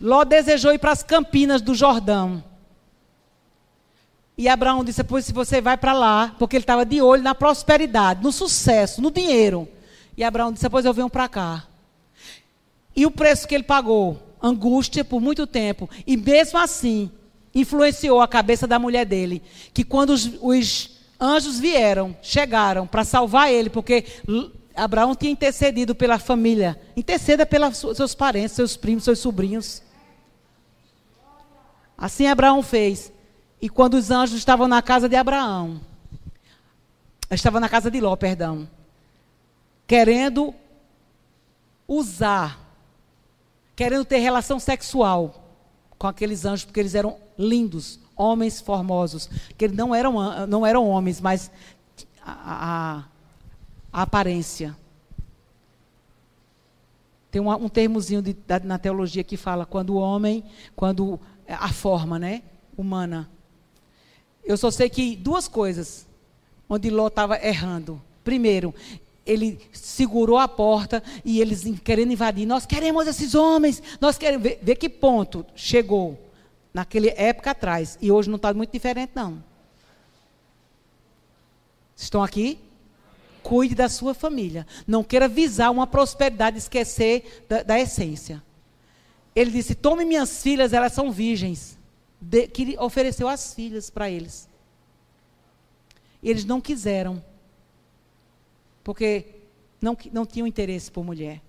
Ló 0.00 0.22
desejou 0.22 0.72
ir 0.72 0.78
para 0.78 0.92
as 0.92 1.02
campinas 1.02 1.60
do 1.60 1.74
Jordão. 1.74 2.44
E 4.38 4.48
Abraão 4.48 4.84
disse, 4.84 5.02
pois 5.02 5.24
se 5.24 5.32
você 5.32 5.60
vai 5.60 5.76
para 5.76 5.94
lá, 5.94 6.34
porque 6.38 6.56
ele 6.56 6.62
estava 6.62 6.84
de 6.84 7.00
olho 7.00 7.22
na 7.22 7.34
prosperidade, 7.34 8.22
no 8.22 8.30
sucesso, 8.30 9.00
no 9.00 9.10
dinheiro. 9.10 9.66
E 10.16 10.24
Abraão 10.24 10.50
disse: 10.50 10.64
Depois 10.64 10.84
eu 10.84 10.94
venho 10.94 11.10
para 11.10 11.28
cá. 11.28 11.64
E 12.94 13.04
o 13.04 13.10
preço 13.10 13.46
que 13.46 13.54
ele 13.54 13.64
pagou? 13.64 14.22
Angústia 14.42 15.04
por 15.04 15.20
muito 15.20 15.46
tempo. 15.46 15.88
E 16.06 16.16
mesmo 16.16 16.58
assim, 16.58 17.10
influenciou 17.54 18.20
a 18.20 18.28
cabeça 18.28 18.66
da 18.66 18.78
mulher 18.78 19.04
dele. 19.04 19.42
Que 19.74 19.84
quando 19.84 20.10
os, 20.10 20.30
os 20.40 20.90
anjos 21.20 21.58
vieram, 21.58 22.16
chegaram 22.22 22.86
para 22.86 23.04
salvar 23.04 23.52
ele, 23.52 23.68
porque 23.68 24.04
Abraão 24.74 25.14
tinha 25.14 25.32
intercedido 25.32 25.94
pela 25.94 26.18
família. 26.18 26.80
Interceda 26.96 27.44
pelos 27.44 27.76
seus 27.76 28.14
parentes, 28.14 28.52
seus 28.52 28.76
primos, 28.76 29.04
seus 29.04 29.18
sobrinhos. 29.18 29.82
Assim 31.98 32.26
Abraão 32.26 32.62
fez. 32.62 33.12
E 33.66 33.68
quando 33.68 33.94
os 33.94 34.12
anjos 34.12 34.38
estavam 34.38 34.68
na 34.68 34.80
casa 34.80 35.08
de 35.08 35.16
Abraão, 35.16 35.80
estavam 37.32 37.60
na 37.60 37.68
casa 37.68 37.90
de 37.90 38.00
Ló, 38.00 38.14
perdão 38.14 38.68
querendo 39.88 40.54
usar, 41.86 42.60
querendo 43.74 44.04
ter 44.04 44.18
relação 44.18 44.60
sexual 44.60 45.42
com 45.98 46.06
aqueles 46.06 46.44
anjos, 46.44 46.64
porque 46.64 46.78
eles 46.78 46.94
eram 46.94 47.16
lindos, 47.36 47.98
homens 48.14 48.60
formosos, 48.60 49.28
que 49.56 49.64
eles 49.64 49.76
não 49.76 49.92
eram, 49.92 50.46
não 50.46 50.64
eram 50.64 50.88
homens, 50.88 51.20
mas 51.20 51.50
a, 52.22 52.34
a, 52.34 53.04
a 53.92 54.02
aparência. 54.02 54.76
Tem 57.32 57.42
um, 57.42 57.50
um 57.50 57.68
termozinho 57.68 58.22
de, 58.22 58.32
da, 58.32 58.60
na 58.60 58.78
teologia 58.78 59.24
que 59.24 59.36
fala 59.36 59.66
quando 59.66 59.90
o 59.90 59.96
homem, 59.96 60.44
quando 60.76 61.18
a 61.48 61.72
forma, 61.72 62.16
né, 62.16 62.44
humana. 62.76 63.28
Eu 64.46 64.56
só 64.56 64.70
sei 64.70 64.88
que 64.88 65.16
duas 65.16 65.48
coisas 65.48 66.06
onde 66.68 66.88
Ló 66.88 67.08
estava 67.08 67.44
errando. 67.44 68.00
Primeiro, 68.22 68.72
ele 69.26 69.60
segurou 69.72 70.38
a 70.38 70.46
porta 70.46 71.02
e 71.24 71.40
eles 71.40 71.64
querendo 71.82 72.12
invadir. 72.12 72.46
Nós 72.46 72.64
queremos 72.64 73.06
esses 73.08 73.34
homens, 73.34 73.82
nós 74.00 74.16
queremos. 74.16 74.44
Ver, 74.44 74.60
ver 74.62 74.76
que 74.76 74.88
ponto 74.88 75.44
chegou 75.56 76.18
naquela 76.72 77.08
época 77.08 77.50
atrás. 77.50 77.98
E 78.00 78.12
hoje 78.12 78.28
não 78.28 78.36
está 78.36 78.54
muito 78.54 78.70
diferente, 78.70 79.12
não. 79.14 79.42
Estão 81.96 82.22
aqui? 82.22 82.58
Cuide 83.42 83.74
da 83.74 83.88
sua 83.88 84.14
família. 84.14 84.66
Não 84.86 85.02
queira 85.02 85.26
visar 85.26 85.70
uma 85.70 85.86
prosperidade, 85.86 86.58
esquecer 86.58 87.44
da, 87.48 87.62
da 87.64 87.80
essência. 87.80 88.42
Ele 89.34 89.50
disse: 89.50 89.74
Tome 89.74 90.04
minhas 90.04 90.42
filhas, 90.42 90.72
elas 90.72 90.92
são 90.92 91.10
virgens. 91.10 91.76
De, 92.20 92.48
que 92.48 92.76
ofereceu 92.78 93.28
as 93.28 93.54
filhas 93.54 93.90
para 93.90 94.10
eles. 94.10 94.48
Eles 96.22 96.44
não 96.44 96.60
quiseram 96.60 97.22
porque 98.86 99.26
não, 99.80 99.98
não 100.12 100.24
tinham 100.24 100.46
interesse 100.46 100.88
por 100.90 101.04
mulher. 101.04 101.42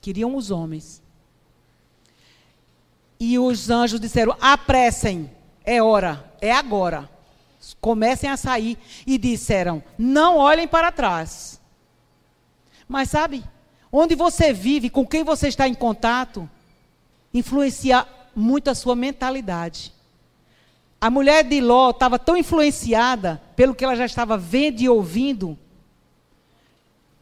Queriam 0.00 0.34
os 0.34 0.50
homens. 0.50 1.02
E 3.20 3.38
os 3.38 3.68
anjos 3.68 4.00
disseram: 4.00 4.34
apressem, 4.40 5.30
é 5.64 5.82
hora, 5.82 6.32
é 6.40 6.50
agora. 6.50 7.10
Comecem 7.78 8.30
a 8.30 8.38
sair. 8.38 8.78
E 9.06 9.18
disseram: 9.18 9.82
não 9.98 10.38
olhem 10.38 10.66
para 10.66 10.90
trás. 10.90 11.60
Mas 12.88 13.10
sabe, 13.10 13.44
onde 13.92 14.14
você 14.14 14.50
vive, 14.50 14.88
com 14.88 15.06
quem 15.06 15.22
você 15.22 15.48
está 15.48 15.68
em 15.68 15.74
contato, 15.74 16.48
influencia 17.34 18.06
muito 18.38 18.68
a 18.68 18.74
sua 18.74 18.94
mentalidade. 18.94 19.92
A 21.00 21.10
mulher 21.10 21.44
de 21.44 21.60
Ló 21.60 21.90
estava 21.90 22.18
tão 22.18 22.36
influenciada 22.36 23.40
pelo 23.54 23.74
que 23.74 23.84
ela 23.84 23.94
já 23.94 24.06
estava 24.06 24.36
vendo 24.36 24.80
e 24.80 24.88
ouvindo, 24.88 25.58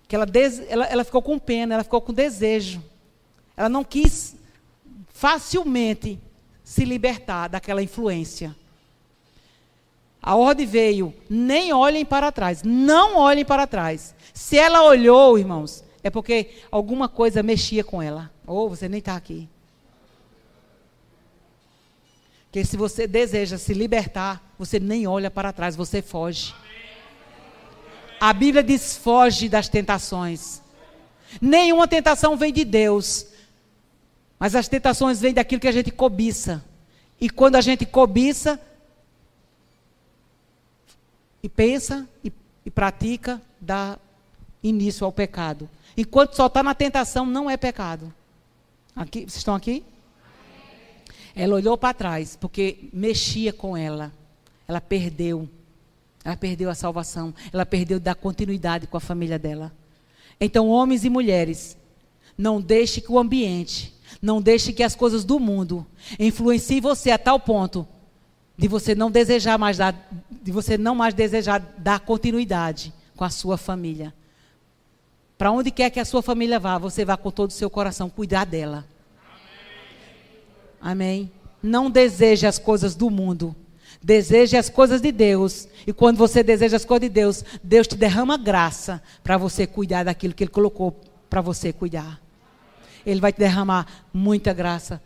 que 0.08 0.14
ela, 0.14 0.26
ela, 0.68 0.84
ela 0.86 1.04
ficou 1.04 1.20
com 1.20 1.38
pena, 1.38 1.74
ela 1.74 1.84
ficou 1.84 2.00
com 2.00 2.12
desejo. 2.12 2.82
Ela 3.56 3.68
não 3.68 3.82
quis 3.82 4.36
facilmente 5.08 6.18
se 6.62 6.84
libertar 6.84 7.48
daquela 7.48 7.82
influência. 7.82 8.54
A 10.22 10.34
ordem 10.34 10.66
veio, 10.66 11.14
nem 11.28 11.72
olhem 11.72 12.04
para 12.04 12.32
trás, 12.32 12.62
não 12.62 13.16
olhem 13.16 13.44
para 13.44 13.66
trás. 13.66 14.14
Se 14.34 14.58
ela 14.58 14.82
olhou, 14.82 15.38
irmãos, 15.38 15.84
é 16.02 16.10
porque 16.10 16.50
alguma 16.70 17.08
coisa 17.08 17.42
mexia 17.42 17.84
com 17.84 18.02
ela. 18.02 18.30
Ou 18.46 18.66
oh, 18.66 18.68
você 18.68 18.88
nem 18.88 18.98
está 18.98 19.16
aqui. 19.16 19.48
Porque 22.56 22.64
se 22.64 22.76
você 22.78 23.06
deseja 23.06 23.58
se 23.58 23.74
libertar, 23.74 24.42
você 24.58 24.80
nem 24.80 25.06
olha 25.06 25.30
para 25.30 25.52
trás, 25.52 25.76
você 25.76 26.00
foge. 26.00 26.54
A 28.18 28.32
Bíblia 28.32 28.62
diz: 28.62 28.96
foge 28.96 29.46
das 29.46 29.68
tentações. 29.68 30.62
Nenhuma 31.38 31.86
tentação 31.86 32.34
vem 32.34 32.54
de 32.54 32.64
Deus. 32.64 33.26
Mas 34.38 34.54
as 34.54 34.68
tentações 34.68 35.20
vêm 35.20 35.34
daquilo 35.34 35.60
que 35.60 35.68
a 35.68 35.72
gente 35.72 35.90
cobiça. 35.90 36.64
E 37.20 37.28
quando 37.28 37.56
a 37.56 37.60
gente 37.60 37.84
cobiça, 37.84 38.58
e 41.42 41.50
pensa, 41.50 42.08
e, 42.24 42.32
e 42.64 42.70
pratica, 42.70 43.38
dá 43.60 43.98
início 44.62 45.04
ao 45.04 45.12
pecado. 45.12 45.68
Enquanto 45.94 46.34
só 46.34 46.46
está 46.46 46.62
na 46.62 46.74
tentação, 46.74 47.26
não 47.26 47.50
é 47.50 47.58
pecado. 47.58 48.10
Aqui, 48.96 49.24
vocês 49.24 49.36
estão 49.36 49.54
aqui? 49.54 49.84
Ela 51.38 51.54
olhou 51.54 51.76
para 51.76 51.92
trás, 51.92 52.34
porque 52.34 52.88
mexia 52.92 53.52
com 53.52 53.76
ela. 53.76 54.10
Ela 54.66 54.80
perdeu. 54.80 55.46
Ela 56.24 56.36
perdeu 56.36 56.70
a 56.70 56.74
salvação. 56.74 57.34
Ela 57.52 57.66
perdeu 57.66 58.00
da 58.00 58.14
continuidade 58.14 58.86
com 58.86 58.96
a 58.96 59.00
família 59.00 59.38
dela. 59.38 59.70
Então, 60.40 60.68
homens 60.68 61.04
e 61.04 61.10
mulheres, 61.10 61.76
não 62.38 62.58
deixe 62.58 63.02
que 63.02 63.12
o 63.12 63.18
ambiente, 63.18 63.94
Não 64.20 64.40
deixe 64.40 64.72
que 64.72 64.82
as 64.82 64.94
coisas 64.94 65.24
do 65.24 65.38
mundo 65.38 65.86
influenciem 66.18 66.80
você 66.80 67.10
a 67.10 67.18
tal 67.18 67.38
ponto 67.38 67.86
de 68.56 68.68
você 68.68 68.94
não 68.94 69.10
desejar 69.10 69.58
mais 69.58 69.76
dar, 69.76 70.08
de 70.30 70.50
você 70.50 70.78
não 70.78 70.94
mais 70.94 71.12
desejar 71.12 71.58
dar 71.78 72.00
continuidade 72.00 72.92
com 73.14 73.24
a 73.24 73.30
sua 73.30 73.58
família. 73.58 74.14
Para 75.36 75.50
onde 75.52 75.70
quer 75.70 75.90
que 75.90 76.00
a 76.00 76.04
sua 76.04 76.22
família 76.22 76.58
vá, 76.58 76.78
você 76.78 77.04
vá 77.04 77.16
com 77.16 77.30
todo 77.30 77.50
o 77.50 77.52
seu 77.52 77.68
coração 77.68 78.08
cuidar 78.08 78.46
dela. 78.46 78.86
Amém. 80.80 81.30
Não 81.62 81.90
deseje 81.90 82.46
as 82.46 82.58
coisas 82.58 82.94
do 82.94 83.10
mundo. 83.10 83.54
Deseje 84.02 84.56
as 84.56 84.68
coisas 84.68 85.00
de 85.00 85.10
Deus. 85.10 85.68
E 85.86 85.92
quando 85.92 86.16
você 86.16 86.42
deseja 86.42 86.76
as 86.76 86.84
coisas 86.84 87.08
de 87.08 87.14
Deus, 87.14 87.44
Deus 87.62 87.86
te 87.86 87.96
derrama 87.96 88.36
graça 88.36 89.02
para 89.22 89.36
você 89.36 89.66
cuidar 89.66 90.04
daquilo 90.04 90.34
que 90.34 90.44
Ele 90.44 90.50
colocou 90.50 91.00
para 91.28 91.40
você 91.40 91.72
cuidar. 91.72 92.20
Ele 93.04 93.20
vai 93.20 93.32
te 93.32 93.38
derramar 93.38 93.86
muita 94.12 94.52
graça, 94.52 95.02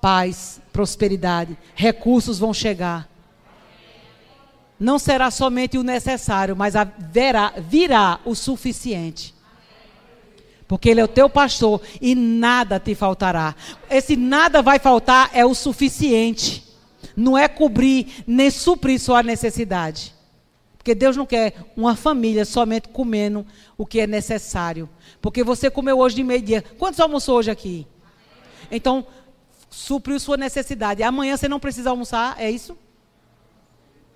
paz, 0.00 0.60
prosperidade, 0.72 1.56
recursos 1.74 2.38
vão 2.38 2.54
chegar. 2.54 3.08
Não 4.78 4.98
será 4.98 5.30
somente 5.30 5.78
o 5.78 5.82
necessário, 5.82 6.56
mas 6.56 6.74
haverá, 6.74 7.54
virá 7.58 8.18
o 8.24 8.34
suficiente. 8.34 9.34
Porque 10.72 10.88
Ele 10.88 11.02
é 11.02 11.04
o 11.04 11.08
teu 11.08 11.28
pastor 11.28 11.82
e 12.00 12.14
nada 12.14 12.80
te 12.80 12.94
faltará. 12.94 13.54
Esse 13.90 14.16
nada 14.16 14.62
vai 14.62 14.78
faltar 14.78 15.28
é 15.34 15.44
o 15.44 15.54
suficiente. 15.54 16.66
Não 17.14 17.36
é 17.36 17.46
cobrir 17.46 18.24
nem 18.26 18.50
suprir 18.50 18.98
sua 18.98 19.22
necessidade. 19.22 20.14
Porque 20.78 20.94
Deus 20.94 21.14
não 21.14 21.26
quer 21.26 21.70
uma 21.76 21.94
família 21.94 22.46
somente 22.46 22.88
comendo 22.88 23.44
o 23.76 23.84
que 23.84 24.00
é 24.00 24.06
necessário. 24.06 24.88
Porque 25.20 25.44
você 25.44 25.70
comeu 25.70 25.98
hoje 25.98 26.16
de 26.16 26.24
meio-dia. 26.24 26.64
Quantos 26.78 27.00
almoçou 27.00 27.36
hoje 27.36 27.50
aqui? 27.50 27.86
Então, 28.70 29.06
supriu 29.68 30.18
sua 30.18 30.38
necessidade. 30.38 31.02
Amanhã 31.02 31.36
você 31.36 31.48
não 31.48 31.60
precisa 31.60 31.90
almoçar, 31.90 32.34
é 32.38 32.50
isso? 32.50 32.78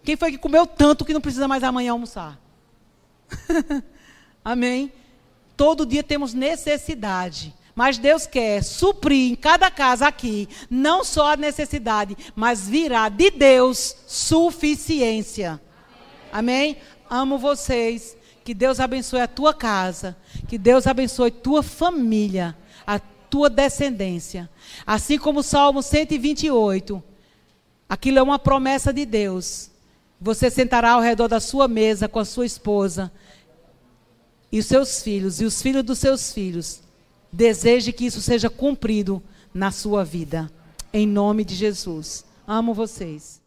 Quem 0.03 0.17
foi 0.17 0.31
que 0.33 0.39
comeu 0.39 0.67
tanto 0.67 1.05
que 1.05 1.13
não 1.13 1.21
precisa 1.21 1.47
mais 1.47 1.63
amanhã 1.63 1.93
almoçar? 1.93 2.41
Amém? 4.43 4.91
Todo 5.57 5.87
dia 5.87 6.03
temos 6.03 6.35
necessidade. 6.35 7.55
Mas 7.75 7.99
Deus 7.99 8.27
quer 8.27 8.65
suprir 8.65 9.33
em 9.33 9.35
cada 9.35 9.71
casa 9.71 10.07
aqui, 10.07 10.49
não 10.71 11.05
só 11.05 11.33
a 11.33 11.37
necessidade, 11.37 12.17
mas 12.35 12.67
virá 12.67 13.11
de 13.11 13.31
Deus 13.31 13.95
suficiência. 14.07 15.61
Amém? 16.33 16.79
Amo 17.09 17.37
vocês. 17.39 18.17
Que 18.43 18.55
Deus 18.55 18.81
abençoe 18.81 19.21
a 19.21 19.29
tua 19.29 19.53
casa. 19.53 20.17
Que 20.49 20.57
Deus 20.57 20.87
abençoe 20.87 21.31
tua 21.31 21.63
família, 21.63 22.57
a 22.87 22.99
tua 22.99 23.51
descendência. 23.51 24.49
Assim 24.87 25.19
como 25.19 25.41
o 25.41 25.43
Salmo 25.43 25.83
128. 25.83 27.03
Aquilo 27.89 28.19
é 28.19 28.23
uma 28.23 28.39
promessa 28.39 28.91
de 28.91 29.05
Deus. 29.05 29.71
Você 30.19 30.49
sentará 30.49 30.93
ao 30.93 31.01
redor 31.03 31.29
da 31.29 31.41
sua 31.41 31.69
mesa 31.69 32.09
com 32.09 32.19
a 32.19 32.25
sua 32.25 32.47
esposa 32.47 33.13
e 34.57 34.59
os 34.59 34.65
seus 34.65 35.03
filhos 35.03 35.39
e 35.39 35.45
os 35.45 35.61
filhos 35.61 35.85
dos 35.85 35.99
seus 35.99 36.33
filhos. 36.33 36.81
Deseje 37.31 37.93
que 37.93 38.07
isso 38.07 38.23
seja 38.23 38.49
cumprido 38.49 39.23
na 39.53 39.71
sua 39.71 40.03
vida. 40.03 40.51
Em 40.91 41.07
nome 41.07 41.45
de 41.45 41.55
Jesus. 41.55 42.25
Amo 42.47 42.73
vocês. 42.73 43.43